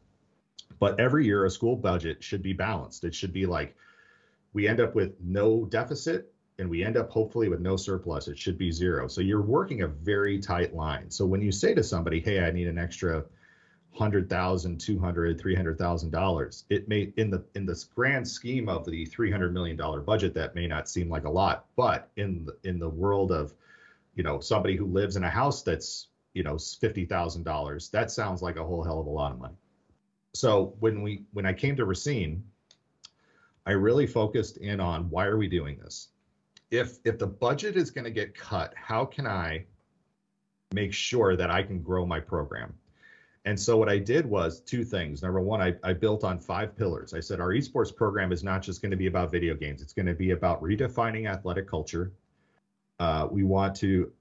But 0.78 1.00
every 1.00 1.26
year 1.26 1.46
a 1.46 1.50
school 1.50 1.76
budget 1.76 2.24
should 2.24 2.44
be 2.44 2.54
balanced. 2.54 3.04
It 3.04 3.16
should 3.16 3.34
be 3.34 3.48
like 3.48 3.76
we 4.54 4.68
end 4.68 4.80
up 4.80 4.94
with 4.94 5.16
no 5.20 5.66
deficit 5.66 6.32
and 6.58 6.70
we 6.70 6.84
end 6.84 6.98
up 6.98 7.10
hopefully 7.10 7.50
with 7.50 7.60
no 7.60 7.76
surplus. 7.76 8.28
It 8.28 8.38
should 8.38 8.58
be 8.58 8.72
zero. 8.72 9.08
So 9.08 9.22
you're 9.22 9.42
working 9.42 9.82
a 9.82 9.88
very 9.88 10.40
tight 10.40 10.74
line. 10.74 11.10
So 11.10 11.26
when 11.26 11.42
you 11.42 11.52
say 11.52 11.74
to 11.74 11.84
somebody, 11.84 12.20
"Hey, 12.20 12.44
I 12.44 12.52
need 12.52 12.68
an 12.68 12.78
extra 12.78 13.26
hundred 13.96 14.30
thousand, 14.30 14.80
two 14.80 15.00
hundred, 15.00 15.40
three 15.40 15.56
hundred 15.56 15.78
thousand 15.78 16.12
dollars. 16.12 16.66
It 16.70 16.88
may 16.88 17.14
in 17.18 17.30
the 17.30 17.44
in 17.56 17.66
this 17.66 17.86
grand 17.86 18.28
scheme 18.28 18.68
of 18.68 18.86
the 18.86 19.06
three 19.06 19.32
hundred 19.32 19.54
million 19.54 19.78
dollar 19.78 20.02
budget 20.02 20.34
that 20.36 20.54
may 20.54 20.68
not 20.68 20.90
seem 20.90 21.10
like 21.10 21.24
a 21.24 21.30
lot, 21.30 21.66
but 21.76 22.10
in 22.18 22.46
the, 22.46 22.70
in 22.70 22.80
the 22.80 22.90
world 22.90 23.32
of 23.32 23.54
you 24.16 24.24
know 24.24 24.40
somebody 24.40 24.76
who 24.76 24.86
lives 24.86 25.16
in 25.16 25.24
a 25.24 25.30
house 25.30 25.64
that's 25.64 26.08
you 26.34 26.44
know 26.44 26.58
fifty 26.58 27.06
thousand 27.06 27.44
dollars, 27.44 27.90
that 27.90 28.12
sounds 28.12 28.42
like 28.42 28.58
a 28.58 28.64
whole 28.64 28.84
hell 28.84 29.00
of 29.00 29.08
a 29.08 29.10
lot 29.10 29.32
of 29.32 29.40
money. 29.40 29.56
So 30.34 30.76
when 30.80 31.02
we 31.02 31.24
when 31.32 31.46
I 31.46 31.54
came 31.54 31.78
to 31.78 31.86
Racine, 31.86 32.44
I 33.66 33.72
really 33.72 34.08
focused 34.08 34.58
in 34.58 34.82
on 34.82 35.10
why 35.10 35.26
are 35.26 35.38
we 35.38 35.48
doing 35.48 35.78
this? 35.78 36.10
If 36.72 36.98
if 37.06 37.20
the 37.20 37.28
budget 37.28 37.76
is 37.76 37.92
going 37.92 38.06
to 38.06 38.12
get 38.12 38.36
cut, 38.36 38.74
how 38.76 39.06
can 39.06 39.28
I 39.28 39.66
make 40.74 40.94
sure 40.94 41.36
that 41.36 41.50
I 41.50 41.64
can 41.64 41.82
grow 41.82 42.06
my 42.06 42.20
program? 42.20 42.74
And 43.46 43.60
so 43.60 43.78
what 43.78 43.90
I 43.90 44.00
did 44.00 44.26
was 44.26 44.62
two 44.62 44.84
things. 44.84 45.22
Number 45.22 45.40
one, 45.40 45.62
I, 45.62 45.76
I 45.84 45.94
built 45.94 46.24
on 46.24 46.40
five 46.40 46.76
pillars. 46.76 47.14
I 47.14 47.20
said 47.20 47.40
our 47.40 47.50
esports 47.50 47.96
program 47.96 48.32
is 48.32 48.44
not 48.44 48.64
just 48.64 48.82
going 48.82 48.90
to 48.90 48.98
be 48.98 49.06
about 49.06 49.32
video 49.32 49.54
games. 49.54 49.84
It's 49.84 49.94
going 49.94 50.08
to 50.08 50.16
be 50.16 50.32
about 50.32 50.64
redefining 50.64 51.30
athletic 51.30 51.68
culture. 51.68 52.12
Uh, 53.00 53.28
we 53.30 53.44
want 53.44 53.76
to 53.78 54.12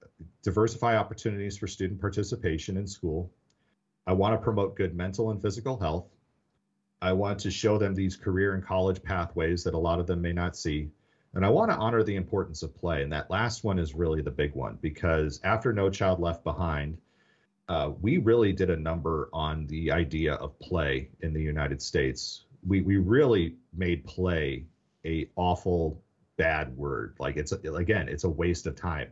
diversify 0.43 0.97
opportunities 0.97 1.57
for 1.57 1.67
student 1.67 2.01
participation 2.01 2.77
in 2.77 2.87
school. 2.87 3.33
I 4.07 4.13
want 4.13 4.35
to 4.35 4.39
promote 4.39 4.77
good 4.77 4.95
mental 4.95 5.31
and 5.31 5.41
physical 5.41 5.79
health. 5.79 6.07
I 7.01 7.13
want 7.13 7.39
to 7.41 7.51
show 7.51 7.79
them 7.79 7.95
these 7.95 8.17
career 8.17 8.55
and 8.55 8.63
college 8.63 9.03
pathways 9.03 9.65
that 9.65 9.75
a 9.75 9.79
lot 9.79 10.01
of 10.01 10.07
them 10.07 10.21
may 10.21 10.33
not 10.33 10.55
see. 10.55 10.91
And 11.35 11.45
I 11.45 11.49
want 11.49 11.71
to 11.71 11.77
honor 11.77 12.03
the 12.03 12.17
importance 12.17 12.63
of 12.63 12.75
play. 12.77 13.03
And 13.03 13.13
that 13.13 13.31
last 13.31 13.65
one 13.65 13.79
is 13.79 13.95
really 13.95 14.23
the 14.23 14.31
big 14.31 14.55
one 14.55 14.79
because 14.81 15.41
after 15.43 15.73
No 15.73 15.91
Child 15.91 16.21
Left 16.21 16.45
Behind, 16.45 16.99
uh, 17.69 17.93
we 18.01 18.19
really 18.19 18.53
did 18.53 18.71
a 18.71 18.77
number 18.77 19.29
on 19.33 19.67
the 19.67 19.91
idea 19.91 20.35
of 20.35 20.59
play 20.61 21.09
in 21.21 21.33
the 21.33 21.41
United 21.41 21.81
States. 21.81 22.45
We 22.67 22.83
we 22.83 22.99
really 22.99 23.57
made 23.73 24.05
play 24.05 24.67
a 25.05 25.29
awful 25.37 26.03
bad 26.37 26.77
word. 26.77 27.15
Like 27.19 27.37
it's 27.37 27.53
again, 27.53 28.09
it's 28.09 28.25
a 28.25 28.29
waste 28.29 28.67
of 28.67 28.77
time. 28.77 29.11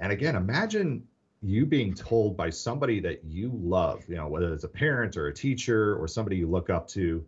And 0.00 0.12
again, 0.12 0.34
imagine 0.34 1.06
you 1.40 1.66
being 1.66 1.94
told 1.94 2.36
by 2.36 2.50
somebody 2.50 3.00
that 3.00 3.24
you 3.24 3.50
love, 3.54 4.02
you 4.08 4.16
know, 4.16 4.28
whether 4.28 4.52
it's 4.52 4.64
a 4.64 4.68
parent 4.68 5.16
or 5.16 5.28
a 5.28 5.34
teacher 5.34 5.94
or 5.96 6.08
somebody 6.08 6.36
you 6.36 6.48
look 6.48 6.70
up 6.70 6.88
to, 6.88 7.24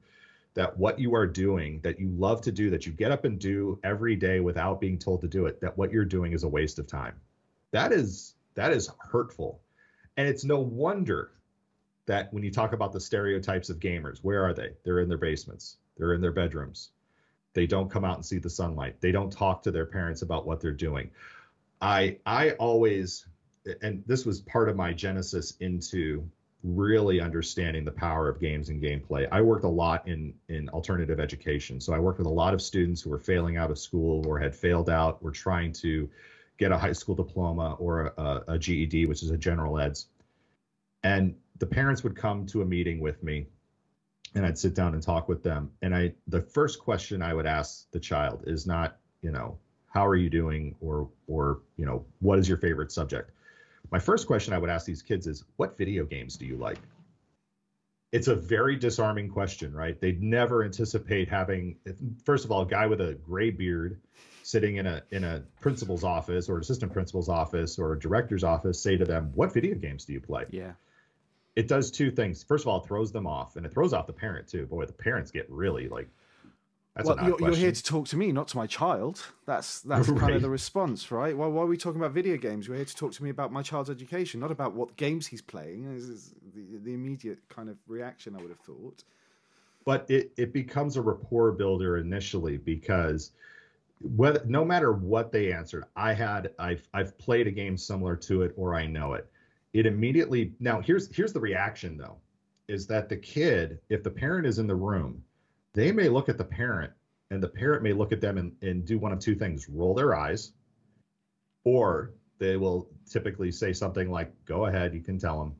that 0.56 0.76
what 0.76 0.98
you 0.98 1.14
are 1.14 1.26
doing, 1.26 1.80
that 1.82 2.00
you 2.00 2.08
love 2.08 2.40
to 2.40 2.50
do, 2.50 2.70
that 2.70 2.86
you 2.86 2.92
get 2.92 3.12
up 3.12 3.24
and 3.24 3.38
do 3.38 3.78
every 3.84 4.16
day 4.16 4.40
without 4.40 4.80
being 4.80 4.98
told 4.98 5.20
to 5.20 5.28
do 5.28 5.46
it, 5.46 5.60
that 5.60 5.76
what 5.78 5.92
you're 5.92 6.04
doing 6.04 6.32
is 6.32 6.42
a 6.42 6.48
waste 6.48 6.78
of 6.78 6.86
time. 6.86 7.14
That 7.70 7.92
is 7.92 8.34
that 8.54 8.72
is 8.72 8.90
hurtful 8.98 9.60
and 10.16 10.26
it's 10.26 10.44
no 10.44 10.58
wonder 10.58 11.32
that 12.06 12.32
when 12.32 12.42
you 12.42 12.50
talk 12.50 12.72
about 12.72 12.92
the 12.92 13.00
stereotypes 13.00 13.68
of 13.68 13.78
gamers, 13.78 14.18
where 14.22 14.44
are 14.44 14.54
they? 14.54 14.70
They're 14.84 15.00
in 15.00 15.08
their 15.08 15.18
basements, 15.18 15.76
they're 15.96 16.14
in 16.14 16.20
their 16.20 16.32
bedrooms. 16.32 16.90
They 17.52 17.66
don't 17.66 17.90
come 17.90 18.04
out 18.04 18.16
and 18.16 18.24
see 18.24 18.38
the 18.38 18.50
sunlight. 18.50 19.00
They 19.00 19.12
don't 19.12 19.32
talk 19.32 19.62
to 19.62 19.70
their 19.70 19.86
parents 19.86 20.22
about 20.22 20.46
what 20.46 20.60
they're 20.60 20.72
doing. 20.72 21.10
I 21.80 22.18
I 22.24 22.52
always 22.52 23.26
and 23.82 24.04
this 24.06 24.24
was 24.24 24.40
part 24.42 24.68
of 24.68 24.76
my 24.76 24.92
genesis 24.92 25.54
into 25.60 26.28
really 26.66 27.20
understanding 27.20 27.84
the 27.84 27.92
power 27.92 28.28
of 28.28 28.40
games 28.40 28.70
and 28.70 28.82
gameplay. 28.82 29.28
I 29.30 29.40
worked 29.40 29.64
a 29.64 29.68
lot 29.68 30.06
in 30.08 30.34
in 30.48 30.68
alternative 30.70 31.20
education. 31.20 31.80
So 31.80 31.92
I 31.92 31.98
worked 31.98 32.18
with 32.18 32.26
a 32.26 32.30
lot 32.30 32.54
of 32.54 32.60
students 32.60 33.00
who 33.00 33.10
were 33.10 33.18
failing 33.18 33.56
out 33.56 33.70
of 33.70 33.78
school 33.78 34.26
or 34.26 34.38
had 34.38 34.54
failed 34.54 34.90
out, 34.90 35.22
were 35.22 35.30
trying 35.30 35.72
to 35.74 36.10
get 36.58 36.72
a 36.72 36.78
high 36.78 36.92
school 36.92 37.14
diploma 37.14 37.74
or 37.78 38.12
a, 38.16 38.44
a 38.48 38.58
GED, 38.58 39.06
which 39.06 39.22
is 39.22 39.30
a 39.30 39.36
general 39.36 39.78
eds. 39.78 40.06
And 41.04 41.36
the 41.58 41.66
parents 41.66 42.02
would 42.02 42.16
come 42.16 42.46
to 42.46 42.62
a 42.62 42.64
meeting 42.64 42.98
with 43.00 43.22
me 43.22 43.46
and 44.34 44.44
I'd 44.44 44.58
sit 44.58 44.74
down 44.74 44.94
and 44.94 45.02
talk 45.02 45.28
with 45.28 45.42
them. 45.42 45.70
And 45.82 45.94
I, 45.94 46.12
the 46.26 46.42
first 46.42 46.80
question 46.80 47.22
I 47.22 47.32
would 47.32 47.46
ask 47.46 47.90
the 47.90 48.00
child 48.00 48.44
is 48.46 48.66
not, 48.66 48.98
you 49.22 49.30
know, 49.30 49.58
how 49.88 50.06
are 50.06 50.16
you 50.16 50.28
doing 50.28 50.74
or, 50.80 51.08
or, 51.26 51.60
you 51.76 51.86
know, 51.86 52.04
what 52.20 52.38
is 52.38 52.48
your 52.48 52.58
favorite 52.58 52.92
subject? 52.92 53.30
My 53.90 53.98
first 53.98 54.26
question 54.26 54.52
I 54.52 54.58
would 54.58 54.70
ask 54.70 54.86
these 54.86 55.02
kids 55.02 55.26
is, 55.26 55.44
what 55.56 55.76
video 55.78 56.04
games 56.04 56.36
do 56.36 56.46
you 56.46 56.56
like? 56.56 56.78
It's 58.12 58.28
a 58.28 58.34
very 58.34 58.76
disarming 58.76 59.28
question, 59.28 59.74
right? 59.74 60.00
They'd 60.00 60.22
never 60.22 60.64
anticipate 60.64 61.28
having, 61.28 61.76
first 62.24 62.44
of 62.44 62.52
all, 62.52 62.62
a 62.62 62.66
guy 62.66 62.86
with 62.86 63.00
a 63.00 63.14
gray 63.14 63.50
beard 63.50 64.00
sitting 64.42 64.76
in 64.76 64.86
a 64.86 65.02
in 65.10 65.24
a 65.24 65.42
principal's 65.60 66.04
office 66.04 66.48
or 66.48 66.58
assistant 66.58 66.92
principal's 66.92 67.28
office 67.28 67.78
or 67.78 67.92
a 67.94 67.98
director's 67.98 68.44
office 68.44 68.80
say 68.80 68.96
to 68.96 69.04
them, 69.04 69.32
"What 69.34 69.52
video 69.52 69.74
games 69.74 70.04
do 70.04 70.12
you 70.12 70.20
play?" 70.20 70.44
Yeah. 70.50 70.72
It 71.56 71.66
does 71.68 71.90
two 71.90 72.10
things. 72.10 72.44
First 72.44 72.64
of 72.64 72.68
all, 72.68 72.80
it 72.82 72.86
throws 72.86 73.10
them 73.10 73.26
off, 73.26 73.56
and 73.56 73.66
it 73.66 73.72
throws 73.72 73.92
off 73.92 74.06
the 74.06 74.12
parent 74.12 74.46
too. 74.46 74.66
Boy, 74.66 74.86
the 74.86 74.92
parents 74.92 75.30
get 75.30 75.50
really 75.50 75.88
like. 75.88 76.08
That's 76.96 77.08
well, 77.08 77.18
you're, 77.22 77.38
you're, 77.40 77.54
here 77.54 77.72
to 77.72 77.82
talk 77.82 78.08
to 78.08 78.16
me, 78.16 78.32
not 78.32 78.48
to 78.48 78.56
my 78.56 78.66
child. 78.66 79.22
That's 79.44 79.82
that's 79.82 80.08
right. 80.08 80.18
kind 80.20 80.34
of 80.34 80.40
the 80.40 80.48
response, 80.48 81.10
right? 81.10 81.36
Well, 81.36 81.50
why 81.50 81.62
are 81.62 81.66
we 81.66 81.76
talking 81.76 82.00
about 82.00 82.12
video 82.12 82.38
games? 82.38 82.66
You're 82.66 82.76
here 82.76 82.86
to 82.86 82.96
talk 82.96 83.12
to 83.12 83.22
me 83.22 83.28
about 83.28 83.52
my 83.52 83.60
child's 83.60 83.90
education, 83.90 84.40
not 84.40 84.50
about 84.50 84.72
what 84.72 84.96
games 84.96 85.26
he's 85.26 85.42
playing. 85.42 85.94
This 85.94 86.04
is 86.04 86.34
the, 86.54 86.78
the 86.84 86.94
immediate 86.94 87.38
kind 87.50 87.68
of 87.68 87.76
reaction 87.86 88.34
I 88.34 88.40
would 88.40 88.48
have 88.48 88.60
thought. 88.60 89.04
But 89.84 90.10
it, 90.10 90.32
it 90.38 90.54
becomes 90.54 90.96
a 90.96 91.02
rapport 91.02 91.52
builder 91.52 91.98
initially 91.98 92.56
because 92.56 93.32
whether 94.00 94.42
no 94.46 94.64
matter 94.64 94.92
what 94.92 95.30
they 95.30 95.52
answered, 95.52 95.84
I 95.96 96.14
had 96.14 96.52
I've 96.58 96.88
I've 96.94 97.16
played 97.18 97.46
a 97.46 97.50
game 97.50 97.76
similar 97.76 98.16
to 98.16 98.40
it 98.40 98.54
or 98.56 98.74
I 98.74 98.86
know 98.86 99.12
it. 99.12 99.30
It 99.74 99.84
immediately 99.84 100.54
now 100.60 100.80
here's 100.80 101.14
here's 101.14 101.34
the 101.34 101.40
reaction 101.40 101.98
though, 101.98 102.16
is 102.68 102.86
that 102.86 103.10
the 103.10 103.18
kid, 103.18 103.80
if 103.90 104.02
the 104.02 104.10
parent 104.10 104.46
is 104.46 104.58
in 104.58 104.66
the 104.66 104.74
room, 104.74 105.22
they 105.76 105.92
may 105.92 106.08
look 106.08 106.30
at 106.30 106.38
the 106.38 106.44
parent 106.44 106.90
and 107.30 107.42
the 107.42 107.48
parent 107.48 107.82
may 107.82 107.92
look 107.92 108.10
at 108.10 108.20
them 108.20 108.38
and, 108.38 108.52
and 108.62 108.86
do 108.86 108.98
one 108.98 109.12
of 109.12 109.20
two 109.20 109.34
things, 109.34 109.68
roll 109.68 109.94
their 109.94 110.16
eyes, 110.16 110.52
or 111.64 112.14
they 112.38 112.56
will 112.56 112.88
typically 113.08 113.52
say 113.52 113.74
something 113.74 114.10
like, 114.10 114.32
go 114.46 114.66
ahead, 114.66 114.94
you 114.94 115.02
can 115.02 115.18
tell 115.18 115.38
them. 115.38 115.54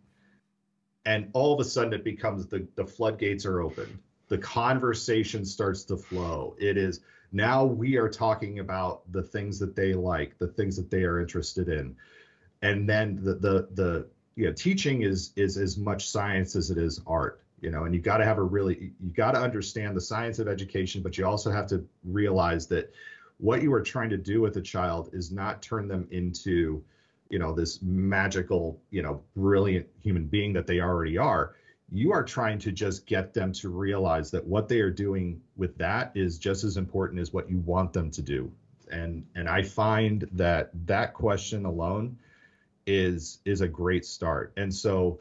And 1.04 1.28
all 1.34 1.52
of 1.52 1.60
a 1.60 1.68
sudden 1.68 1.92
it 1.92 2.02
becomes 2.02 2.46
the, 2.46 2.66
the 2.76 2.86
floodgates 2.86 3.44
are 3.44 3.60
open. 3.60 3.98
The 4.28 4.38
conversation 4.38 5.44
starts 5.44 5.84
to 5.84 5.98
flow. 5.98 6.56
It 6.58 6.78
is 6.78 7.00
now 7.30 7.64
we 7.64 7.96
are 7.96 8.08
talking 8.08 8.60
about 8.60 9.02
the 9.12 9.22
things 9.22 9.58
that 9.58 9.76
they 9.76 9.92
like, 9.92 10.38
the 10.38 10.48
things 10.48 10.76
that 10.76 10.90
they 10.90 11.04
are 11.04 11.20
interested 11.20 11.68
in, 11.68 11.94
and 12.62 12.88
then 12.88 13.20
the 13.22 13.34
the 13.34 13.68
the 13.74 14.06
you 14.34 14.46
know 14.46 14.52
teaching 14.52 15.02
is 15.02 15.32
is 15.36 15.56
as 15.58 15.76
much 15.76 16.08
science 16.08 16.56
as 16.56 16.70
it 16.70 16.78
is 16.78 17.00
art 17.06 17.42
you 17.60 17.70
know 17.70 17.84
and 17.84 17.94
you 17.94 18.00
got 18.00 18.18
to 18.18 18.24
have 18.24 18.38
a 18.38 18.42
really 18.42 18.92
you 19.00 19.10
got 19.10 19.32
to 19.32 19.40
understand 19.40 19.96
the 19.96 20.00
science 20.00 20.38
of 20.38 20.48
education 20.48 21.02
but 21.02 21.16
you 21.16 21.26
also 21.26 21.50
have 21.50 21.66
to 21.66 21.84
realize 22.04 22.66
that 22.66 22.92
what 23.38 23.62
you 23.62 23.72
are 23.72 23.82
trying 23.82 24.10
to 24.10 24.16
do 24.16 24.40
with 24.40 24.56
a 24.56 24.62
child 24.62 25.10
is 25.12 25.30
not 25.30 25.62
turn 25.62 25.88
them 25.88 26.06
into 26.10 26.82
you 27.28 27.38
know 27.38 27.52
this 27.52 27.82
magical 27.82 28.80
you 28.90 29.02
know 29.02 29.22
brilliant 29.34 29.86
human 30.00 30.26
being 30.26 30.52
that 30.52 30.66
they 30.66 30.80
already 30.80 31.18
are. 31.18 31.54
You 31.92 32.12
are 32.12 32.24
trying 32.24 32.58
to 32.60 32.72
just 32.72 33.06
get 33.06 33.32
them 33.32 33.52
to 33.54 33.68
realize 33.68 34.30
that 34.32 34.44
what 34.44 34.68
they 34.68 34.80
are 34.80 34.90
doing 34.90 35.40
with 35.56 35.76
that 35.78 36.10
is 36.14 36.38
just 36.38 36.64
as 36.64 36.76
important 36.76 37.20
as 37.20 37.32
what 37.32 37.48
you 37.48 37.58
want 37.58 37.92
them 37.92 38.10
to 38.12 38.22
do. 38.22 38.50
And 38.90 39.26
and 39.34 39.48
i 39.48 39.62
find 39.62 40.28
that 40.32 40.70
that 40.86 41.14
question 41.14 41.64
alone 41.64 42.18
is 42.86 43.38
is 43.44 43.60
a 43.60 43.68
great 43.68 44.04
start. 44.04 44.52
And 44.56 44.72
so 44.72 45.20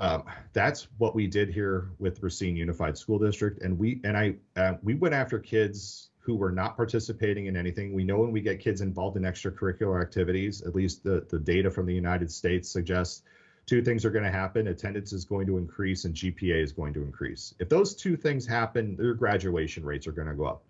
um, 0.00 0.24
that's 0.52 0.88
what 0.98 1.14
we 1.14 1.26
did 1.26 1.48
here 1.48 1.90
with 1.98 2.22
Racine 2.22 2.56
Unified 2.56 2.96
School 2.96 3.18
District, 3.18 3.60
and 3.62 3.78
we 3.78 4.00
and 4.04 4.16
I 4.16 4.34
uh, 4.56 4.74
we 4.82 4.94
went 4.94 5.14
after 5.14 5.38
kids 5.38 6.10
who 6.18 6.36
were 6.36 6.52
not 6.52 6.76
participating 6.76 7.46
in 7.46 7.56
anything. 7.56 7.92
We 7.92 8.04
know 8.04 8.18
when 8.18 8.32
we 8.32 8.40
get 8.40 8.60
kids 8.60 8.80
involved 8.80 9.16
in 9.16 9.22
extracurricular 9.22 10.00
activities, 10.00 10.62
at 10.62 10.74
least 10.74 11.02
the 11.02 11.26
the 11.28 11.38
data 11.38 11.70
from 11.70 11.86
the 11.86 11.94
United 11.94 12.30
States 12.30 12.68
suggests 12.68 13.22
two 13.66 13.82
things 13.82 14.04
are 14.04 14.10
going 14.10 14.24
to 14.24 14.30
happen 14.30 14.68
attendance 14.68 15.12
is 15.12 15.24
going 15.24 15.46
to 15.46 15.58
increase 15.58 16.06
and 16.06 16.14
GPA 16.14 16.62
is 16.62 16.72
going 16.72 16.94
to 16.94 17.02
increase. 17.02 17.54
If 17.58 17.68
those 17.68 17.94
two 17.94 18.16
things 18.16 18.46
happen, 18.46 18.96
their 18.96 19.14
graduation 19.14 19.84
rates 19.84 20.06
are 20.06 20.12
going 20.12 20.28
to 20.28 20.34
go 20.34 20.46
up. 20.46 20.62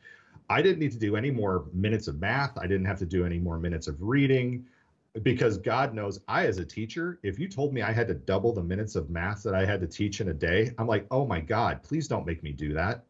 I 0.51 0.63
didn't 0.63 0.81
need 0.81 0.93
to 0.93 0.99
do 0.99 1.15
any 1.15 1.31
more 1.31 1.67
minutes 1.73 2.09
of 2.09 2.19
math. 2.19 2.59
I 2.59 2.67
didn't 2.67 2.87
have 2.87 2.99
to 2.99 3.07
do 3.07 3.25
any 3.25 3.39
more 3.39 3.59
minutes 3.59 3.87
of 3.87 3.97
reading 4.01 4.67
because 5.23 5.59
God 5.59 5.95
knows 5.95 6.21
I, 6.29 6.47
as 6.47 6.59
a 6.59 6.65
teacher, 6.65 7.19
if 7.23 7.39
you 7.39 7.49
told 7.49 7.73
me 7.73 7.83
I 7.83 7.93
had 7.93 8.09
to 8.09 8.15
double 8.15 8.53
the 8.53 8.63
minutes 8.63 8.95
of 8.95 9.11
math 9.11 9.43
that 9.43 9.55
I 9.55 9.65
had 9.65 9.81
to 9.81 9.87
teach 9.87 10.21
in 10.21 10.29
a 10.29 10.35
day, 10.35 10.73
I'm 10.79 10.87
like, 10.87 11.07
oh 11.11 11.27
my 11.27 11.41
God, 11.41 11.83
please 11.83 12.07
don't 12.09 12.27
make 12.27 12.43
me 12.43 12.53
do 12.53 12.73
that. 12.75 13.05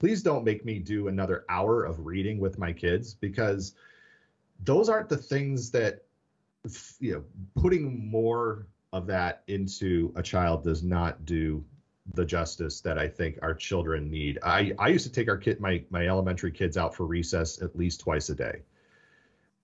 please 0.00 0.22
don't 0.22 0.44
make 0.44 0.64
me 0.64 0.78
do 0.78 1.08
another 1.08 1.44
hour 1.48 1.84
of 1.84 2.06
reading 2.06 2.40
with 2.40 2.58
my 2.58 2.72
kids 2.72 3.14
because 3.14 3.74
those 4.64 4.88
aren't 4.88 5.08
the 5.08 5.16
things 5.16 5.70
that 5.70 6.04
you 6.98 7.12
know 7.12 7.24
putting 7.60 8.10
more 8.10 8.66
of 8.92 9.06
that 9.06 9.42
into 9.46 10.12
a 10.16 10.22
child 10.22 10.64
does 10.64 10.82
not 10.82 11.24
do 11.24 11.64
the 12.14 12.24
justice 12.24 12.80
that 12.80 12.98
I 12.98 13.06
think 13.08 13.38
our 13.42 13.54
children 13.54 14.10
need. 14.10 14.38
I, 14.42 14.72
I 14.78 14.88
used 14.88 15.06
to 15.06 15.12
take 15.12 15.28
our 15.28 15.36
kid 15.36 15.60
my 15.60 15.84
my 15.90 16.06
elementary 16.08 16.50
kids 16.50 16.76
out 16.76 16.94
for 16.94 17.06
recess 17.06 17.62
at 17.62 17.76
least 17.76 18.00
twice 18.00 18.30
a 18.30 18.34
day. 18.34 18.62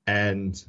And 0.07 0.63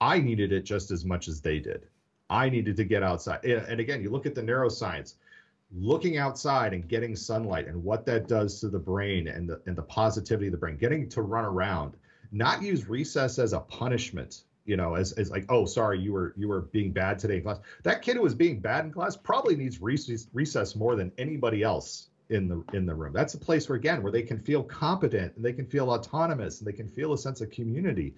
I 0.00 0.18
needed 0.18 0.52
it 0.52 0.64
just 0.64 0.90
as 0.90 1.04
much 1.04 1.28
as 1.28 1.40
they 1.40 1.58
did. 1.58 1.86
I 2.28 2.48
needed 2.50 2.76
to 2.76 2.84
get 2.84 3.02
outside. 3.02 3.44
And 3.44 3.80
again, 3.80 4.02
you 4.02 4.10
look 4.10 4.26
at 4.26 4.34
the 4.34 4.42
neuroscience, 4.42 5.14
looking 5.72 6.18
outside 6.18 6.74
and 6.74 6.88
getting 6.88 7.14
sunlight 7.14 7.66
and 7.68 7.82
what 7.82 8.04
that 8.06 8.28
does 8.28 8.60
to 8.60 8.68
the 8.68 8.78
brain 8.78 9.28
and 9.28 9.48
the 9.48 9.60
and 9.66 9.76
the 9.76 9.82
positivity 9.82 10.46
of 10.46 10.52
the 10.52 10.58
brain, 10.58 10.76
getting 10.76 11.08
to 11.10 11.22
run 11.22 11.44
around, 11.44 11.94
not 12.32 12.62
use 12.62 12.88
recess 12.88 13.38
as 13.38 13.52
a 13.52 13.60
punishment 13.60 14.42
you 14.66 14.76
know, 14.76 14.94
as, 14.94 15.12
as 15.12 15.30
like, 15.30 15.44
oh, 15.48 15.64
sorry, 15.64 15.98
you 16.00 16.12
were 16.12 16.34
you 16.36 16.48
were 16.48 16.62
being 16.62 16.92
bad 16.92 17.18
today 17.18 17.36
in 17.36 17.42
class. 17.42 17.58
That 17.84 18.02
kid 18.02 18.16
who 18.16 18.22
was 18.22 18.34
being 18.34 18.60
bad 18.60 18.84
in 18.84 18.92
class 18.92 19.16
probably 19.16 19.54
needs 19.54 19.80
recess, 19.80 20.26
recess 20.32 20.74
more 20.74 20.96
than 20.96 21.12
anybody 21.18 21.62
else 21.62 22.08
in 22.30 22.48
the 22.48 22.64
in 22.72 22.84
the 22.84 22.94
room. 22.94 23.12
That's 23.12 23.34
a 23.34 23.38
place 23.38 23.68
where 23.68 23.76
again 23.76 24.02
where 24.02 24.12
they 24.12 24.22
can 24.22 24.38
feel 24.38 24.62
competent 24.62 25.36
and 25.36 25.44
they 25.44 25.52
can 25.52 25.66
feel 25.66 25.90
autonomous 25.90 26.58
and 26.58 26.66
they 26.66 26.72
can 26.72 26.88
feel 26.88 27.12
a 27.12 27.18
sense 27.18 27.40
of 27.40 27.50
community. 27.50 28.14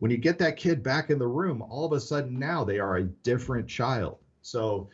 When 0.00 0.10
you 0.10 0.18
get 0.18 0.38
that 0.38 0.56
kid 0.56 0.82
back 0.82 1.10
in 1.10 1.18
the 1.18 1.26
room, 1.26 1.62
all 1.62 1.86
of 1.86 1.92
a 1.92 2.00
sudden 2.00 2.38
now 2.38 2.64
they 2.64 2.78
are 2.78 2.96
a 2.96 3.04
different 3.04 3.68
child. 3.68 4.18
So 4.42 4.88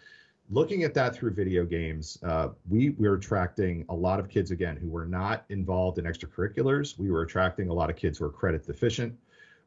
looking 0.51 0.83
at 0.83 0.95
that 0.95 1.15
through 1.15 1.33
video 1.33 1.65
games, 1.65 2.19
uh, 2.23 2.51
we, 2.69 2.91
we 2.91 3.09
were 3.09 3.15
attracting 3.15 3.87
a 3.89 3.95
lot 3.95 4.21
of 4.21 4.29
kids 4.29 4.51
again 4.51 4.77
who 4.77 4.89
were 4.89 5.07
not 5.07 5.45
involved 5.49 5.99
in 5.99 6.05
extracurriculars. 6.05 6.99
We 6.99 7.11
were 7.11 7.23
attracting 7.23 7.69
a 7.69 7.73
lot 7.73 7.89
of 7.89 7.97
kids 7.97 8.19
who 8.19 8.27
are 8.27 8.31
credit 8.31 8.67
deficient 8.67 9.17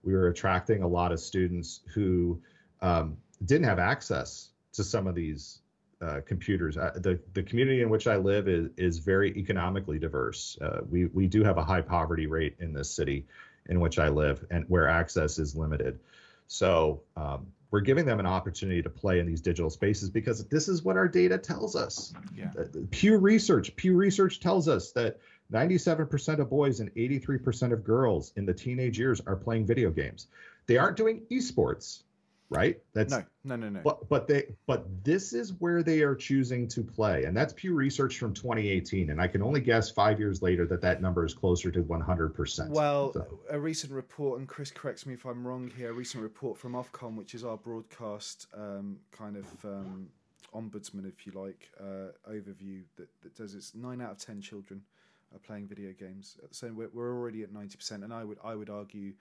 we 0.04 0.14
were 0.14 0.28
attracting 0.28 0.84
a 0.84 0.88
lot 0.88 1.12
of 1.12 1.20
students 1.20 1.82
who 1.94 2.42
um, 2.82 3.18
didn't 3.46 3.66
have 3.66 3.80
access 3.80 4.50
to 4.74 4.84
some 4.84 5.08
of 5.08 5.16
these 5.16 5.60
uh, 6.02 6.22
computers. 6.26 6.78
Uh, 6.78 6.92
the 6.96 7.20
the 7.34 7.44
community 7.44 7.82
in 7.82 7.90
which 7.90 8.08
I 8.08 8.16
live 8.16 8.48
is 8.48 8.70
is 8.78 9.00
very 9.00 9.32
economically 9.38 10.00
diverse. 10.00 10.58
Uh, 10.62 10.82
we 10.90 11.06
we 11.08 11.28
do 11.28 11.44
have 11.44 11.58
a 11.58 11.64
high 11.64 11.82
poverty 11.82 12.28
rate 12.28 12.56
in 12.60 12.72
this 12.74 12.90
city 12.90 13.26
in 13.70 13.80
which 13.80 14.00
I 14.00 14.10
live, 14.10 14.46
and 14.52 14.66
where 14.68 14.88
access 14.88 15.40
is 15.40 15.56
limited. 15.56 16.00
So 16.48 17.02
um, 17.16 17.48
we're 17.72 17.82
giving 17.82 18.06
them 18.06 18.20
an 18.20 18.26
opportunity 18.26 18.82
to 18.82 18.90
play 18.90 19.20
in 19.20 19.28
these 19.28 19.42
digital 19.42 19.70
spaces 19.70 20.10
because 20.10 20.44
this 20.46 20.68
is 20.68 20.84
what 20.84 20.98
our 20.98 21.08
data 21.08 21.38
tells 21.38 21.76
us. 21.76 22.14
Yeah. 22.36 22.52
Pew 22.90 23.18
Research 23.18 23.76
Pew 23.76 23.96
Research 23.96 24.40
tells 24.40 24.68
us 24.68 24.92
that 24.92 25.20
97% 25.54 26.40
of 26.40 26.50
boys 26.50 26.80
and 26.80 26.94
83% 26.96 27.72
of 27.72 27.84
girls 27.84 28.34
in 28.36 28.46
the 28.46 28.54
teenage 28.54 29.00
years 29.00 29.22
are 29.26 29.36
playing 29.36 29.66
video 29.66 29.90
games. 29.90 30.28
They 30.68 30.78
aren't 30.78 30.98
doing 30.98 31.22
esports, 31.32 32.04
right? 32.50 32.78
That's 32.94 33.12
no, 33.12 33.24
no, 33.44 33.56
no, 33.56 33.70
no. 33.70 33.82
But 33.84 34.10
but 34.10 34.28
they 34.28 34.56
but 34.66 34.86
this 35.04 35.34
is 35.34 35.54
where 35.54 35.84
they 35.84 36.02
are 36.02 36.16
choosing 36.16 36.68
to 36.70 36.84
play, 36.84 37.26
and 37.26 37.36
that's 37.36 37.54
Pew 37.54 37.74
Research 37.74 38.18
from 38.18 38.34
2018. 38.34 39.12
And 39.12 39.22
I 39.22 39.28
can 39.28 39.42
only 39.42 39.62
guess 39.62 39.90
five 39.90 40.20
years 40.20 40.42
later 40.42 40.66
that 40.68 40.82
that 40.82 41.02
number 41.02 41.26
is 41.26 41.34
closer 41.34 41.72
to 41.72 41.84
100%. 41.84 42.70
Well, 42.70 43.14
so. 43.14 43.40
a 43.50 43.60
recent 43.60 43.94
report, 43.94 44.40
and 44.40 44.48
Chris 44.48 44.72
corrects 44.72 45.06
me 45.06 45.14
if 45.14 45.26
I'm 45.26 45.46
wrong 45.46 45.72
here. 45.78 45.92
A 45.92 45.94
recent 45.94 46.24
report 46.24 46.58
from 46.58 46.74
Ofcom, 46.74 47.16
which 47.16 47.36
is 47.36 47.44
our 47.44 47.58
broadcast 47.58 48.48
um, 48.56 48.98
kind 49.12 49.38
of. 49.38 49.46
Um, 49.66 50.10
ombudsman, 50.56 51.08
if 51.08 51.28
you 51.28 51.32
like, 51.34 51.70
uh, 51.80 52.12
overview 52.28 52.82
that, 52.96 53.08
that 53.22 53.36
does 53.36 53.54
it's 53.54 53.76
nine 53.76 54.02
out 54.02 54.10
of 54.14 54.18
ten 54.18 54.42
children 54.42 54.82
are 55.34 55.40
playing 55.40 55.68
video 55.68 55.94
games. 55.94 56.38
So 56.52 56.72
we're, 56.74 56.90
we're 56.92 57.14
already 57.14 57.44
at 57.44 57.54
90%, 57.54 58.04
and 58.04 58.14
I 58.14 58.24
would 58.24 58.40
I 58.44 58.56
would 58.56 58.70
argue, 58.70 59.14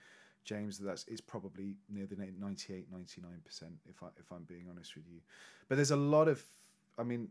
James, 0.49 0.78
that's 0.78 1.05
it's 1.09 1.20
probably 1.20 1.76
near 1.90 2.07
the 2.07 2.16
98, 2.16 2.90
99% 2.90 3.62
if 3.86 4.03
I 4.03 4.07
if 4.18 4.32
I'm 4.32 4.44
being 4.44 4.66
honest 4.70 4.96
with 4.96 5.05
you. 5.07 5.20
But 5.68 5.76
there's 5.76 5.90
a 5.90 5.96
lot 5.96 6.26
of, 6.26 6.42
I 6.99 7.03
mean, 7.03 7.28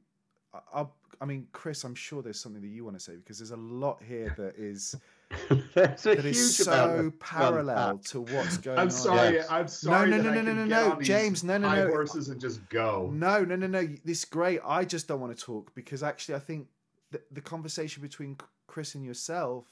I, 0.53 0.85
I 1.19 1.25
mean, 1.25 1.47
Chris, 1.51 1.83
I'm 1.83 1.95
sure 1.95 2.21
there's 2.21 2.39
something 2.39 2.61
that 2.61 2.67
you 2.67 2.83
want 2.83 2.95
to 2.95 3.03
say 3.03 3.15
because 3.15 3.39
there's 3.39 3.51
a 3.51 3.57
lot 3.57 4.03
here 4.07 4.35
that 4.37 4.55
is. 4.55 4.95
that 5.73 6.05
is 6.05 6.57
so 6.57 7.11
parallel 7.19 7.97
to 7.97 8.21
what's 8.21 8.57
going 8.57 8.77
on. 8.77 8.83
I'm. 8.83 8.89
Sorry, 8.91 9.33
yes. 9.33 9.47
I'm 9.49 9.67
sorry. 9.67 10.11
No, 10.11 10.17
no, 10.17 10.29
no, 10.29 10.41
no, 10.41 10.53
no, 10.53 10.65
no, 10.65 10.89
no, 10.89 11.01
James, 11.01 11.43
no, 11.43 11.57
no, 11.57 11.73
no. 11.73 11.87
Horses 11.89 12.29
and 12.29 12.39
just 12.39 12.67
go. 12.69 13.09
No, 13.13 13.43
no, 13.43 13.55
no, 13.55 13.67
no. 13.67 13.87
This 14.05 14.19
is 14.19 14.25
great. 14.25 14.61
I 14.63 14.85
just 14.85 15.07
don't 15.07 15.19
want 15.19 15.35
to 15.35 15.43
talk 15.43 15.73
because 15.75 16.03
actually, 16.03 16.35
I 16.35 16.39
think 16.39 16.67
the, 17.11 17.19
the 17.31 17.41
conversation 17.41 18.01
between 18.01 18.37
Chris 18.67 18.95
and 18.95 19.03
yourself, 19.03 19.65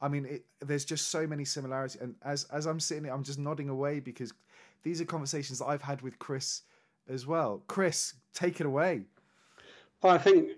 I 0.00 0.08
mean, 0.08 0.26
it, 0.26 0.44
there's 0.60 0.84
just 0.84 1.08
so 1.08 1.26
many 1.26 1.44
similarities. 1.44 2.00
And 2.00 2.14
as 2.22 2.44
as 2.52 2.66
I'm 2.66 2.80
sitting 2.80 3.04
here, 3.04 3.12
I'm 3.12 3.24
just 3.24 3.38
nodding 3.38 3.68
away 3.68 4.00
because 4.00 4.32
these 4.82 5.00
are 5.00 5.04
conversations 5.04 5.58
that 5.58 5.66
I've 5.66 5.82
had 5.82 6.02
with 6.02 6.18
Chris 6.18 6.62
as 7.08 7.26
well. 7.26 7.62
Chris, 7.66 8.14
take 8.32 8.60
it 8.60 8.66
away. 8.66 9.02
Well, 10.02 10.14
I 10.14 10.18
think, 10.18 10.50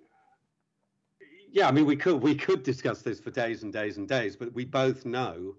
yeah, 1.51 1.68
I 1.68 1.72
mean, 1.72 1.86
we 1.86 1.97
could 1.97 2.22
we 2.22 2.34
could 2.34 2.62
discuss 2.62 3.03
this 3.03 3.20
for 3.20 3.30
days 3.30 3.62
and 3.62 3.72
days 3.72 3.97
and 3.97 4.07
days, 4.07 4.36
but 4.36 4.53
we 4.53 4.64
both 4.64 5.07
know 5.07 5.57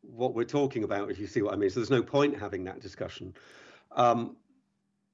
what 0.00 0.34
we're 0.34 0.44
talking 0.44 0.84
about. 0.84 1.10
If 1.10 1.18
you 1.18 1.26
see 1.26 1.42
what 1.42 1.52
I 1.52 1.56
mean, 1.56 1.70
so 1.70 1.80
there's 1.80 1.90
no 1.90 2.02
point 2.02 2.38
having 2.38 2.64
that 2.64 2.80
discussion. 2.80 3.34
Um, 3.92 4.36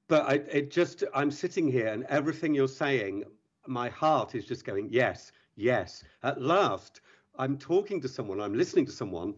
but 0.07 0.25
I, 0.25 0.33
it 0.51 0.71
just, 0.71 1.03
I'm 1.13 1.29
sitting 1.29 1.71
here, 1.71 1.87
and 1.87 2.03
everything 2.05 2.55
you're 2.55 2.67
saying, 2.67 3.25
my 3.67 3.89
heart 3.89 4.33
is 4.33 4.45
just 4.45 4.65
going, 4.65 4.87
yes, 4.89 5.31
yes. 5.55 6.03
At 6.23 6.41
last, 6.41 7.01
I'm 7.39 7.57
talking 7.57 8.01
to 8.01 8.07
someone, 8.07 8.41
I'm 8.41 8.53
listening 8.53 8.85
to 8.85 8.91
someone 8.91 9.33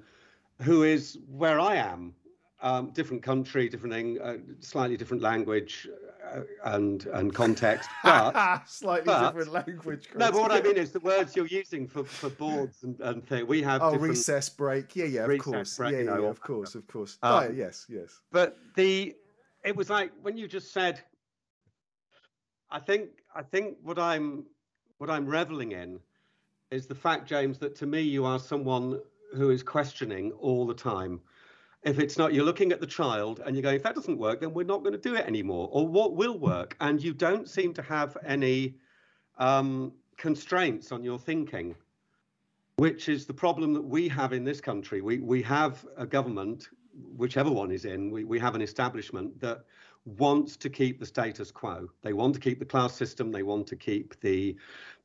who 0.61 0.83
is 0.83 1.19
where 1.29 1.59
I 1.59 1.75
am. 1.75 2.15
Um, 2.63 2.91
different 2.91 3.23
country, 3.23 3.69
different 3.69 4.21
uh, 4.21 4.35
slightly 4.59 4.95
different 4.95 5.23
language 5.23 5.89
uh, 6.31 6.41
and 6.65 7.07
and 7.07 7.33
context, 7.33 7.89
but 8.03 8.61
slightly 8.67 9.05
but, 9.05 9.31
different 9.31 9.51
language. 9.51 10.09
No, 10.15 10.31
but 10.31 10.41
what 10.41 10.51
I 10.51 10.61
mean 10.61 10.77
is 10.77 10.91
the 10.91 10.99
words 10.99 11.35
you're 11.35 11.47
using 11.47 11.87
for, 11.87 12.03
for 12.03 12.29
boards 12.29 12.83
and, 12.83 12.99
and 12.99 13.27
things. 13.27 13.47
We 13.47 13.63
have 13.63 13.81
oh 13.81 13.95
recess 13.95 14.47
break, 14.47 14.95
yeah, 14.95 15.05
yeah, 15.05 15.25
of 15.25 15.39
course, 15.39 15.75
break, 15.75 15.91
yeah, 15.93 15.97
yeah, 15.99 16.03
know, 16.03 16.25
of 16.25 16.39
course, 16.39 16.75
of 16.75 16.85
course. 16.85 17.17
Um, 17.23 17.33
oh, 17.33 17.51
yes, 17.51 17.87
yes. 17.89 18.19
But 18.31 18.59
the 18.75 19.15
it 19.65 19.75
was 19.75 19.89
like 19.89 20.11
when 20.21 20.37
you 20.37 20.47
just 20.47 20.71
said, 20.71 21.01
I 22.69 22.77
think 22.77 23.09
I 23.35 23.41
think 23.41 23.77
what 23.81 23.97
I'm 23.97 24.45
what 24.99 25.09
I'm 25.09 25.25
reveling 25.25 25.71
in 25.71 25.99
is 26.71 26.87
the 26.87 26.95
fact, 26.95 27.27
James, 27.27 27.57
that 27.59 27.75
to 27.75 27.85
me 27.85 28.01
you 28.01 28.25
are 28.25 28.39
someone 28.39 28.99
who 29.35 29.49
is 29.49 29.61
questioning 29.61 30.31
all 30.39 30.65
the 30.65 30.73
time. 30.73 31.19
If 31.83 31.99
it's 31.99 32.17
not, 32.17 32.33
you're 32.33 32.45
looking 32.45 32.71
at 32.71 32.79
the 32.79 32.87
child 32.87 33.41
and 33.45 33.55
you're 33.55 33.63
going, 33.63 33.75
if 33.75 33.83
that 33.83 33.95
doesn't 33.95 34.17
work, 34.17 34.39
then 34.39 34.53
we're 34.53 34.65
not 34.65 34.81
going 34.81 34.93
to 34.93 34.99
do 34.99 35.15
it 35.15 35.25
anymore. 35.25 35.67
Or 35.71 35.87
what 35.87 36.15
will 36.15 36.37
work? 36.37 36.77
And 36.79 37.01
you 37.03 37.13
don't 37.13 37.49
seem 37.49 37.73
to 37.73 37.81
have 37.81 38.17
any 38.25 38.75
um, 39.37 39.91
constraints 40.17 40.91
on 40.91 41.03
your 41.03 41.19
thinking, 41.19 41.75
which 42.77 43.09
is 43.09 43.25
the 43.25 43.33
problem 43.33 43.73
that 43.73 43.83
we 43.83 44.07
have 44.07 44.31
in 44.31 44.45
this 44.45 44.61
country. 44.61 45.01
We, 45.01 45.17
we 45.17 45.41
have 45.41 45.85
a 45.97 46.05
government, 46.05 46.69
whichever 47.17 47.51
one 47.51 47.71
is 47.71 47.83
in, 47.83 48.11
we, 48.11 48.23
we 48.23 48.39
have 48.39 48.55
an 48.55 48.61
establishment 48.61 49.41
that 49.41 49.65
wants 50.05 50.57
to 50.57 50.69
keep 50.69 50.99
the 50.99 51.05
status 51.05 51.51
quo. 51.51 51.87
They 52.01 52.13
want 52.13 52.33
to 52.35 52.39
keep 52.39 52.59
the 52.59 52.65
class 52.65 52.93
system. 52.93 53.31
They 53.31 53.43
want 53.43 53.67
to 53.67 53.75
keep 53.75 54.19
the 54.21 54.55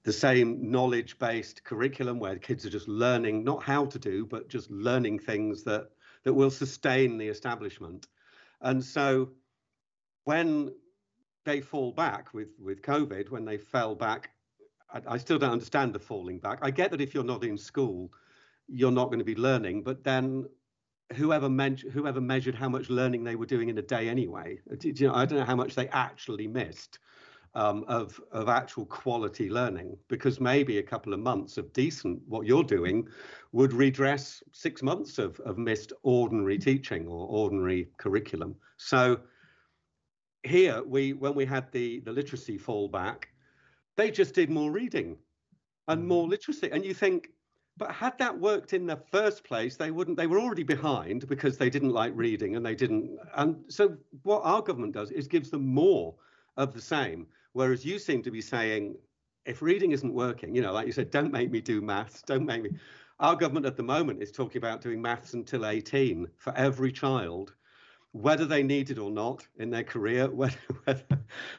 the 0.07 0.13
same 0.13 0.71
knowledge-based 0.71 1.65
curriculum 1.65 2.21
where 2.21 2.37
kids 2.37 2.65
are 2.65 2.71
just 2.71 2.87
learning 2.87 3.43
not 3.43 3.61
how 3.65 3.85
to 3.85 3.99
do, 3.99 4.25
but 4.25 4.49
just 4.49 4.71
learning 4.71 5.19
things 5.19 5.65
that 5.65 5.91
that 6.23 6.33
will 6.33 6.51
sustain 6.51 7.19
the 7.19 7.27
establishment. 7.27 8.07
And 8.61 8.83
so, 8.83 9.31
when 10.23 10.73
they 11.45 11.61
fall 11.61 11.91
back 11.91 12.33
with 12.33 12.51
with 12.61 12.83
COVID, 12.83 13.31
when 13.31 13.45
they 13.45 13.59
fell 13.59 13.97
back, 13.97 14.31
I, 14.95 15.03
I 15.09 15.19
still 15.19 15.41
don't 15.41 15.51
understand 15.51 15.93
the 15.93 15.99
falling 15.99 16.39
back. 16.39 16.61
I 16.63 16.71
get 16.71 16.93
that 16.93 17.01
if 17.01 17.13
you're 17.13 17.25
not 17.25 17.43
in 17.43 17.59
school, 17.59 18.13
you're 18.69 18.93
not 18.93 19.07
going 19.07 19.19
to 19.19 19.25
be 19.25 19.35
learning, 19.35 19.83
but 19.83 20.05
then 20.05 20.47
whoever 21.15 21.49
meant 21.49 21.81
whoever 21.81 22.21
measured 22.21 22.55
how 22.55 22.69
much 22.69 22.91
learning 22.91 23.25
they 23.25 23.35
were 23.35 23.45
doing 23.45 23.71
in 23.71 23.79
a 23.79 23.83
day 23.83 24.09
anyway. 24.09 24.61
You 24.83 25.09
know, 25.09 25.15
I 25.15 25.27
don't 25.27 25.41
know 25.41 25.45
how 25.45 25.57
much 25.57 25.75
they 25.75 25.89
actually 25.89 26.47
missed 26.47 27.01
um, 27.57 27.85
of 27.89 28.21
of 28.33 28.49
actual 28.51 28.85
quality 28.85 29.49
learning 29.49 29.97
because 30.09 30.39
maybe 30.41 30.79
a 30.79 30.83
couple 30.83 31.15
of 31.15 31.19
months 31.19 31.57
of 31.57 31.73
decent 31.73 32.21
what 32.29 32.47
you're 32.47 32.63
doing 32.63 33.09
would 33.53 33.73
redress 33.73 34.43
six 34.53 34.83
months 34.83 35.19
of 35.19 35.41
of 35.41 35.57
missed 35.57 35.93
ordinary 36.03 36.59
teaching 36.59 37.09
or 37.09 37.27
ordinary 37.27 37.89
curriculum. 37.97 38.55
So 38.77 39.21
here 40.43 40.83
we 40.85 41.15
when 41.15 41.35
we 41.35 41.47
had 41.47 41.73
the 41.73 42.01
the 42.01 42.13
literacy 42.13 42.59
fallback, 42.59 43.25
they 43.97 44.11
just 44.11 44.35
did 44.35 44.51
more 44.51 44.71
reading 44.71 45.17
and 45.89 46.07
more 46.07 46.25
mm-hmm. 46.25 46.33
literacy, 46.33 46.71
and 46.71 46.85
you 46.85 46.93
think 46.93 47.31
but 47.79 47.91
had 47.91 48.17
that 48.19 48.39
worked 48.39 48.73
in 48.73 48.87
the 48.87 48.97
first 49.13 49.45
place, 49.45 49.77
they 49.77 49.91
wouldn't. 49.91 50.17
They 50.17 50.27
were 50.27 50.41
already 50.41 50.63
behind 50.63 51.27
because 51.29 51.59
they 51.59 51.69
didn't 51.69 51.91
like 51.91 52.13
reading 52.15 52.57
and 52.57 52.65
they 52.65 52.75
didn't. 52.75 53.19
And 53.35 53.65
so, 53.69 53.97
what 54.23 54.41
our 54.45 54.63
government 54.63 54.95
does 54.95 55.11
is 55.11 55.27
gives 55.27 55.51
them 55.51 55.67
more 55.67 56.15
of 56.57 56.73
the 56.75 56.81
same. 56.81 57.27
Whereas 57.57 57.87
you 57.87 57.99
seem 57.99 58.23
to 58.25 58.31
be 58.31 58.43
saying, 58.43 58.97
if 59.47 59.63
reading 59.63 59.93
isn't 59.93 60.13
working, 60.13 60.55
you 60.55 60.61
know, 60.61 60.75
like 60.75 60.87
you 60.87 60.93
said, 60.93 61.11
don't 61.11 61.33
make 61.33 61.51
me 61.51 61.63
do 61.63 61.81
maths, 61.81 62.21
don't 62.21 62.45
make 62.45 62.63
me. 62.63 62.73
Our 63.19 63.35
government 63.35 63.65
at 63.65 63.79
the 63.79 63.83
moment 63.83 64.23
is 64.23 64.31
talking 64.31 64.59
about 64.59 64.83
doing 64.83 65.01
maths 65.01 65.33
until 65.33 65.65
18 65.65 66.29
for 66.37 66.55
every 66.55 66.93
child, 66.93 67.55
whether 68.13 68.45
they 68.45 68.63
need 68.63 68.91
it 68.91 68.99
or 68.99 69.11
not 69.11 69.49
in 69.59 69.71
their 69.71 69.85
career. 69.85 70.29
Whether, 70.31 70.59
whether 70.85 71.03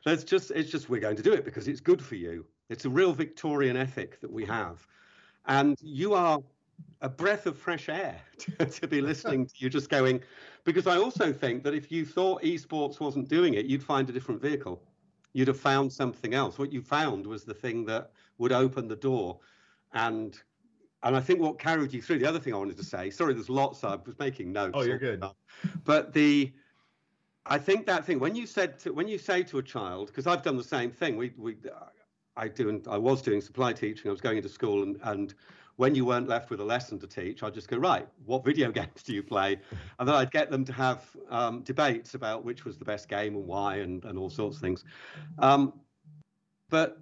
that's 0.05 0.23
just 0.23 0.51
it's 0.51 0.69
just 0.69 0.87
we're 0.87 1.01
going 1.01 1.15
to 1.15 1.23
do 1.23 1.33
it 1.33 1.43
because 1.43 1.67
it's 1.67 1.81
good 1.81 1.99
for 1.99 2.13
you. 2.13 2.45
It's 2.69 2.85
a 2.85 2.91
real 2.91 3.11
Victorian 3.11 3.75
ethic 3.75 4.21
that 4.21 4.31
we 4.31 4.45
have, 4.45 4.85
and 5.47 5.79
you 5.81 6.13
are 6.13 6.37
a 7.01 7.09
breath 7.09 7.47
of 7.47 7.57
fresh 7.57 7.89
air 7.89 8.21
to, 8.37 8.65
to 8.65 8.87
be 8.87 9.01
listening 9.01 9.47
to 9.47 9.53
you 9.57 9.67
just 9.67 9.89
going 9.89 10.21
because 10.63 10.85
I 10.85 10.97
also 10.97 11.33
think 11.33 11.63
that 11.63 11.73
if 11.73 11.91
you 11.91 12.05
thought 12.05 12.43
esports 12.43 12.99
wasn't 12.99 13.29
doing 13.29 13.55
it, 13.55 13.65
you'd 13.65 13.81
find 13.81 14.07
a 14.07 14.13
different 14.13 14.43
vehicle 14.43 14.79
you'd 15.33 15.47
have 15.47 15.59
found 15.59 15.91
something 15.91 16.33
else. 16.33 16.57
What 16.57 16.71
you 16.71 16.81
found 16.81 17.25
was 17.25 17.43
the 17.43 17.53
thing 17.53 17.85
that 17.85 18.11
would 18.37 18.51
open 18.51 18.87
the 18.87 18.95
door. 18.95 19.39
And 19.93 20.39
and 21.03 21.15
I 21.15 21.19
think 21.19 21.39
what 21.39 21.59
carried 21.59 21.93
you 21.93 22.01
through, 22.01 22.19
the 22.19 22.27
other 22.27 22.39
thing 22.39 22.53
I 22.53 22.57
wanted 22.57 22.77
to 22.77 22.83
say, 22.83 23.11
sorry, 23.11 23.33
there's 23.33 23.49
lots, 23.49 23.83
I 23.83 23.95
was 23.95 24.17
making 24.17 24.51
notes. 24.51 24.75
Oh, 24.75 24.81
you're 24.83 24.97
good. 24.97 25.23
But 25.85 26.13
the 26.13 26.51
I 27.45 27.57
think 27.57 27.85
that 27.85 28.05
thing 28.05 28.19
when 28.19 28.35
you 28.35 28.45
said 28.45 28.79
to, 28.79 28.91
when 28.91 29.07
you 29.07 29.17
say 29.17 29.43
to 29.43 29.57
a 29.59 29.63
child, 29.63 30.07
because 30.07 30.27
I've 30.27 30.43
done 30.43 30.57
the 30.57 30.63
same 30.63 30.91
thing. 30.91 31.17
We 31.17 31.33
we 31.37 31.57
I 32.35 32.47
do 32.47 32.69
and 32.69 32.87
I 32.87 32.97
was 32.97 33.21
doing 33.21 33.41
supply 33.41 33.73
teaching. 33.73 34.09
I 34.09 34.11
was 34.11 34.21
going 34.21 34.37
into 34.37 34.49
school 34.49 34.83
and 34.83 34.99
and 35.03 35.33
when 35.77 35.95
you 35.95 36.05
weren't 36.05 36.27
left 36.27 36.49
with 36.49 36.59
a 36.59 36.63
lesson 36.63 36.99
to 36.99 37.07
teach, 37.07 37.43
I'd 37.43 37.53
just 37.53 37.67
go, 37.67 37.77
right, 37.77 38.07
what 38.25 38.43
video 38.43 38.71
games 38.79 39.03
do 39.03 39.13
you 39.13 39.23
play? 39.23 39.57
And 39.99 40.07
then 40.07 40.15
I'd 40.15 40.31
get 40.31 40.51
them 40.51 40.65
to 40.65 40.73
have 40.73 41.05
um, 41.29 41.61
debates 41.61 42.13
about 42.13 42.43
which 42.43 42.65
was 42.65 42.77
the 42.77 42.85
best 42.85 43.07
game 43.07 43.35
and 43.35 43.45
why 43.45 43.77
and, 43.77 44.03
and 44.05 44.17
all 44.17 44.29
sorts 44.29 44.57
of 44.57 44.61
things. 44.61 44.83
Um, 45.39 45.73
but 46.69 46.99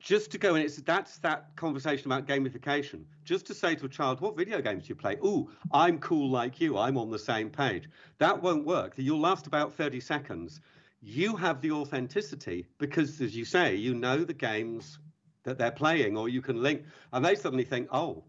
just 0.00 0.30
to 0.30 0.38
go 0.38 0.54
and 0.54 0.64
it's 0.64 0.76
that's 0.76 1.18
that 1.18 1.54
conversation 1.56 2.10
about 2.10 2.26
gamification. 2.26 3.04
Just 3.24 3.46
to 3.46 3.54
say 3.54 3.74
to 3.74 3.86
a 3.86 3.88
child, 3.88 4.20
what 4.20 4.36
video 4.36 4.60
games 4.60 4.84
do 4.84 4.90
you 4.90 4.94
play? 4.94 5.16
Ooh, 5.24 5.50
I'm 5.72 5.98
cool 5.98 6.30
like 6.30 6.60
you. 6.60 6.78
I'm 6.78 6.96
on 6.96 7.10
the 7.10 7.18
same 7.18 7.50
page. 7.50 7.88
That 8.18 8.40
won't 8.40 8.64
work. 8.64 8.94
You'll 8.96 9.20
last 9.20 9.46
about 9.46 9.74
30 9.74 10.00
seconds. 10.00 10.60
You 11.02 11.36
have 11.36 11.60
the 11.60 11.72
authenticity 11.72 12.66
because, 12.78 13.20
as 13.20 13.36
you 13.36 13.44
say, 13.44 13.74
you 13.74 13.94
know 13.94 14.24
the 14.24 14.34
games 14.34 14.98
that 15.46 15.56
they're 15.56 15.70
playing, 15.70 16.16
or 16.16 16.28
you 16.28 16.42
can 16.42 16.62
link, 16.62 16.82
and 17.12 17.24
they 17.24 17.34
suddenly 17.34 17.64
think, 17.64 17.88
oh, 17.90 18.24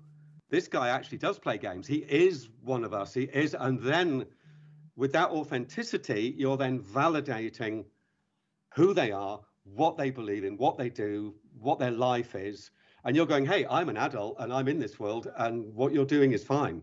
this 0.49 0.67
guy 0.67 0.89
actually 0.89 1.17
does 1.17 1.37
play 1.37 1.57
games. 1.57 1.85
He 1.85 1.97
is 1.97 2.47
one 2.63 2.85
of 2.85 2.93
us. 2.93 3.13
He 3.13 3.23
is, 3.23 3.55
and 3.59 3.79
then 3.79 4.25
with 4.95 5.11
that 5.11 5.29
authenticity, 5.29 6.33
you're 6.37 6.57
then 6.57 6.79
validating 6.79 7.85
who 8.73 8.93
they 8.93 9.11
are, 9.11 9.41
what 9.63 9.97
they 9.97 10.09
believe 10.09 10.45
in, 10.45 10.57
what 10.57 10.77
they 10.77 10.89
do, 10.89 11.35
what 11.59 11.79
their 11.79 11.91
life 11.91 12.33
is, 12.35 12.71
and 13.03 13.15
you're 13.15 13.25
going, 13.25 13.45
hey, 13.45 13.65
I'm 13.69 13.89
an 13.89 13.97
adult 13.97 14.37
and 14.39 14.51
I'm 14.53 14.67
in 14.67 14.79
this 14.79 14.99
world, 14.99 15.31
and 15.37 15.73
what 15.73 15.93
you're 15.93 16.05
doing 16.05 16.31
is 16.31 16.43
fine. 16.43 16.81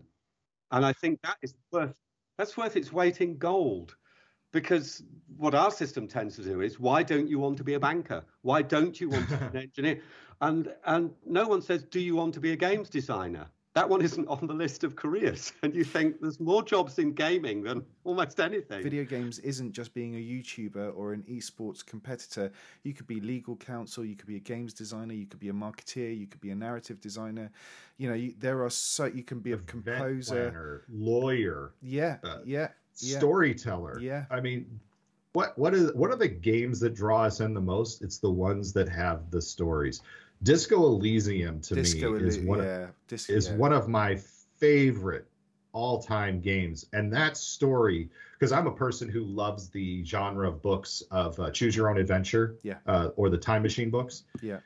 And 0.71 0.85
I 0.85 0.93
think 0.93 1.21
that 1.23 1.37
is 1.41 1.55
worth 1.71 1.93
that's 2.37 2.57
worth 2.57 2.75
its 2.75 2.91
weight 2.91 3.21
in 3.21 3.37
gold 3.37 3.95
because 4.51 5.03
what 5.37 5.53
our 5.53 5.71
system 5.71 6.07
tends 6.07 6.35
to 6.37 6.43
do 6.43 6.61
is 6.61 6.79
why 6.79 7.03
don't 7.03 7.27
you 7.27 7.39
want 7.39 7.57
to 7.57 7.63
be 7.63 7.73
a 7.73 7.79
banker 7.79 8.23
why 8.41 8.61
don't 8.61 8.99
you 8.99 9.09
want 9.09 9.27
to 9.29 9.37
be 9.37 9.45
an 9.45 9.57
engineer 9.63 10.01
and 10.41 10.73
and 10.85 11.11
no 11.25 11.47
one 11.47 11.61
says 11.61 11.83
do 11.83 11.99
you 11.99 12.15
want 12.15 12.33
to 12.33 12.39
be 12.39 12.51
a 12.51 12.55
games 12.55 12.89
designer 12.89 13.47
that 13.73 13.89
one 13.89 14.01
isn't 14.01 14.25
on 14.29 14.47
the 14.47 14.53
list 14.53 14.85
of 14.85 14.95
careers 14.95 15.51
and 15.63 15.75
you 15.75 15.83
think 15.83 16.21
there's 16.21 16.39
more 16.39 16.63
jobs 16.63 16.97
in 16.97 17.11
gaming 17.11 17.63
than 17.63 17.83
almost 18.03 18.39
anything 18.39 18.83
video 18.83 19.03
games 19.03 19.39
isn't 19.39 19.71
just 19.71 19.93
being 19.93 20.15
a 20.15 20.19
youtuber 20.19 20.95
or 20.95 21.13
an 21.13 21.23
esports 21.29 21.85
competitor 21.85 22.51
you 22.83 22.93
could 22.93 23.07
be 23.07 23.19
legal 23.19 23.55
counsel 23.55 24.03
you 24.05 24.15
could 24.15 24.27
be 24.27 24.37
a 24.37 24.39
games 24.39 24.73
designer 24.73 25.13
you 25.13 25.25
could 25.25 25.39
be 25.39 25.49
a 25.49 25.53
marketeer 25.53 26.17
you 26.17 26.27
could 26.27 26.41
be 26.41 26.51
a 26.51 26.55
narrative 26.55 26.99
designer 27.01 27.49
you 27.97 28.07
know 28.09 28.15
you, 28.15 28.33
there 28.39 28.63
are 28.63 28.69
so 28.69 29.05
you 29.05 29.23
can 29.23 29.39
be 29.39 29.51
a 29.51 29.57
composer 29.59 30.51
planner, 30.51 30.83
lawyer 30.89 31.73
yeah 31.81 32.17
uh, 32.23 32.39
yeah 32.45 32.67
storyteller. 32.95 33.99
Yeah. 33.99 34.25
I 34.29 34.39
mean, 34.41 34.79
what 35.33 35.57
what 35.57 35.73
is 35.73 35.93
what 35.93 36.11
are 36.11 36.15
the 36.15 36.27
games 36.27 36.79
that 36.79 36.95
draw 36.95 37.23
us 37.23 37.39
in 37.39 37.53
the 37.53 37.61
most? 37.61 38.01
It's 38.01 38.17
the 38.17 38.31
ones 38.31 38.73
that 38.73 38.87
have 38.89 39.29
the 39.31 39.41
stories. 39.41 40.01
Disco 40.45 40.85
Elysium 40.85 41.59
to 41.61 41.73
Disco 41.73 42.11
me 42.11 42.27
is 42.27 42.37
one 42.39 42.59
yeah. 42.59 42.83
of 42.83 43.07
Disco, 43.07 43.33
is 43.33 43.49
yeah. 43.49 43.55
one 43.55 43.73
of 43.73 43.87
my 43.87 44.15
favorite 44.59 45.27
all-time 45.73 46.39
games, 46.39 46.85
and 46.93 47.11
that 47.11 47.35
story 47.35 48.09
because 48.33 48.51
I'm 48.51 48.67
a 48.67 48.71
person 48.71 49.09
who 49.09 49.23
loves 49.23 49.69
the 49.69 50.05
genre 50.05 50.47
of 50.47 50.61
books 50.61 51.01
of 51.09 51.37
uh, 51.39 51.49
choose 51.49 51.75
your 51.75 51.89
own 51.89 51.97
adventure, 51.97 52.57
yeah, 52.61 52.75
uh, 52.85 53.09
or 53.15 53.29
the 53.29 53.37
time 53.37 53.63
machine 53.63 53.89
books, 53.89 54.23
yeah. 54.41 54.59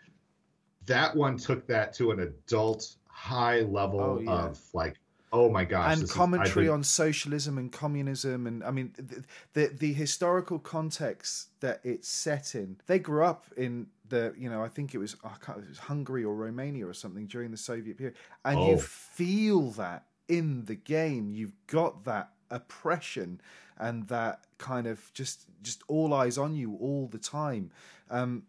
That 0.86 1.16
one 1.16 1.38
took 1.38 1.66
that 1.68 1.94
to 1.94 2.12
an 2.12 2.20
adult 2.20 2.96
high 3.08 3.62
level 3.62 4.02
oh, 4.02 4.20
yeah. 4.20 4.32
of 4.32 4.60
like 4.74 4.98
Oh 5.32 5.50
my 5.50 5.64
gosh! 5.64 5.98
And 5.98 6.10
commentary 6.10 6.66
is, 6.66 6.72
on 6.72 6.84
socialism 6.84 7.58
and 7.58 7.72
communism, 7.72 8.48
and 8.48 8.64
I 8.64 8.72
mean 8.72 8.94
the, 8.98 9.24
the, 9.54 9.68
the 9.68 9.94
historical 9.94 10.58
context 10.58 11.50
that 11.60 11.82
it's 11.84 12.08
set 12.08 12.56
in. 12.56 12.78
They 12.88 13.00
grew 13.00 13.24
up 13.24 13.46
in 13.56 13.88
the 14.08 14.34
you 14.38 14.50
know 14.50 14.64
I 14.64 14.68
think 14.68 14.96
it 14.96 14.98
was 14.98 15.14
it 15.14 15.70
was 15.70 15.80
Hungary 15.80 16.24
or 16.24 16.36
Romania 16.36 16.88
or 16.88 16.94
something 16.94 17.28
during 17.28 17.52
the 17.52 17.58
Soviet 17.58 17.98
period, 17.98 18.16
and 18.44 18.58
oh. 18.58 18.72
you 18.72 18.78
feel 18.80 19.72
that 19.72 20.06
in 20.28 20.66
the 20.66 20.76
game. 20.76 21.32
You've 21.32 21.54
got 21.68 22.06
that 22.06 22.32
oppression 22.50 23.40
and 23.78 24.08
that 24.08 24.46
kind 24.58 24.88
of 24.88 25.12
just 25.14 25.46
just 25.62 25.84
all 25.88 26.14
eyes 26.14 26.38
on 26.38 26.56
you 26.56 26.76
all 26.80 27.08
the 27.08 27.18
time. 27.18 27.72
Um, 28.10 28.44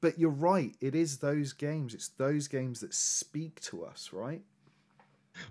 but 0.00 0.18
you're 0.18 0.30
right; 0.30 0.74
it 0.80 0.94
is 0.94 1.18
those 1.18 1.52
games. 1.52 1.94
It's 1.94 2.08
those 2.08 2.48
games 2.48 2.80
that 2.80 2.94
speak 2.94 3.60
to 3.62 3.84
us, 3.84 4.10
right? 4.12 4.42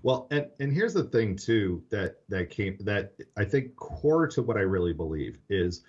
Well, 0.03 0.27
and 0.31 0.47
and 0.59 0.71
here's 0.71 0.93
the 0.93 1.03
thing 1.03 1.35
too 1.35 1.83
that 1.89 2.17
that 2.29 2.49
came 2.49 2.77
that 2.81 3.13
I 3.37 3.45
think 3.45 3.75
core 3.75 4.27
to 4.27 4.41
what 4.41 4.57
I 4.57 4.61
really 4.61 4.93
believe 4.93 5.39
is 5.49 5.83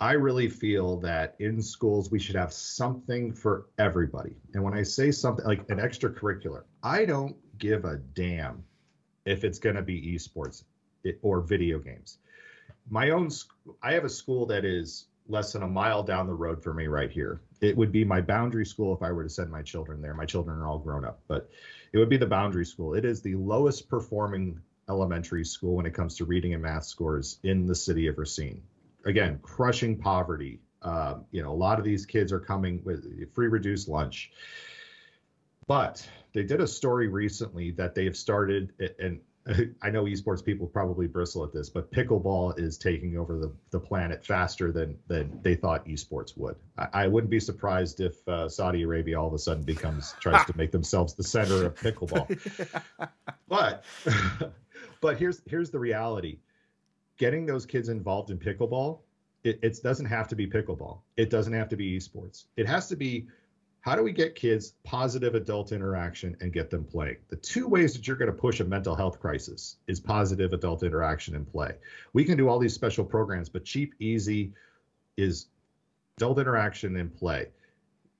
I 0.00 0.12
really 0.12 0.48
feel 0.48 0.98
that 0.98 1.34
in 1.40 1.60
schools 1.60 2.10
we 2.10 2.20
should 2.20 2.36
have 2.36 2.52
something 2.52 3.32
for 3.32 3.66
everybody. 3.78 4.36
And 4.54 4.62
when 4.62 4.74
I 4.74 4.84
say 4.84 5.10
something 5.10 5.44
like 5.44 5.68
an 5.70 5.78
extracurricular, 5.78 6.62
I 6.82 7.04
don't 7.04 7.36
give 7.58 7.84
a 7.84 7.96
damn 8.14 8.62
if 9.24 9.42
it's 9.42 9.58
going 9.58 9.74
to 9.76 9.82
be 9.82 10.14
esports 10.14 10.64
or 11.22 11.40
video 11.40 11.78
games. 11.78 12.18
My 12.88 13.10
own 13.10 13.28
I 13.82 13.92
have 13.92 14.04
a 14.04 14.08
school 14.08 14.46
that 14.46 14.64
is 14.64 15.07
less 15.28 15.52
than 15.52 15.62
a 15.62 15.68
mile 15.68 16.02
down 16.02 16.26
the 16.26 16.34
road 16.34 16.62
for 16.62 16.72
me 16.72 16.86
right 16.86 17.10
here. 17.10 17.42
It 17.60 17.76
would 17.76 17.92
be 17.92 18.04
my 18.04 18.20
boundary 18.20 18.64
school 18.64 18.94
if 18.94 19.02
I 19.02 19.12
were 19.12 19.22
to 19.22 19.28
send 19.28 19.50
my 19.50 19.62
children 19.62 20.00
there. 20.00 20.14
My 20.14 20.24
children 20.24 20.58
are 20.58 20.66
all 20.66 20.78
grown 20.78 21.04
up, 21.04 21.20
but 21.28 21.50
it 21.92 21.98
would 21.98 22.08
be 22.08 22.16
the 22.16 22.26
boundary 22.26 22.64
school. 22.64 22.94
It 22.94 23.04
is 23.04 23.20
the 23.20 23.34
lowest 23.34 23.88
performing 23.88 24.58
elementary 24.88 25.44
school 25.44 25.76
when 25.76 25.86
it 25.86 25.92
comes 25.92 26.16
to 26.16 26.24
reading 26.24 26.54
and 26.54 26.62
math 26.62 26.84
scores 26.84 27.38
in 27.42 27.66
the 27.66 27.74
city 27.74 28.06
of 28.06 28.16
Racine. 28.18 28.62
Again, 29.04 29.38
crushing 29.42 29.98
poverty. 29.98 30.60
Um, 30.82 31.24
you 31.30 31.42
know, 31.42 31.52
a 31.52 31.54
lot 31.54 31.78
of 31.78 31.84
these 31.84 32.06
kids 32.06 32.32
are 32.32 32.40
coming 32.40 32.80
with 32.84 33.04
free 33.34 33.48
reduced 33.48 33.88
lunch. 33.88 34.30
But 35.66 36.08
they 36.32 36.44
did 36.44 36.62
a 36.62 36.66
story 36.66 37.08
recently 37.08 37.72
that 37.72 37.94
they 37.94 38.04
have 38.04 38.16
started, 38.16 38.72
and 38.98 39.20
I 39.82 39.90
know 39.90 40.04
esports 40.04 40.44
people 40.44 40.66
probably 40.66 41.06
bristle 41.06 41.44
at 41.44 41.52
this, 41.52 41.70
but 41.70 41.90
pickleball 41.90 42.58
is 42.58 42.76
taking 42.76 43.16
over 43.16 43.38
the, 43.38 43.52
the 43.70 43.80
planet 43.80 44.24
faster 44.24 44.72
than 44.72 44.98
than 45.06 45.40
they 45.42 45.54
thought 45.54 45.86
esports 45.86 46.36
would. 46.36 46.56
I, 46.76 46.88
I 46.92 47.06
wouldn't 47.06 47.30
be 47.30 47.40
surprised 47.40 48.00
if 48.00 48.26
uh, 48.28 48.48
Saudi 48.48 48.82
Arabia 48.82 49.20
all 49.20 49.28
of 49.28 49.34
a 49.34 49.38
sudden 49.38 49.62
becomes 49.62 50.14
tries 50.20 50.44
to 50.46 50.56
make 50.56 50.70
themselves 50.70 51.14
the 51.14 51.24
center 51.24 51.64
of 51.66 51.74
pickleball. 51.76 52.28
but 53.48 53.84
but 55.00 55.16
here's 55.16 55.40
here's 55.46 55.70
the 55.70 55.78
reality: 55.78 56.38
getting 57.16 57.46
those 57.46 57.64
kids 57.64 57.88
involved 57.88 58.30
in 58.30 58.38
pickleball, 58.38 59.00
it, 59.44 59.58
it 59.62 59.82
doesn't 59.82 60.06
have 60.06 60.28
to 60.28 60.36
be 60.36 60.46
pickleball. 60.46 61.00
It 61.16 61.30
doesn't 61.30 61.54
have 61.54 61.68
to 61.70 61.76
be 61.76 61.96
esports. 61.96 62.44
It 62.56 62.66
has 62.66 62.88
to 62.88 62.96
be 62.96 63.28
how 63.88 63.96
do 63.96 64.02
we 64.02 64.12
get 64.12 64.34
kids 64.34 64.74
positive 64.84 65.34
adult 65.34 65.72
interaction 65.72 66.36
and 66.42 66.52
get 66.52 66.68
them 66.68 66.84
playing? 66.84 67.16
The 67.30 67.36
two 67.36 67.66
ways 67.66 67.94
that 67.94 68.06
you're 68.06 68.18
going 68.18 68.30
to 68.30 68.36
push 68.36 68.60
a 68.60 68.64
mental 68.64 68.94
health 68.94 69.18
crisis 69.18 69.76
is 69.86 69.98
positive 69.98 70.52
adult 70.52 70.82
interaction 70.82 71.34
and 71.34 71.50
play. 71.50 71.72
We 72.12 72.22
can 72.22 72.36
do 72.36 72.50
all 72.50 72.58
these 72.58 72.74
special 72.74 73.02
programs, 73.02 73.48
but 73.48 73.64
cheap, 73.64 73.94
easy 73.98 74.52
is 75.16 75.46
adult 76.18 76.38
interaction 76.38 76.96
and 76.96 77.16
play. 77.16 77.46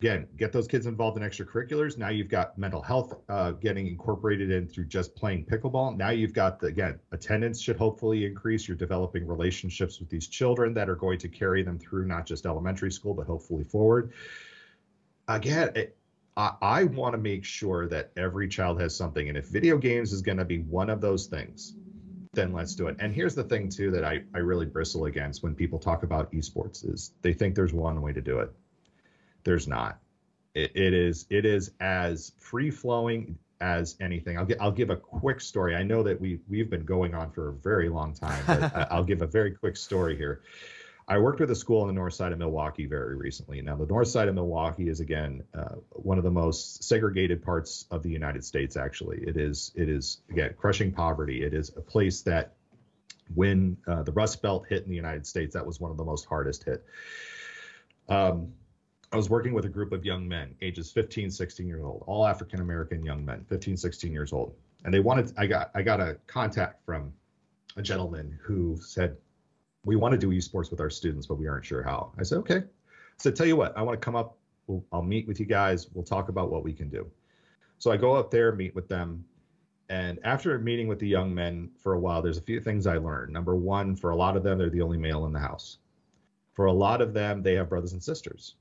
Again, 0.01 0.27
get 0.39 0.53
those 0.53 0.67
kids 0.67 0.87
involved 0.87 1.19
in 1.19 1.23
extracurriculars. 1.23 1.99
Now 1.99 2.09
you've 2.09 2.31
got 2.31 2.57
mental 2.57 2.81
health 2.81 3.19
uh, 3.29 3.51
getting 3.51 3.89
incorporated 3.89 4.51
in 4.51 4.69
through 4.69 4.87
just 4.87 5.15
playing 5.15 5.45
pickleball. 5.45 5.99
Now 5.99 6.11
you've 6.11 6.33
got 6.33 6.61
the, 6.61 6.69
again 6.69 6.99
attendance 7.13 7.61
should 7.61 7.77
hopefully 7.77 8.25
increase. 8.25 8.67
You're 8.67 8.77
developing 8.79 9.27
relationships 9.27 10.01
with 10.01 10.09
these 10.09 10.29
children 10.29 10.73
that 10.73 10.89
are 10.89 10.97
going 10.97 11.19
to 11.19 11.29
carry 11.29 11.63
them 11.63 11.79
through 11.79 12.07
not 12.07 12.25
just 12.25 12.47
elementary 12.47 12.91
school 12.91 13.13
but 13.13 13.27
hopefully 13.27 13.65
forward 13.65 14.15
again, 15.29 15.71
it, 15.77 15.97
I, 16.37 16.55
I 16.61 16.85
want 16.85 17.15
to 17.15 17.19
make 17.19 17.45
sure 17.45 17.87
that 17.89 18.11
every 18.17 18.49
child 18.49 18.81
has 18.81 18.97
something. 18.97 19.29
And 19.29 19.39
if 19.39 19.47
video 19.47 19.79
games 19.79 20.13
is 20.13 20.23
going 20.23 20.39
to 20.39 20.45
be 20.45 20.59
one 20.61 20.91
of 20.91 21.01
those 21.01 21.27
things, 21.27 21.75
then 22.33 22.53
let's 22.53 22.75
do 22.75 22.89
it. 22.89 22.97
And 23.01 23.15
here's 23.15 23.35
the 23.35 23.45
thing 23.45 23.69
too 23.69 23.91
that 23.93 24.05
I, 24.05 24.23
I 24.35 24.39
really 24.39 24.67
bristle 24.67 25.07
against 25.07 25.43
when 25.43 25.55
people 25.55 25.79
talk 25.79 26.03
about 26.03 26.31
esports 26.33 26.89
is 26.89 27.13
they 27.23 27.33
think 27.33 27.55
there's 27.55 27.73
one 27.73 28.01
way 28.03 28.13
to 28.13 28.21
do 28.21 28.41
it. 28.41 28.51
There's 29.45 29.69
not. 29.69 29.99
it, 30.55 30.73
it 30.75 30.95
is 30.95 31.27
it 31.31 31.45
is 31.45 31.71
as 31.81 32.33
free 32.39 32.71
flowing 32.71 33.39
as 33.61 33.97
anything. 34.01 34.39
I'll 34.39 34.45
get 34.45 34.61
I'll 34.61 34.73
give 34.73 34.91
a 34.91 34.97
quick 34.97 35.41
story. 35.41 35.75
I 35.75 35.83
know 35.83 36.03
that 36.03 36.21
we 36.21 36.41
we've 36.49 36.71
been 36.71 36.85
going 36.85 37.15
on 37.15 37.31
for 37.31 37.49
a 37.49 37.53
very 37.53 37.89
long 37.89 38.15
time, 38.15 38.43
but 38.47 38.73
I'll 38.93 39.05
give 39.05 39.23
a 39.23 39.27
very 39.27 39.53
quick 39.53 39.77
story 39.77 40.17
here. 40.17 40.43
I 41.11 41.17
worked 41.17 41.41
with 41.41 41.51
a 41.51 41.55
school 41.55 41.81
on 41.81 41.87
the 41.87 41.95
north 41.95 42.13
side 42.13 42.33
of 42.33 42.39
Milwaukee 42.39 42.85
very 42.85 43.17
recently. 43.17 43.63
Now, 43.63 43.77
the 43.77 43.87
north 43.87 44.09
side 44.09 44.29
of 44.29 44.35
Milwaukee 44.35 44.91
is 44.91 45.01
again 45.01 45.43
uh, 45.55 45.77
one 45.93 46.19
of 46.19 46.25
the 46.25 46.31
most 46.31 46.85
segregated 46.85 47.43
parts 47.43 47.87
of 47.91 48.03
the 48.03 48.11
United 48.11 48.45
States. 48.45 48.77
Actually, 48.77 49.23
it 49.27 49.39
is 49.39 49.73
it 49.75 49.89
is 49.89 50.21
again 50.31 50.55
crushing 50.59 50.93
poverty. 50.93 51.43
It 51.43 51.55
is 51.55 51.71
a 51.77 51.81
place 51.81 52.21
that 52.23 52.57
when 53.35 53.79
uh, 53.87 54.03
the 54.03 54.13
Rust 54.13 54.43
Belt 54.43 54.67
hit 54.69 54.83
in 54.83 54.91
the 54.91 54.97
United 54.97 55.27
States, 55.27 55.55
that 55.55 55.65
was 55.65 55.81
one 55.81 55.91
of 55.91 55.97
the 55.97 56.05
most 56.05 56.27
hardest 56.27 56.65
hit. 56.65 56.85
Um, 58.11 58.53
I 59.11 59.17
was 59.17 59.31
working 59.31 59.55
with 59.55 59.65
a 59.65 59.71
group 59.71 59.93
of 59.93 60.05
young 60.05 60.29
men, 60.29 60.55
ages 60.61 60.91
15, 60.93 61.31
16 61.31 61.67
years 61.67 61.83
old, 61.83 62.05
all 62.07 62.27
African 62.27 62.61
American 62.61 63.03
young 63.03 63.25
men, 63.25 63.47
15, 63.49 63.79
16 63.79 64.13
years 64.13 64.35
old. 64.35 64.55
And 64.85 64.93
they 64.93 65.01
wanted, 65.01 65.33
I 65.39 65.47
got, 65.47 65.71
I 65.75 65.81
got 65.81 66.01
a 66.01 66.19
contact 66.27 66.85
from 66.85 67.13
a 67.77 67.83
gentleman 67.83 68.39
who 68.43 68.79
said, 68.83 69.17
we 69.85 69.97
want 69.97 70.13
to 70.13 70.19
do 70.19 70.31
esports 70.31 70.71
with 70.71 70.81
our 70.81 70.91
students, 70.91 71.27
but 71.27 71.37
we 71.37 71.47
aren't 71.47 71.65
sure 71.65 71.83
how. 71.83 72.13
I 72.19 72.23
said, 72.23 72.39
okay. 72.39 72.63
Said, 73.17 73.37
tell 73.37 73.47
you 73.47 73.57
what, 73.57 73.77
I 73.77 73.83
want 73.83 74.01
to 74.01 74.05
come 74.05 74.17
up. 74.17 74.37
We'll, 74.67 74.85
I'll 74.93 75.03
meet 75.03 75.27
with 75.27 75.41
you 75.41 75.47
guys. 75.47 75.89
We'll 75.93 76.05
talk 76.05 76.29
about 76.29 76.51
what 76.51 76.63
we 76.63 76.73
can 76.73 76.89
do. 76.89 77.11
So 77.79 77.91
I 77.91 77.97
go 77.97 78.15
up 78.15 78.31
there, 78.31 78.53
meet 78.53 78.75
with 78.75 78.89
them. 78.89 79.25
And 79.89 80.19
after 80.25 80.59
meeting 80.59 80.89
with 80.89 80.99
the 80.99 81.09
young 81.09 81.35
men 81.35 81.71
for 81.79 81.95
a 81.95 81.99
while, 81.99 82.21
there's 82.21 82.37
a 82.37 82.43
few 82.43 82.61
things 82.61 82.87
I 82.87 82.99
learned. 82.99 83.33
Number 83.33 83.57
one, 83.57 83.97
for 83.97 84.11
a 84.11 84.17
lot 84.17 84.37
of 84.37 84.43
them, 84.43 84.59
they're 84.59 84.69
the 84.69 84.83
only 84.83 84.99
male 84.99 85.25
in 85.27 85.33
the 85.33 85.39
house. 85.39 85.79
For 86.53 86.67
a 86.67 86.73
lot 86.73 87.01
of 87.01 87.15
them, 87.15 87.43
they 87.43 87.55
have 87.55 87.71
brothers 87.71 87.93
and 87.93 88.03
sisters. 88.03 88.57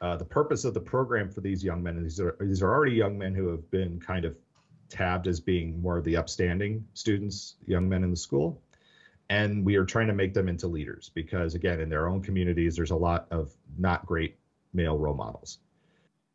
Uh, 0.00 0.16
the 0.16 0.24
purpose 0.24 0.64
of 0.64 0.74
the 0.74 0.80
program 0.80 1.30
for 1.30 1.40
these 1.40 1.64
young 1.64 1.82
men, 1.82 1.96
and 1.96 2.04
these 2.04 2.18
are 2.18 2.36
these 2.40 2.60
are 2.60 2.70
already 2.70 2.92
young 2.92 3.16
men 3.16 3.32
who 3.34 3.46
have 3.46 3.70
been 3.70 4.00
kind 4.00 4.24
of 4.24 4.36
tabbed 4.88 5.28
as 5.28 5.38
being 5.38 5.80
more 5.80 5.96
of 5.96 6.04
the 6.04 6.16
upstanding 6.16 6.84
students, 6.92 7.54
young 7.66 7.88
men 7.88 8.02
in 8.02 8.10
the 8.10 8.16
school, 8.16 8.60
and 9.32 9.64
we 9.64 9.76
are 9.76 9.86
trying 9.86 10.08
to 10.08 10.12
make 10.12 10.34
them 10.34 10.46
into 10.46 10.66
leaders 10.66 11.10
because 11.14 11.54
again, 11.54 11.80
in 11.80 11.88
their 11.88 12.06
own 12.06 12.20
communities, 12.20 12.76
there's 12.76 12.90
a 12.90 12.96
lot 12.96 13.26
of 13.30 13.50
not 13.78 14.04
great 14.04 14.36
male 14.74 14.98
role 14.98 15.14
models. 15.14 15.60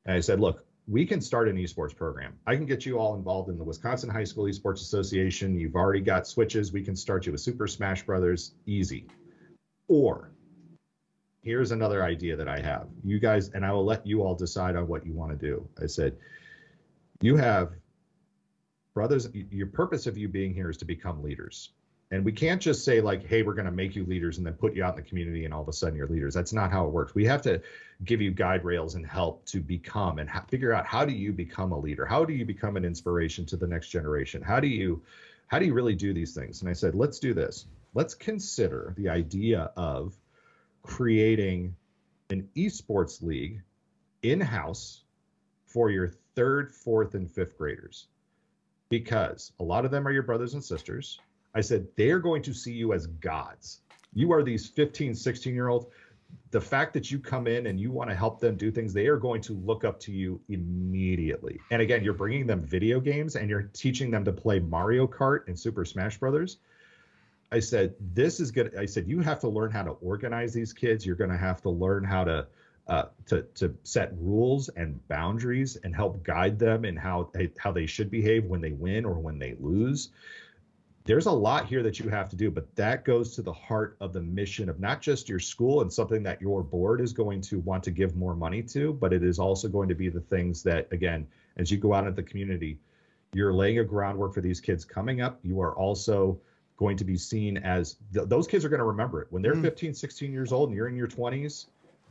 And 0.07 0.15
I 0.15 0.19
said, 0.19 0.39
look, 0.39 0.65
we 0.87 1.05
can 1.05 1.21
start 1.21 1.47
an 1.47 1.57
esports 1.57 1.95
program. 1.95 2.33
I 2.47 2.55
can 2.55 2.65
get 2.65 2.87
you 2.87 2.97
all 2.97 3.13
involved 3.13 3.49
in 3.49 3.57
the 3.59 3.63
Wisconsin 3.63 4.09
High 4.09 4.23
School 4.23 4.45
Esports 4.45 4.81
Association. 4.81 5.59
You've 5.59 5.75
already 5.75 6.01
got 6.01 6.25
switches. 6.25 6.73
We 6.73 6.81
can 6.81 6.95
start 6.95 7.27
you 7.27 7.33
with 7.33 7.41
Super 7.41 7.67
Smash 7.67 8.03
Brothers, 8.03 8.55
easy. 8.65 9.05
Or 9.87 10.31
here's 11.43 11.69
another 11.69 12.03
idea 12.03 12.35
that 12.35 12.47
I 12.47 12.59
have. 12.61 12.87
You 13.03 13.19
guys, 13.19 13.49
and 13.49 13.63
I 13.63 13.73
will 13.73 13.85
let 13.85 14.07
you 14.07 14.23
all 14.23 14.33
decide 14.33 14.75
on 14.75 14.87
what 14.87 15.05
you 15.05 15.13
want 15.13 15.31
to 15.31 15.37
do. 15.37 15.69
I 15.79 15.85
said, 15.85 16.17
you 17.21 17.35
have 17.35 17.73
brothers, 18.95 19.29
your 19.33 19.67
purpose 19.67 20.07
of 20.07 20.17
you 20.17 20.27
being 20.27 20.51
here 20.51 20.71
is 20.71 20.77
to 20.77 20.85
become 20.85 21.21
leaders. 21.21 21.73
And 22.09 22.23
we 22.23 22.31
can't 22.31 22.61
just 22.61 22.85
say, 22.85 23.01
like, 23.01 23.25
hey, 23.25 23.43
we're 23.43 23.53
going 23.53 23.65
to 23.65 23.71
make 23.71 23.93
you 23.93 24.05
leaders 24.05 24.37
and 24.37 24.47
then 24.47 24.53
put 24.53 24.73
you 24.73 24.83
out 24.83 24.97
in 24.97 25.03
the 25.03 25.09
community 25.09 25.43
and 25.43 25.53
all 25.53 25.61
of 25.61 25.67
a 25.67 25.73
sudden 25.73 25.97
you're 25.97 26.07
leaders. 26.07 26.33
That's 26.33 26.53
not 26.53 26.71
how 26.71 26.85
it 26.85 26.91
works. 26.91 27.13
We 27.13 27.25
have 27.25 27.41
to 27.41 27.61
give 28.05 28.21
you 28.21 28.31
guide 28.31 28.63
rails 28.63 28.95
and 28.95 29.05
help 29.05 29.45
to 29.47 29.59
become 29.59 30.19
and 30.19 30.29
ha- 30.29 30.45
figure 30.47 30.71
out 30.71 30.85
how 30.85 31.03
do 31.03 31.11
you 31.11 31.33
become 31.33 31.73
a 31.73 31.79
leader? 31.79 32.05
How 32.05 32.23
do 32.23 32.31
you 32.31 32.45
become 32.45 32.77
an 32.77 32.85
inspiration 32.85 33.45
to 33.47 33.57
the 33.57 33.67
next 33.67 33.89
generation? 33.89 34.41
How 34.41 34.61
do 34.61 34.67
you 34.67 35.01
how 35.47 35.59
do 35.59 35.65
you 35.65 35.73
really 35.73 35.95
do 35.95 36.13
these 36.13 36.33
things? 36.33 36.61
And 36.61 36.69
I 36.69 36.73
said, 36.73 36.93
let's 36.93 37.19
do 37.19 37.33
this. 37.33 37.67
Let's 37.93 38.13
consider 38.13 38.93
the 38.97 39.09
idea 39.09 39.71
of 39.77 40.15
creating 40.83 41.75
an 42.29 42.49
esports 42.55 43.21
league 43.21 43.61
in 44.23 44.41
house 44.41 45.03
for 45.65 45.89
your 45.89 46.11
third, 46.35 46.73
fourth, 46.73 47.15
and 47.15 47.31
fifth 47.31 47.57
graders 47.57 48.07
because 48.89 49.51
a 49.59 49.63
lot 49.63 49.85
of 49.85 49.91
them 49.91 50.07
are 50.07 50.11
your 50.11 50.23
brothers 50.23 50.53
and 50.53 50.63
sisters. 50.63 51.19
I 51.57 51.61
said, 51.61 51.87
they're 51.95 52.19
going 52.19 52.43
to 52.43 52.53
see 52.53 52.71
you 52.71 52.93
as 52.93 53.07
gods. 53.07 53.81
You 54.13 54.31
are 54.31 54.43
these 54.43 54.67
15, 54.67 55.15
16 55.15 55.53
year 55.53 55.69
olds. 55.69 55.87
The 56.51 56.61
fact 56.61 56.93
that 56.93 57.09
you 57.09 57.19
come 57.19 57.47
in 57.47 57.67
and 57.67 57.79
you 57.79 57.91
want 57.91 58.09
to 58.09 58.15
help 58.15 58.39
them 58.39 58.55
do 58.55 58.71
things, 58.71 58.93
they 58.93 59.07
are 59.07 59.17
going 59.17 59.41
to 59.41 59.53
look 59.53 59.83
up 59.83 59.99
to 60.01 60.11
you 60.11 60.39
immediately. 60.49 61.59
And 61.71 61.81
again, 61.81 62.03
you're 62.03 62.13
bringing 62.13 62.45
them 62.45 62.61
video 62.61 62.99
games 62.99 63.35
and 63.35 63.49
you're 63.49 63.69
teaching 63.73 64.11
them 64.11 64.23
to 64.25 64.31
play 64.31 64.59
Mario 64.59 65.07
Kart 65.07 65.47
and 65.47 65.57
Super 65.57 65.83
Smash 65.83 66.17
Brothers. 66.17 66.57
I 67.51 67.59
said, 67.59 67.95
this 68.13 68.39
is 68.39 68.51
good. 68.51 68.75
I 68.75 68.85
said, 68.85 69.07
you 69.07 69.21
have 69.21 69.39
to 69.39 69.49
learn 69.49 69.71
how 69.71 69.83
to 69.83 69.91
organize 69.91 70.53
these 70.53 70.73
kids. 70.73 71.05
You're 71.05 71.15
going 71.15 71.29
to 71.29 71.37
have 71.37 71.61
to 71.63 71.69
learn 71.69 72.03
how 72.03 72.23
to 72.25 72.47
uh, 72.87 73.05
to 73.25 73.41
to 73.55 73.75
set 73.83 74.13
rules 74.17 74.69
and 74.69 75.05
boundaries 75.09 75.75
and 75.83 75.93
help 75.93 76.23
guide 76.23 76.57
them 76.57 76.85
in 76.85 76.95
how 76.95 77.29
how 77.57 77.71
they 77.71 77.85
should 77.85 78.09
behave 78.09 78.45
when 78.45 78.61
they 78.61 78.71
win 78.71 79.03
or 79.03 79.15
when 79.19 79.37
they 79.37 79.55
lose. 79.59 80.09
There's 81.07 81.25
a 81.25 81.31
lot 81.31 81.67
here 81.67 81.83
that 81.83 81.99
you 81.99 82.09
have 82.09 82.27
to 82.27 82.35
do, 82.35 82.51
but 82.51 82.75
that 82.75 83.05
goes 83.05 83.33
to 83.35 83.41
the 83.41 83.53
heart 83.53 83.95
of 84.01 84.11
the 84.11 84.19
mission 84.19 84.67
of 84.67 84.81
not 84.81 85.01
just 85.01 85.29
your 85.29 85.39
school 85.39 85.79
and 85.79 85.91
something 85.91 86.21
that 86.23 86.41
your 86.41 86.61
board 86.61 86.99
is 86.99 87.13
going 87.13 87.39
to 87.43 87.59
want 87.59 87.81
to 87.85 87.91
give 87.91 88.17
more 88.17 88.35
money 88.35 88.61
to, 88.63 88.91
but 88.91 89.13
it 89.13 89.23
is 89.23 89.39
also 89.39 89.69
going 89.69 89.87
to 89.87 89.95
be 89.95 90.09
the 90.09 90.19
things 90.19 90.61
that, 90.63 90.85
again, 90.91 91.25
as 91.55 91.71
you 91.71 91.77
go 91.77 91.93
out 91.93 92.05
into 92.05 92.21
the 92.21 92.27
community, 92.27 92.77
you're 93.33 93.53
laying 93.53 93.79
a 93.79 93.85
groundwork 93.85 94.33
for 94.33 94.41
these 94.41 94.59
kids 94.59 94.83
coming 94.83 95.21
up. 95.21 95.39
You 95.43 95.61
are 95.61 95.73
also 95.77 96.41
going 96.75 96.97
to 96.97 97.05
be 97.05 97.15
seen 97.15 97.55
as 97.55 97.95
th- 98.13 98.27
those 98.27 98.45
kids 98.45 98.65
are 98.65 98.69
going 98.69 98.79
to 98.79 98.85
remember 98.85 99.21
it 99.21 99.27
when 99.31 99.41
they're 99.41 99.55
mm. 99.55 99.61
15 99.61 99.93
16 99.93 100.33
years 100.33 100.51
old 100.51 100.69
and 100.69 100.75
you're 100.75 100.89
in 100.89 100.95
your 100.95 101.07
20s 101.07 101.67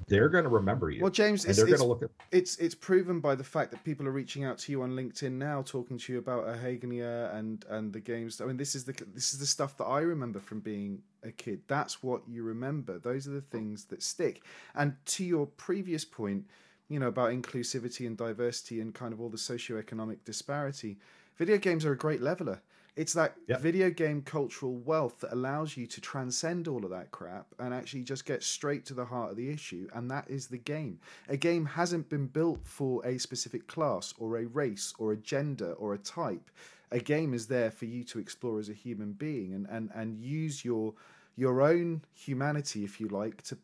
they're 0.08 0.28
going 0.28 0.44
to 0.44 0.50
remember 0.50 0.90
you. 0.90 1.02
Well 1.02 1.10
james 1.10 1.44
it's, 1.44 1.56
they're 1.56 1.66
going 1.66 1.78
to 1.78 1.84
look 1.84 2.02
at 2.02 2.10
it's 2.30 2.56
it's 2.58 2.74
proven 2.74 3.20
by 3.20 3.34
the 3.34 3.44
fact 3.44 3.70
that 3.72 3.84
people 3.84 4.06
are 4.06 4.12
reaching 4.12 4.44
out 4.44 4.58
to 4.58 4.72
you 4.72 4.82
on 4.82 4.92
linkedin 4.92 5.32
now 5.32 5.62
talking 5.62 5.98
to 5.98 6.12
you 6.12 6.18
about 6.18 6.46
Ohagania 6.46 7.34
and 7.34 7.64
and 7.68 7.92
the 7.92 8.00
games. 8.00 8.40
I 8.40 8.44
mean 8.44 8.56
this 8.56 8.74
is 8.74 8.84
the 8.84 8.92
this 9.14 9.32
is 9.32 9.38
the 9.38 9.46
stuff 9.46 9.76
that 9.78 9.84
i 9.84 10.00
remember 10.00 10.40
from 10.40 10.60
being 10.60 11.02
a 11.22 11.32
kid. 11.32 11.60
That's 11.66 12.02
what 12.02 12.22
you 12.28 12.42
remember. 12.42 12.98
Those 12.98 13.26
are 13.26 13.32
the 13.32 13.40
things 13.40 13.84
that 13.86 14.02
stick. 14.02 14.42
And 14.74 14.94
to 15.06 15.24
your 15.24 15.46
previous 15.46 16.04
point 16.04 16.44
you 16.88 17.00
know 17.00 17.08
about 17.08 17.30
inclusivity 17.30 18.06
and 18.06 18.16
diversity 18.16 18.80
and 18.80 18.94
kind 18.94 19.12
of 19.12 19.20
all 19.20 19.28
the 19.28 19.36
socioeconomic 19.36 20.18
disparity 20.24 20.98
video 21.36 21.58
games 21.58 21.84
are 21.84 21.92
a 21.92 21.96
great 21.96 22.22
leveler 22.22 22.60
it's 22.96 23.12
that 23.12 23.34
yep. 23.46 23.60
video 23.60 23.90
game 23.90 24.22
cultural 24.22 24.74
wealth 24.74 25.20
that 25.20 25.32
allows 25.32 25.76
you 25.76 25.86
to 25.86 26.00
transcend 26.00 26.66
all 26.66 26.82
of 26.82 26.90
that 26.90 27.10
crap 27.10 27.46
and 27.58 27.74
actually 27.74 28.02
just 28.02 28.24
get 28.24 28.42
straight 28.42 28.86
to 28.86 28.94
the 28.94 29.04
heart 29.04 29.30
of 29.30 29.36
the 29.36 29.50
issue, 29.50 29.86
and 29.94 30.10
that 30.10 30.24
is 30.28 30.46
the 30.46 30.58
game. 30.58 30.98
A 31.28 31.36
game 31.36 31.66
hasn't 31.66 32.08
been 32.08 32.26
built 32.26 32.66
for 32.66 33.04
a 33.04 33.18
specific 33.18 33.66
class 33.66 34.14
or 34.18 34.38
a 34.38 34.46
race 34.46 34.94
or 34.98 35.12
a 35.12 35.16
gender 35.16 35.74
or 35.74 35.92
a 35.92 35.98
type. 35.98 36.50
A 36.90 36.98
game 36.98 37.34
is 37.34 37.46
there 37.46 37.70
for 37.70 37.84
you 37.84 38.02
to 38.04 38.18
explore 38.18 38.58
as 38.58 38.70
a 38.70 38.74
human 38.74 39.12
being 39.12 39.52
and, 39.52 39.66
and, 39.68 39.90
and 39.94 40.18
use 40.18 40.64
your 40.64 40.94
your 41.38 41.60
own 41.60 42.00
humanity, 42.14 42.82
if 42.82 42.98
you 42.98 43.08
like, 43.08 43.42
to 43.42 43.58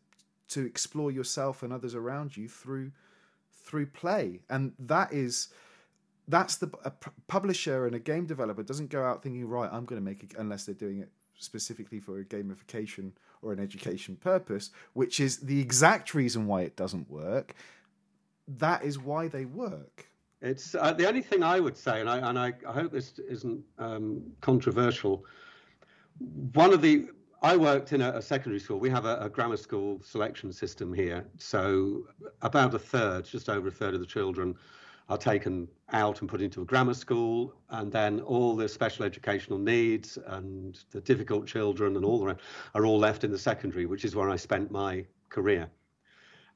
to 0.49 0.63
explore 0.63 1.09
yourself 1.09 1.63
and 1.63 1.73
others 1.73 1.95
around 1.95 2.37
you 2.37 2.47
through 2.47 2.91
through 3.63 3.87
play. 3.87 4.41
And 4.49 4.73
that 4.77 5.11
is 5.11 5.49
that's 6.27 6.55
the 6.55 6.67
publisher 7.27 7.85
and 7.85 7.95
a 7.95 7.99
game 7.99 8.25
developer 8.25 8.63
doesn't 8.63 8.89
go 8.89 9.03
out 9.03 9.21
thinking 9.21 9.47
right 9.47 9.69
i'm 9.71 9.85
going 9.85 9.99
to 9.99 10.05
make 10.05 10.23
it 10.23 10.33
unless 10.37 10.65
they're 10.65 10.75
doing 10.75 10.99
it 10.99 11.09
specifically 11.37 11.99
for 11.99 12.19
a 12.19 12.25
gamification 12.25 13.11
or 13.41 13.51
an 13.51 13.59
education 13.59 14.15
purpose 14.15 14.71
which 14.93 15.19
is 15.19 15.37
the 15.39 15.59
exact 15.59 16.13
reason 16.13 16.45
why 16.45 16.61
it 16.61 16.75
doesn't 16.75 17.09
work 17.09 17.55
that 18.47 18.83
is 18.83 18.99
why 18.99 19.27
they 19.27 19.45
work 19.45 20.05
it's 20.41 20.75
uh, 20.75 20.93
the 20.93 21.07
only 21.07 21.21
thing 21.21 21.43
i 21.43 21.59
would 21.59 21.77
say 21.77 21.99
and 21.99 22.09
i 22.09 22.17
and 22.29 22.39
i, 22.39 22.53
I 22.67 22.73
hope 22.73 22.91
this 22.91 23.19
isn't 23.19 23.61
um, 23.79 24.21
controversial 24.41 25.25
one 26.53 26.73
of 26.73 26.81
the 26.81 27.07
I 27.41 27.57
worked 27.57 27.91
in 27.91 28.01
a, 28.01 28.11
a 28.11 28.21
secondary 28.21 28.59
school. 28.61 28.79
We 28.79 28.89
have 28.89 29.03
a, 29.03 29.17
a, 29.17 29.29
grammar 29.29 29.57
school 29.57 29.99
selection 30.01 30.53
system 30.53 30.93
here. 30.93 31.25
So 31.37 32.07
about 32.41 32.73
a 32.73 32.79
third, 32.79 33.25
just 33.25 33.49
over 33.49 33.67
a 33.67 33.71
third 33.71 33.93
of 33.93 33.99
the 33.99 34.05
children 34.05 34.55
are 35.09 35.17
taken 35.17 35.67
out 35.91 36.21
and 36.21 36.29
put 36.29 36.41
into 36.41 36.61
a 36.61 36.65
grammar 36.65 36.93
school, 36.93 37.53
and 37.69 37.91
then 37.91 38.19
all 38.21 38.55
the 38.55 38.67
special 38.67 39.05
educational 39.05 39.59
needs 39.59 40.17
and 40.27 40.83
the 40.91 41.01
difficult 41.01 41.45
children 41.45 41.95
and 41.95 42.05
all 42.05 42.19
the 42.19 42.25
rest 42.25 42.39
are 42.73 42.85
all 42.85 42.97
left 42.97 43.23
in 43.23 43.31
the 43.31 43.37
secondary, 43.37 43.85
which 43.85 44.05
is 44.05 44.15
where 44.15 44.29
I 44.29 44.35
spent 44.35 44.71
my 44.71 45.05
career. 45.29 45.69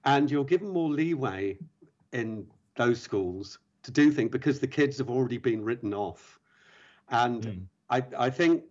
And 0.06 0.32
you're 0.32 0.46
given 0.46 0.70
more 0.70 0.90
leeway 0.90 1.58
in 2.14 2.48
those 2.76 3.02
schools 3.02 3.60
to 3.84 3.92
do 3.92 4.12
things 4.12 4.32
because 4.32 4.60
the 4.60 4.68
kids 4.68 4.98
have 4.98 5.10
already 5.10 5.38
been 5.38 5.64
written 5.64 5.94
off. 5.94 6.40
And 7.10 7.44
mm. 7.44 7.62
I, 7.90 8.04
I 8.26 8.30
think 8.30 8.64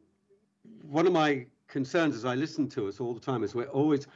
one 0.83 1.07
of 1.07 1.12
my 1.12 1.47
concerns 1.68 2.14
as 2.14 2.24
I 2.24 2.35
listen 2.35 2.68
to 2.70 2.89
us 2.89 3.01
all 3.01 3.14
the 3.14 3.20
time 3.20 3.43
is 3.45 3.55
we're 3.55 3.64
always 3.64 4.07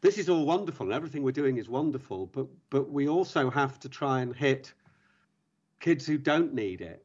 this 0.00 0.16
is 0.16 0.28
all 0.28 0.46
wonderful 0.46 0.86
and 0.86 0.94
everything 0.94 1.22
we're 1.22 1.30
doing 1.30 1.58
is 1.58 1.68
wonderful, 1.68 2.26
but 2.32 2.46
but 2.70 2.90
we 2.90 3.08
also 3.08 3.50
have 3.50 3.78
to 3.80 3.88
try 3.88 4.20
and 4.20 4.34
hit 4.34 4.72
kids 5.80 6.06
who 6.06 6.18
don't 6.18 6.54
need 6.54 6.80
it 6.80 7.04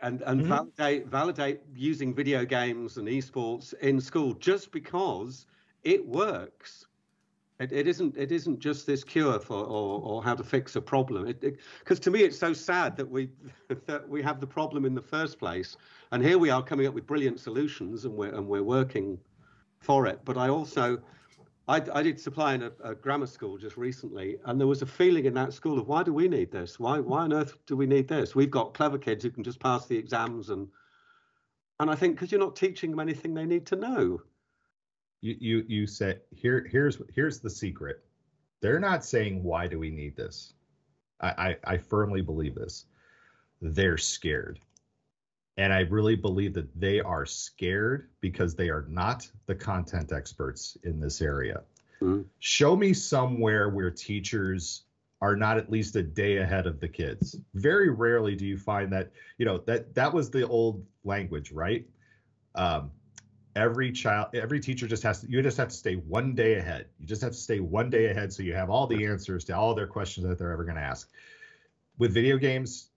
and 0.00 0.22
and 0.22 0.40
mm-hmm. 0.40 0.48
validate 0.48 1.06
validate 1.06 1.60
using 1.74 2.14
video 2.14 2.44
games 2.44 2.96
and 2.96 3.08
esports 3.08 3.74
in 3.74 4.00
school 4.00 4.34
just 4.34 4.72
because 4.72 5.46
it 5.84 6.06
works 6.06 6.86
It, 7.62 7.72
it 7.72 7.86
isn't. 7.86 8.16
It 8.16 8.32
isn't 8.32 8.58
just 8.58 8.86
this 8.86 9.04
cure 9.04 9.38
for 9.38 9.58
or, 9.64 10.00
or 10.02 10.22
how 10.22 10.34
to 10.34 10.42
fix 10.42 10.74
a 10.74 10.80
problem. 10.80 11.32
Because 11.80 12.00
to 12.00 12.10
me, 12.10 12.20
it's 12.20 12.38
so 12.38 12.52
sad 12.52 12.96
that 12.96 13.08
we 13.08 13.30
that 13.86 14.08
we 14.08 14.20
have 14.22 14.40
the 14.40 14.46
problem 14.46 14.84
in 14.84 14.94
the 14.94 15.02
first 15.02 15.38
place, 15.38 15.76
and 16.10 16.22
here 16.24 16.38
we 16.38 16.50
are 16.50 16.62
coming 16.62 16.86
up 16.88 16.94
with 16.94 17.06
brilliant 17.06 17.38
solutions, 17.38 18.04
and 18.04 18.14
we're 18.14 18.34
and 18.34 18.48
we're 18.48 18.64
working 18.64 19.18
for 19.78 20.06
it. 20.06 20.20
But 20.24 20.36
I 20.36 20.48
also, 20.48 21.00
I, 21.68 21.82
I 21.92 22.02
did 22.02 22.18
supply 22.18 22.54
in 22.54 22.62
a, 22.62 22.72
a, 22.82 22.94
grammar 22.94 23.26
school 23.26 23.56
just 23.56 23.76
recently, 23.76 24.38
and 24.44 24.58
there 24.58 24.66
was 24.66 24.82
a 24.82 24.86
feeling 24.86 25.26
in 25.26 25.34
that 25.34 25.52
school 25.52 25.78
of 25.78 25.86
why 25.86 26.02
do 26.02 26.12
we 26.12 26.26
need 26.26 26.50
this? 26.50 26.80
Why 26.80 26.98
why 26.98 27.22
on 27.22 27.32
earth 27.32 27.56
do 27.66 27.76
we 27.76 27.86
need 27.86 28.08
this? 28.08 28.34
We've 28.34 28.50
got 28.50 28.74
clever 28.74 28.98
kids 28.98 29.22
who 29.22 29.30
can 29.30 29.44
just 29.44 29.60
pass 29.60 29.86
the 29.86 29.96
exams, 29.96 30.50
and 30.50 30.68
and 31.78 31.90
I 31.90 31.94
think 31.94 32.16
because 32.16 32.32
you're 32.32 32.40
not 32.40 32.56
teaching 32.56 32.90
them 32.90 33.00
anything 33.00 33.32
they 33.32 33.46
need 33.46 33.66
to 33.66 33.76
know 33.76 34.22
you 35.22 35.36
you 35.40 35.64
you 35.68 35.86
say 35.86 36.18
here 36.30 36.66
here's 36.70 36.98
here's 37.14 37.40
the 37.40 37.48
secret. 37.48 38.04
They're 38.60 38.80
not 38.80 39.04
saying 39.04 39.42
why 39.42 39.66
do 39.66 39.78
we 39.78 39.90
need 39.90 40.16
this. 40.16 40.52
I, 41.20 41.56
I, 41.64 41.74
I 41.74 41.78
firmly 41.78 42.20
believe 42.20 42.54
this. 42.54 42.84
They're 43.60 43.98
scared. 43.98 44.60
And 45.58 45.72
I 45.72 45.80
really 45.80 46.16
believe 46.16 46.54
that 46.54 46.68
they 46.78 47.00
are 47.00 47.26
scared 47.26 48.08
because 48.20 48.54
they 48.54 48.70
are 48.70 48.86
not 48.88 49.28
the 49.46 49.54
content 49.54 50.12
experts 50.12 50.78
in 50.84 50.98
this 50.98 51.20
area. 51.20 51.62
Mm-hmm. 52.00 52.22
Show 52.38 52.74
me 52.74 52.94
somewhere 52.94 53.68
where 53.68 53.90
teachers 53.90 54.84
are 55.20 55.36
not 55.36 55.58
at 55.58 55.70
least 55.70 55.94
a 55.94 56.02
day 56.02 56.38
ahead 56.38 56.66
of 56.66 56.80
the 56.80 56.88
kids. 56.88 57.36
Very 57.54 57.90
rarely 57.90 58.34
do 58.34 58.46
you 58.46 58.56
find 58.56 58.92
that, 58.92 59.12
you 59.38 59.44
know, 59.44 59.58
that 59.58 59.94
that 59.94 60.12
was 60.12 60.30
the 60.30 60.46
old 60.48 60.84
language, 61.04 61.52
right? 61.52 61.86
Um, 62.54 62.90
every 63.54 63.92
child 63.92 64.28
every 64.34 64.60
teacher 64.60 64.86
just 64.86 65.02
has 65.02 65.20
to 65.20 65.30
you 65.30 65.42
just 65.42 65.56
have 65.56 65.68
to 65.68 65.74
stay 65.74 65.94
one 65.94 66.34
day 66.34 66.54
ahead 66.54 66.86
you 66.98 67.06
just 67.06 67.20
have 67.20 67.32
to 67.32 67.38
stay 67.38 67.60
one 67.60 67.90
day 67.90 68.06
ahead 68.06 68.32
so 68.32 68.42
you 68.42 68.54
have 68.54 68.70
all 68.70 68.86
the 68.86 69.04
answers 69.04 69.44
to 69.44 69.52
all 69.52 69.74
their 69.74 69.86
questions 69.86 70.26
that 70.26 70.38
they're 70.38 70.52
ever 70.52 70.64
going 70.64 70.76
to 70.76 70.82
ask 70.82 71.10
with 71.98 72.14
video 72.14 72.38
games 72.38 72.88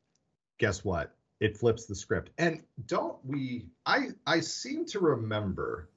guess 0.57 0.83
what 0.83 1.13
it 1.39 1.57
flips 1.57 1.86
the 1.86 1.95
script. 1.95 2.31
And 2.38 2.61
don't 2.86 3.17
we 3.23 3.65
i 3.86 4.09
i 4.25 4.39
seem 4.39 4.86
to 4.86 4.99
remember 4.99 5.89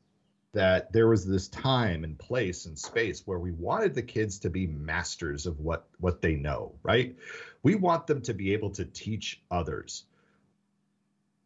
that 0.53 0.93
there 0.93 1.09
was 1.09 1.27
this 1.27 1.49
time 1.49 2.05
and 2.05 2.19
place 2.19 2.67
and 2.67 2.79
space 2.79 3.27
where 3.27 3.39
we 3.39 3.53
wanted 3.53 3.95
the 3.95 4.03
kids 4.03 4.39
to 4.41 4.51
be 4.51 4.67
masters 4.67 5.47
of 5.47 5.61
what 5.61 5.87
what 5.99 6.21
they 6.21 6.35
know 6.35 6.73
right? 6.83 7.17
We 7.63 7.75
want 7.75 8.07
them 8.07 8.23
to 8.23 8.35
be 8.35 8.53
able 8.53 8.71
to 8.71 8.85
teach 8.85 9.43
others. 9.51 10.05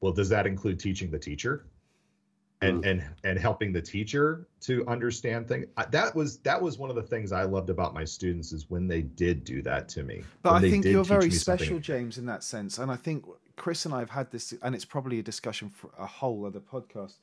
Well 0.00 0.12
does 0.12 0.28
that 0.30 0.46
include 0.46 0.80
teaching 0.80 1.10
the 1.10 1.18
teacher? 1.18 1.66
And 2.62 2.84
mm. 2.84 2.90
and 2.90 3.04
and 3.24 3.38
helping 3.38 3.72
the 3.72 3.82
teacher 3.82 4.46
to 4.62 4.86
understand 4.86 5.48
things 5.48 5.66
that 5.90 6.14
was 6.14 6.38
that 6.38 6.62
was 6.62 6.78
one 6.78 6.90
of 6.90 6.96
the 6.96 7.02
things 7.02 7.32
i 7.32 7.42
loved 7.42 7.70
about 7.70 7.92
my 7.92 8.04
students 8.04 8.52
is 8.52 8.70
when 8.70 8.86
they 8.86 9.02
did 9.02 9.42
do 9.44 9.60
that 9.62 9.88
to 9.90 10.04
me. 10.04 10.22
But 10.42 10.52
i 10.52 10.60
think 10.60 10.84
you're 10.84 11.04
very 11.04 11.30
special 11.30 11.66
something. 11.66 11.82
james 11.82 12.18
in 12.18 12.26
that 12.26 12.44
sense. 12.44 12.78
And 12.78 12.90
i 12.90 12.96
think 12.96 13.26
chris 13.56 13.84
and 13.84 13.94
i 13.94 13.98
have 14.00 14.10
had 14.10 14.30
this 14.30 14.54
and 14.62 14.74
it's 14.74 14.84
probably 14.84 15.18
a 15.18 15.22
discussion 15.22 15.68
for 15.68 15.90
a 15.98 16.06
whole 16.06 16.44
other 16.44 16.60
podcast 16.60 17.14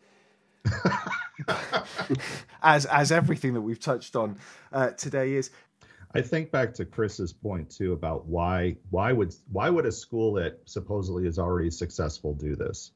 as 2.63 2.85
as 2.85 3.11
everything 3.11 3.53
that 3.53 3.61
we've 3.61 3.79
touched 3.79 4.15
on 4.15 4.37
uh, 4.73 4.89
today 4.91 5.33
is 5.33 5.51
I 6.13 6.21
think 6.21 6.51
back 6.51 6.73
to 6.75 6.85
Chris's 6.85 7.33
point 7.33 7.69
too 7.69 7.93
about 7.93 8.25
why 8.25 8.77
why 8.89 9.11
would 9.11 9.35
why 9.51 9.69
would 9.69 9.85
a 9.85 9.91
school 9.91 10.33
that 10.33 10.59
supposedly 10.65 11.27
is 11.27 11.37
already 11.37 11.69
successful 11.69 12.33
do 12.33 12.55
this? 12.55 12.91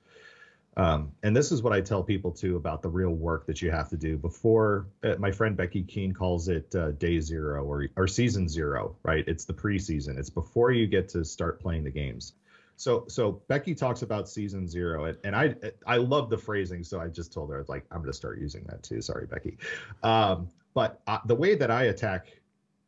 Um, 0.76 1.12
and 1.22 1.36
this 1.36 1.52
is 1.52 1.62
what 1.62 1.72
I 1.72 1.82
tell 1.82 2.02
people 2.02 2.32
too 2.32 2.56
about 2.56 2.82
the 2.82 2.90
real 2.90 3.12
work 3.12 3.46
that 3.46 3.62
you 3.62 3.70
have 3.70 3.90
to 3.90 3.98
do 3.98 4.18
before. 4.18 4.88
Uh, 5.04 5.16
my 5.20 5.32
friend 5.32 5.56
Becky 5.56 5.84
Keene 5.84 6.14
calls 6.14 6.48
it 6.48 6.74
uh, 6.74 6.92
day 6.92 7.20
zero 7.20 7.64
or 7.64 7.88
or 7.96 8.08
season 8.08 8.50
zero, 8.50 8.96
right? 9.04 9.24
It's 9.28 9.46
the 9.46 9.54
preseason. 9.54 10.18
It's 10.18 10.32
before 10.32 10.72
you 10.72 10.88
get 10.88 11.10
to 11.10 11.24
start 11.24 11.62
playing 11.62 11.84
the 11.84 11.92
games. 11.92 12.34
So 12.76 13.06
so 13.08 13.42
Becky 13.48 13.76
talks 13.76 14.02
about 14.02 14.28
season 14.28 14.68
zero, 14.68 15.06
and, 15.06 15.18
and 15.24 15.36
I 15.36 15.56
I 15.86 15.98
love 15.98 16.30
the 16.30 16.38
phrasing. 16.38 16.84
So 16.84 17.00
I 17.00 17.08
just 17.08 17.32
told 17.34 17.52
her 17.52 17.66
like 17.68 17.86
I'm 17.92 18.04
to 18.04 18.14
start 18.14 18.40
using 18.40 18.64
that 18.66 18.84
too. 18.84 19.02
Sorry, 19.02 19.26
Becky. 19.26 19.58
Um, 20.02 20.50
but 20.74 21.02
the 21.26 21.36
way 21.36 21.56
that 21.56 21.70
I 21.70 21.84
attack 21.84 22.28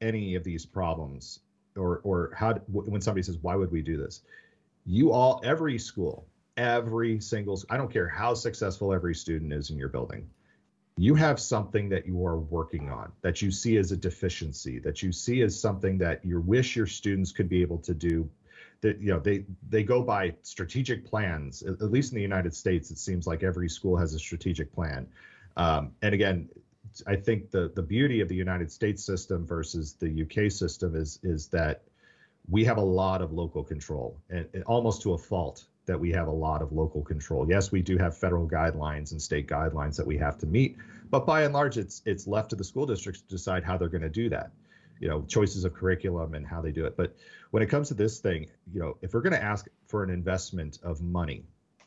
any 0.02 0.36
of 0.36 0.44
these 0.44 0.66
problems, 0.66 1.40
or 1.76 2.02
or 2.04 2.34
how 2.36 2.54
when 2.68 3.02
somebody 3.02 3.24
says 3.24 3.38
why 3.42 3.56
would 3.56 3.72
we 3.72 3.82
do 3.82 3.98
this, 3.98 4.22
you 4.86 5.12
all 5.12 5.42
every 5.44 5.78
school 5.78 6.28
every 6.58 7.20
single 7.20 7.62
i 7.70 7.78
don't 7.78 7.92
care 7.92 8.08
how 8.08 8.34
successful 8.34 8.94
every 8.94 9.14
student 9.14 9.52
is 9.52 9.70
in 9.70 9.78
your 9.78 9.90
building 9.90 10.30
you 10.98 11.14
have 11.14 11.40
something 11.40 11.90
that 11.90 12.06
you 12.06 12.26
are 12.26 12.40
working 12.40 12.90
on 12.90 13.12
that 13.22 13.42
you 13.42 13.52
see 13.52 13.78
as 13.78 13.92
a 13.92 13.98
deficiency 13.98 14.80
that 14.80 15.04
you 15.04 15.12
see 15.12 15.42
as 15.42 15.60
something 15.60 15.98
that 15.98 16.24
you 16.24 16.40
wish 16.40 16.76
your 16.76 16.88
students 16.88 17.32
could 17.32 17.50
be 17.50 17.62
able 17.62 17.78
to 17.78 17.94
do 17.94 18.30
that 18.86 19.02
you 19.02 19.12
know 19.12 19.20
they 19.20 19.44
they 19.70 19.84
go 19.84 20.02
by 20.02 20.34
strategic 20.44 21.06
plans 21.06 21.64
at, 21.64 21.92
least 21.92 22.12
in 22.12 22.16
the 22.16 22.22
united 22.22 22.54
states 22.54 22.92
it 22.92 22.98
seems 22.98 23.26
like 23.26 23.44
every 23.44 23.70
school 23.70 23.98
has 23.98 24.14
a 24.14 24.20
strategic 24.20 24.72
plan 24.74 25.08
um, 25.58 25.92
and 26.02 26.14
again 26.14 26.48
i 27.08 27.16
think 27.16 27.52
the 27.52 27.72
the 27.76 27.82
beauty 27.82 28.22
of 28.22 28.30
the 28.30 28.36
united 28.36 28.72
states 28.72 29.04
system 29.04 29.46
versus 29.46 29.94
the 29.94 30.22
uk 30.24 30.52
system 30.52 30.96
is 30.96 31.20
is 31.24 31.48
that 31.48 31.82
we 32.50 32.64
have 32.64 32.78
a 32.78 32.88
lot 33.02 33.22
of 33.22 33.32
local 33.34 33.64
control 33.64 34.18
and, 34.30 34.46
and 34.54 34.64
almost 34.66 35.02
to 35.02 35.14
a 35.14 35.18
fault 35.18 35.66
that 35.86 36.00
we 36.00 36.12
have 36.12 36.28
a 36.28 36.32
lot 36.32 36.62
of 36.62 36.72
local 36.72 37.02
control. 37.02 37.48
Yes, 37.48 37.72
we 37.72 37.82
do 37.82 37.98
have 37.98 38.18
federal 38.18 38.48
guidelines 38.48 39.12
and 39.12 39.22
state 39.22 39.48
guidelines 39.48 39.96
that 39.98 40.06
we 40.06 40.18
have 40.18 40.38
to 40.40 40.48
meet, 40.48 40.78
but 41.12 41.26
by 41.26 41.44
and 41.44 41.54
large, 41.54 41.78
it's 41.78 42.02
it's 42.06 42.28
left 42.28 42.50
to 42.50 42.56
the 42.56 42.64
school 42.64 42.86
districts 42.86 43.22
to 43.22 43.28
decide 43.28 43.64
how 43.64 43.78
they're 43.78 43.90
going 43.90 44.02
to 44.02 44.10
do 44.10 44.30
that. 44.30 44.52
You 45.00 45.10
know, 45.10 45.24
choices 45.24 45.66
of 45.66 45.74
curriculum 45.74 46.34
and 46.36 46.46
how 46.46 46.62
they 46.62 46.72
do 46.72 46.86
it. 46.86 46.96
But 46.96 47.16
when 47.52 47.62
it 47.62 47.68
comes 47.68 47.90
to 47.90 47.94
this 47.94 48.20
thing, 48.20 48.48
you 48.74 48.80
know, 48.80 48.98
if 49.02 49.14
we're 49.14 49.22
going 49.22 49.34
to 49.34 49.44
ask 49.44 49.68
for 49.88 50.04
an 50.04 50.10
investment 50.10 50.80
of 50.84 51.02
money, 51.02 51.44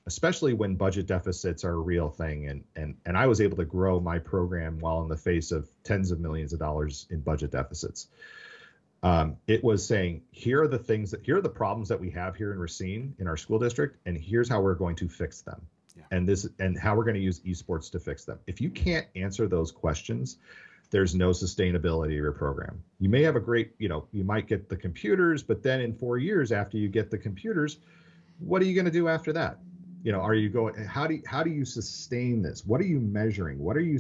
especially 0.07 0.53
when 0.53 0.75
budget 0.75 1.07
deficits 1.07 1.65
are 1.65 1.73
a 1.73 1.79
real 1.79 2.11
thing, 2.11 2.49
and 2.49 2.65
and 2.77 2.97
and 3.07 3.17
I 3.17 3.27
was 3.27 3.41
able 3.41 3.57
to 3.59 3.65
grow 3.65 4.01
my 4.01 4.19
program 4.19 4.79
while 4.79 5.03
in 5.03 5.09
the 5.09 5.17
face 5.17 5.53
of 5.53 5.69
tens 5.85 6.11
of 6.11 6.21
millions 6.21 6.53
of 6.53 6.59
dollars 6.59 7.07
in 7.11 7.21
budget 7.21 7.51
deficits 7.51 8.09
um, 9.03 9.37
it 9.47 9.63
was 9.63 9.87
saying 9.87 10.23
here 10.33 10.63
are 10.63 10.69
the 10.69 10.79
things 10.79 11.11
that 11.13 11.25
here 11.25 11.39
are 11.39 11.43
the 11.43 11.49
problems 11.49 11.89
that 11.89 12.01
we 12.01 12.11
have 12.11 12.35
here 12.35 12.53
in 12.53 12.59
Racine 12.59 13.15
in 13.19 13.29
our 13.29 13.37
school 13.37 13.59
district, 13.59 13.99
and 14.07 14.17
here's 14.17 14.49
how 14.49 14.61
we're 14.61 14.75
going 14.75 14.97
to 14.97 15.09
fix 15.09 15.41
them. 15.41 15.61
Yeah. 15.97 16.05
And 16.11 16.29
this 16.29 16.49
and 16.59 16.79
how 16.79 16.97
we're 16.97 17.05
going 17.05 17.15
to 17.15 17.21
use 17.21 17.41
esports 17.41 17.91
to 17.93 18.01
fix 18.01 18.25
them. 18.25 18.39
If 18.47 18.61
you 18.61 18.71
can't 18.71 19.07
answer 19.15 19.47
those 19.47 19.71
questions, 19.71 20.39
there's 20.91 21.15
no 21.15 21.31
sustainability 21.31 22.07
of 22.07 22.13
your 22.13 22.33
program. 22.33 22.83
You 22.99 23.09
may 23.09 23.23
have 23.23 23.37
a 23.37 23.41
great, 23.41 23.73
you 23.79 23.89
know, 23.89 24.07
you 24.13 24.25
might 24.25 24.47
get 24.47 24.69
the 24.69 24.77
computers, 24.77 25.43
but 25.43 25.63
then 25.63 25.81
in 25.81 25.95
four 25.95 26.19
years 26.19 26.51
after 26.53 26.79
you 26.79 26.89
get 26.89 27.11
the 27.11 27.19
computers, 27.19 27.79
what 28.39 28.63
are 28.63 28.65
you 28.65 28.75
going 28.75 28.87
to 28.87 28.91
do 28.91 29.09
after 29.09 29.33
that? 29.35 29.59
you 30.03 30.13
know 30.13 30.21
are 30.21 30.35
you 30.35 30.49
going 30.49 30.75
how 30.85 31.07
do 31.07 31.15
you, 31.15 31.23
how 31.27 31.43
do 31.43 31.51
you 31.51 31.65
sustain 31.65 32.43
this? 32.43 32.65
What 32.65 32.81
are 32.81 32.87
you 32.87 33.01
measuring? 33.01 33.59
What 33.59 33.77
are 33.77 33.81
you 33.81 33.99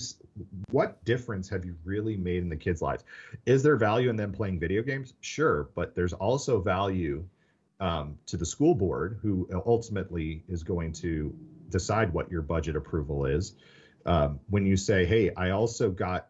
what 0.70 1.05
difference 1.05 1.49
have 1.49 1.64
you 1.64 1.76
really 1.84 2.16
made 2.16 2.43
in 2.43 2.49
the 2.49 2.57
kids 2.57 2.80
lives? 2.82 3.05
Is 3.47 3.62
there 3.62 3.76
value 3.76 4.09
in 4.11 4.16
them 4.16 4.32
playing 4.32 4.61
video 4.61 4.82
games? 4.82 5.14
Sure 5.20 5.68
but 5.74 5.95
there's 5.95 6.12
also 6.12 6.61
value 6.61 7.24
um, 7.80 8.18
to 8.26 8.36
the 8.36 8.47
school 8.47 8.74
board 8.74 9.18
who 9.22 9.49
ultimately 9.66 10.45
is 10.49 10.62
going 10.62 10.93
to 10.95 11.34
decide 11.68 12.12
what 12.12 12.30
your 12.30 12.43
budget 12.43 12.74
approval 12.76 13.26
is. 13.26 13.55
Um, 14.07 14.41
when 14.49 14.64
you 14.64 14.76
say 14.76 15.05
hey 15.05 15.32
i 15.36 15.51
also 15.51 15.91
got 15.91 16.28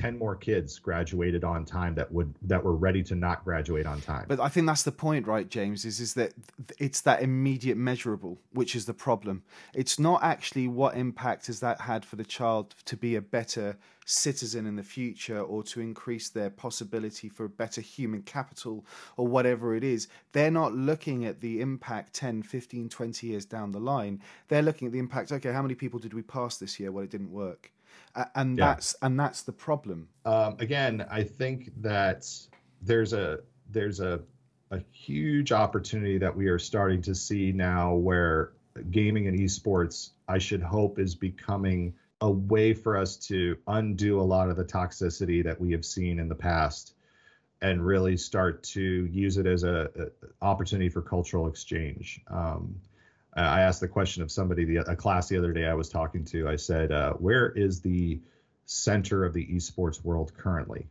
10 0.00 0.18
more 0.18 0.34
kids 0.34 0.78
graduated 0.78 1.44
on 1.44 1.66
time 1.66 1.94
that 1.94 2.10
would 2.10 2.34
that 2.40 2.64
were 2.64 2.74
ready 2.74 3.02
to 3.02 3.14
not 3.14 3.44
graduate 3.44 3.84
on 3.86 4.00
time. 4.00 4.24
But 4.28 4.40
i 4.40 4.48
think 4.48 4.66
that's 4.66 4.82
the 4.82 4.92
point 4.92 5.26
right 5.26 5.48
james 5.48 5.84
is 5.84 6.00
is 6.00 6.14
that 6.14 6.32
it's 6.78 7.02
that 7.02 7.22
immediate 7.22 7.76
measurable 7.76 8.40
which 8.52 8.74
is 8.74 8.86
the 8.86 8.94
problem. 8.94 9.42
It's 9.74 9.98
not 9.98 10.22
actually 10.22 10.68
what 10.68 10.96
impact 10.96 11.48
has 11.48 11.60
that 11.60 11.82
had 11.82 12.04
for 12.04 12.16
the 12.16 12.24
child 12.24 12.74
to 12.86 12.96
be 12.96 13.16
a 13.16 13.20
better 13.20 13.76
citizen 14.06 14.66
in 14.66 14.76
the 14.76 14.82
future 14.82 15.40
or 15.40 15.62
to 15.64 15.80
increase 15.80 16.30
their 16.30 16.50
possibility 16.50 17.28
for 17.28 17.46
better 17.46 17.82
human 17.82 18.22
capital 18.22 18.86
or 19.18 19.26
whatever 19.28 19.76
it 19.76 19.84
is. 19.84 20.08
They're 20.32 20.50
not 20.50 20.72
looking 20.72 21.26
at 21.26 21.42
the 21.42 21.60
impact 21.60 22.14
10 22.14 22.42
15 22.42 22.88
20 22.88 23.26
years 23.26 23.44
down 23.44 23.72
the 23.72 23.80
line. 23.80 24.22
They're 24.48 24.62
looking 24.62 24.86
at 24.86 24.92
the 24.92 24.98
impact 24.98 25.30
okay 25.30 25.52
how 25.52 25.62
many 25.62 25.74
people 25.74 26.00
did 26.00 26.14
we 26.14 26.22
pass 26.22 26.56
this 26.56 26.80
year? 26.80 26.90
Well 26.90 27.04
it 27.04 27.10
didn't 27.10 27.32
work 27.32 27.70
and 28.34 28.58
yeah. 28.58 28.66
that's 28.66 28.94
and 29.02 29.18
that's 29.18 29.42
the 29.42 29.52
problem. 29.52 30.08
Um, 30.24 30.56
again, 30.58 31.06
I 31.10 31.22
think 31.22 31.70
that 31.82 32.26
there's 32.82 33.12
a 33.12 33.40
there's 33.70 34.00
a 34.00 34.20
a 34.70 34.80
huge 34.92 35.52
opportunity 35.52 36.18
that 36.18 36.36
we 36.36 36.46
are 36.46 36.58
starting 36.58 37.02
to 37.02 37.14
see 37.14 37.52
now 37.52 37.94
where 37.94 38.52
gaming 38.90 39.26
and 39.26 39.38
esports, 39.38 40.10
I 40.28 40.38
should 40.38 40.62
hope, 40.62 40.98
is 40.98 41.14
becoming 41.14 41.94
a 42.20 42.30
way 42.30 42.74
for 42.74 42.96
us 42.96 43.16
to 43.16 43.56
undo 43.66 44.20
a 44.20 44.22
lot 44.22 44.48
of 44.48 44.56
the 44.56 44.64
toxicity 44.64 45.42
that 45.44 45.60
we 45.60 45.72
have 45.72 45.84
seen 45.84 46.18
in 46.18 46.28
the 46.28 46.34
past 46.34 46.94
and 47.62 47.84
really 47.84 48.16
start 48.16 48.62
to 48.62 49.06
use 49.10 49.36
it 49.36 49.46
as 49.46 49.64
a, 49.64 49.90
a 49.96 50.44
opportunity 50.44 50.88
for 50.88 51.02
cultural 51.02 51.46
exchange. 51.46 52.20
Um, 52.28 52.76
I 53.34 53.60
asked 53.60 53.80
the 53.80 53.88
question 53.88 54.22
of 54.22 54.30
somebody, 54.30 54.64
the, 54.64 54.78
a 54.78 54.96
class 54.96 55.28
the 55.28 55.38
other 55.38 55.52
day 55.52 55.66
I 55.66 55.74
was 55.74 55.88
talking 55.88 56.24
to. 56.26 56.48
I 56.48 56.56
said, 56.56 56.90
uh, 56.90 57.12
"Where 57.14 57.50
is 57.50 57.80
the 57.80 58.20
center 58.66 59.24
of 59.24 59.34
the 59.34 59.46
esports 59.46 60.02
world 60.04 60.32
currently?" 60.36 60.88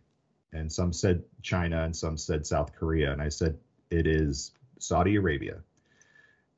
and 0.54 0.72
some 0.72 0.94
said 0.94 1.24
China, 1.42 1.84
and 1.84 1.96
some 1.96 2.18
said 2.18 2.46
South 2.46 2.74
Korea, 2.74 3.12
and 3.12 3.22
I 3.22 3.30
said 3.30 3.58
it 3.90 4.08
is 4.08 4.52
Saudi 4.80 5.16
Arabia. 5.16 5.62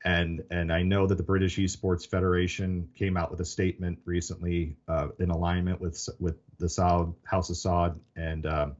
And 0.04 0.42
and 0.50 0.72
I 0.72 0.82
know 0.82 1.06
that 1.06 1.14
the 1.14 1.22
British 1.22 1.58
Esports 1.58 2.08
Federation 2.08 2.88
came 2.96 3.16
out 3.16 3.30
with 3.30 3.40
a 3.40 3.44
statement 3.44 4.00
recently 4.04 4.76
uh, 4.88 5.08
in 5.20 5.30
alignment 5.30 5.80
with 5.80 6.08
with 6.18 6.36
the 6.58 6.66
Saud 6.66 7.14
House 7.24 7.50
of 7.50 7.56
Saud, 7.56 7.98
and 8.16 8.44
um, 8.46 8.76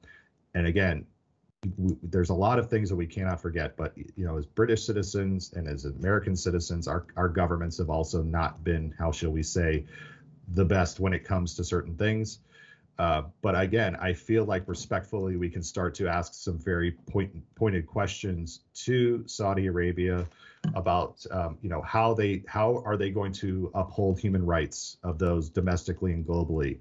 and 0.54 0.66
again, 0.66 1.06
we, 1.76 1.96
there's 2.02 2.30
a 2.30 2.34
lot 2.34 2.58
of 2.58 2.68
things 2.68 2.88
that 2.88 2.96
we 2.96 3.06
cannot 3.06 3.40
forget. 3.40 3.76
But 3.76 3.96
you 3.96 4.24
know, 4.24 4.36
as 4.36 4.46
British 4.46 4.84
citizens 4.84 5.52
and 5.54 5.68
as 5.68 5.84
American 5.84 6.36
citizens, 6.36 6.88
our 6.88 7.06
our 7.16 7.28
governments 7.28 7.78
have 7.78 7.90
also 7.90 8.22
not 8.22 8.64
been, 8.64 8.94
how 8.98 9.12
shall 9.12 9.30
we 9.30 9.42
say, 9.42 9.84
the 10.54 10.64
best 10.64 11.00
when 11.00 11.12
it 11.12 11.24
comes 11.24 11.54
to 11.56 11.64
certain 11.64 11.96
things. 11.96 12.40
Uh, 12.98 13.22
but 13.40 13.58
again, 13.58 13.96
I 13.96 14.12
feel 14.12 14.44
like 14.44 14.68
respectfully 14.68 15.36
we 15.36 15.48
can 15.48 15.62
start 15.62 15.94
to 15.96 16.08
ask 16.08 16.34
some 16.34 16.58
very 16.58 16.92
point, 16.92 17.32
pointed 17.54 17.86
questions 17.86 18.60
to 18.74 19.26
Saudi 19.26 19.66
Arabia 19.66 20.26
about 20.74 21.24
um, 21.30 21.58
you 21.62 21.68
know 21.68 21.82
how 21.82 22.14
they 22.14 22.42
how 22.46 22.82
are 22.84 22.96
they 22.96 23.10
going 23.10 23.32
to 23.32 23.70
uphold 23.74 24.20
human 24.20 24.44
rights 24.44 24.98
of 25.02 25.18
those 25.18 25.48
domestically 25.48 26.12
and 26.12 26.26
globally. 26.26 26.78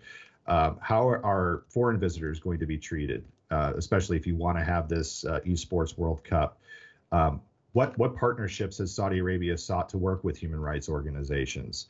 Um, 0.47 0.77
how 0.81 1.07
are, 1.07 1.23
are, 1.25 1.63
foreign 1.69 1.99
visitors 1.99 2.39
going 2.39 2.59
to 2.59 2.65
be 2.65 2.77
treated, 2.77 3.23
uh, 3.51 3.73
especially 3.75 4.17
if 4.17 4.25
you 4.25 4.35
want 4.35 4.57
to 4.57 4.63
have 4.63 4.87
this 4.87 5.25
uh, 5.25 5.39
esports 5.45 5.97
World 5.97 6.23
Cup? 6.23 6.59
Um, 7.11 7.41
what 7.73 7.97
what 7.97 8.15
partnerships 8.15 8.79
has 8.79 8.93
Saudi 8.93 9.19
Arabia 9.19 9.57
sought 9.57 9.89
to 9.89 9.97
work 9.97 10.23
with 10.23 10.37
human 10.37 10.59
rights 10.59 10.89
organizations? 10.89 11.87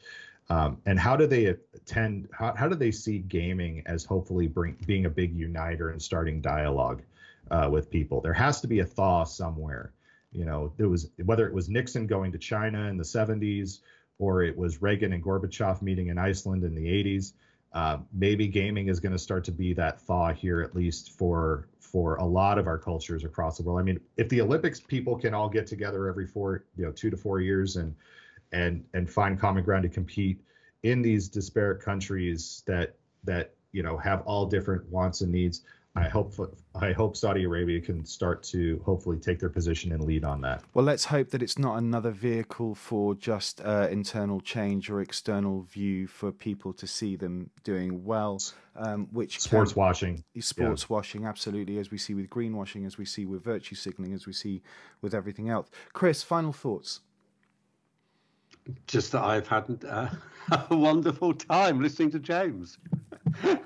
Um, 0.50 0.78
and 0.86 1.00
how 1.00 1.16
do 1.16 1.28
they 1.28 1.46
attend? 1.46 2.28
How, 2.32 2.54
how 2.54 2.68
do 2.68 2.76
they 2.76 2.92
see 2.92 3.20
gaming 3.20 3.84
as 3.86 4.04
hopefully 4.04 4.48
bring, 4.48 4.76
being 4.86 5.06
a 5.06 5.10
big 5.10 5.34
uniter 5.34 5.90
and 5.90 6.02
starting 6.02 6.42
dialogue 6.42 7.04
uh, 7.50 7.70
with 7.72 7.90
people? 7.90 8.22
There 8.22 8.34
has 8.34 8.60
to 8.62 8.68
be 8.68 8.80
a 8.80 8.86
thaw 8.86 9.24
somewhere. 9.24 9.94
You 10.32 10.46
know, 10.46 10.74
there 10.78 10.90
was 10.90 11.10
whether 11.24 11.48
it 11.48 11.54
was 11.54 11.70
Nixon 11.70 12.08
going 12.08 12.32
to 12.32 12.38
China 12.38 12.88
in 12.88 12.98
the 12.98 13.04
70s 13.04 13.80
or 14.20 14.44
it 14.44 14.56
was 14.56 14.82
Reagan 14.82 15.14
and 15.14 15.24
Gorbachev 15.24 15.82
meeting 15.82 16.08
in 16.08 16.18
Iceland 16.18 16.64
in 16.64 16.76
the 16.76 16.86
80s. 16.86 17.34
Uh, 17.74 18.00
maybe 18.12 18.48
gaming 18.48 18.90
is 18.90 19.00
going 19.00 19.14
to 19.14 19.20
start 19.20 19.44
to 19.46 19.52
be 19.52 19.74
that 19.74 20.02
thaw 20.02 20.34
here, 20.34 20.62
at 20.62 20.76
least 20.76 21.12
for 21.18 21.68
for 21.80 22.16
a 22.16 22.26
lot 22.26 22.58
of 22.58 22.68
our 22.68 22.78
cultures 22.78 23.24
across 23.24 23.58
the 23.58 23.64
world. 23.64 23.80
I 23.80 23.84
mean, 23.84 24.00
if 24.18 24.30
the 24.30 24.42
Olympics 24.42 24.80
people 24.80 25.18
can 25.18 25.34
all 25.34 25.50
get 25.50 25.68
together 25.68 26.08
every 26.08 26.26
four, 26.26 26.66
you 26.78 26.86
know, 26.86 26.92
two 26.92 27.10
to 27.10 27.18
four 27.18 27.40
years 27.40 27.76
and 27.78 27.96
and 28.52 28.84
and 28.94 29.10
find 29.10 29.40
common 29.40 29.64
ground 29.64 29.84
to 29.84 29.90
compete 29.90 30.42
in 30.84 31.02
these 31.02 31.30
disparate 31.30 31.82
countries 31.82 32.64
that 32.66 32.96
that 33.24 33.54
you 33.72 33.84
know 33.84 33.98
have 33.98 34.22
all 34.22 34.46
different 34.46 34.88
wants 34.90 35.22
and 35.22 35.32
needs. 35.32 35.64
I 35.94 36.08
hope 36.08 36.34
I 36.74 36.94
hope 36.94 37.18
Saudi 37.18 37.44
Arabia 37.44 37.82
can 37.82 38.06
start 38.06 38.44
to 38.44 38.82
hopefully 38.86 39.20
take 39.20 39.40
their 39.40 39.50
position 39.50 39.92
and 39.92 40.02
lead 40.02 40.24
on 40.24 40.40
that. 40.42 40.64
Well, 40.74 40.86
let's 40.86 41.04
hope 41.04 41.32
that 41.32 41.44
it's 41.44 41.60
not 41.60 41.78
another 41.78 42.12
vehicle 42.12 42.76
for 42.76 43.14
just 43.14 43.60
uh, 43.60 43.90
internal 43.92 44.40
change 44.40 44.90
or 44.90 45.02
external 45.02 45.64
view 45.64 46.08
for 46.08 46.32
people 46.32 46.72
to 46.74 46.88
see 46.88 47.18
them 47.18 47.50
doing 47.64 48.06
well. 48.06 48.42
Um, 48.74 49.10
which 49.12 49.42
sports 49.42 49.74
can, 49.74 49.82
washing, 49.82 50.24
sports 50.40 50.84
yeah. 50.84 50.94
washing, 50.96 51.26
absolutely, 51.26 51.78
as 51.78 51.92
we 51.92 51.98
see 51.98 52.14
with 52.14 52.30
greenwashing, 52.30 52.86
as 52.86 52.98
we 52.98 53.04
see 53.04 53.26
with 53.26 53.44
virtue 53.44 53.76
signaling, 53.76 54.14
as 54.14 54.26
we 54.26 54.32
see 54.32 54.62
with 55.02 55.14
everything 55.14 55.50
else. 55.50 55.68
Chris, 55.92 56.24
final 56.24 56.54
thoughts 56.54 57.02
just 58.88 59.12
that 59.12 59.24
I've 59.24 59.48
had 59.48 59.84
uh, 59.88 60.08
a 60.70 60.76
wonderful 60.76 61.34
time 61.34 61.82
listening 61.82 62.12
to 62.12 62.20
James. 62.20 62.78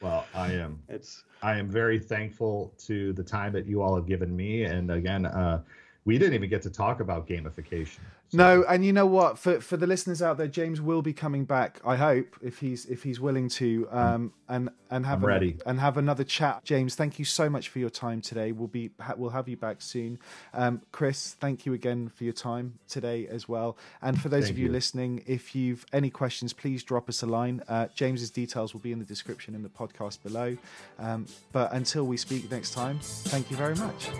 well, 0.00 0.26
I 0.34 0.52
am. 0.52 0.82
It's. 0.88 1.24
I 1.42 1.58
am 1.58 1.68
very 1.68 1.98
thankful 1.98 2.72
to 2.78 3.12
the 3.12 3.22
time 3.22 3.52
that 3.52 3.66
you 3.66 3.82
all 3.82 3.94
have 3.94 4.06
given 4.06 4.34
me, 4.34 4.64
and 4.64 4.90
again, 4.90 5.26
uh, 5.26 5.62
we 6.04 6.18
didn't 6.18 6.34
even 6.34 6.48
get 6.48 6.62
to 6.62 6.70
talk 6.70 7.00
about 7.00 7.28
gamification. 7.28 8.00
So. 8.28 8.38
No, 8.38 8.64
and 8.68 8.84
you 8.84 8.92
know 8.92 9.06
what? 9.06 9.38
For 9.38 9.60
for 9.60 9.76
the 9.76 9.86
listeners 9.86 10.20
out 10.20 10.36
there, 10.36 10.48
James 10.48 10.80
will 10.80 11.02
be 11.02 11.12
coming 11.12 11.44
back. 11.44 11.80
I 11.84 11.96
hope 11.96 12.36
if 12.42 12.58
he's 12.58 12.84
if 12.86 13.02
he's 13.02 13.20
willing 13.20 13.48
to, 13.50 13.88
um, 13.90 14.32
and 14.48 14.68
and 14.90 15.06
have 15.06 15.22
a, 15.22 15.26
ready 15.26 15.56
and 15.64 15.78
have 15.78 15.96
another 15.96 16.24
chat. 16.24 16.64
James, 16.64 16.96
thank 16.96 17.18
you 17.18 17.24
so 17.24 17.48
much 17.48 17.68
for 17.68 17.78
your 17.78 17.90
time 17.90 18.20
today. 18.20 18.50
We'll 18.52 18.68
be 18.68 18.90
we'll 19.16 19.30
have 19.30 19.48
you 19.48 19.56
back 19.56 19.80
soon. 19.80 20.18
Um, 20.52 20.82
Chris, 20.90 21.34
thank 21.34 21.66
you 21.66 21.72
again 21.72 22.08
for 22.08 22.24
your 22.24 22.32
time 22.32 22.78
today 22.88 23.28
as 23.28 23.48
well. 23.48 23.76
And 24.02 24.20
for 24.20 24.28
those 24.28 24.44
thank 24.44 24.54
of 24.54 24.58
you, 24.58 24.66
you, 24.66 24.72
listening, 24.72 25.22
if 25.26 25.54
you've 25.54 25.86
any 25.92 26.10
questions, 26.10 26.52
please 26.52 26.82
drop 26.82 27.08
us 27.08 27.22
a 27.22 27.26
line. 27.26 27.62
Uh, 27.68 27.86
James's 27.94 28.30
details 28.30 28.74
will 28.74 28.80
be 28.80 28.90
in 28.92 28.98
the 28.98 29.04
description 29.04 29.54
in 29.54 29.62
the 29.62 29.68
podcast 29.68 30.22
below. 30.22 30.56
Um, 30.98 31.26
but 31.52 31.72
until 31.72 32.06
we 32.06 32.16
speak 32.16 32.50
next 32.50 32.72
time, 32.72 32.98
thank 33.00 33.50
you 33.50 33.56
very 33.56 33.76
much. 33.76 34.10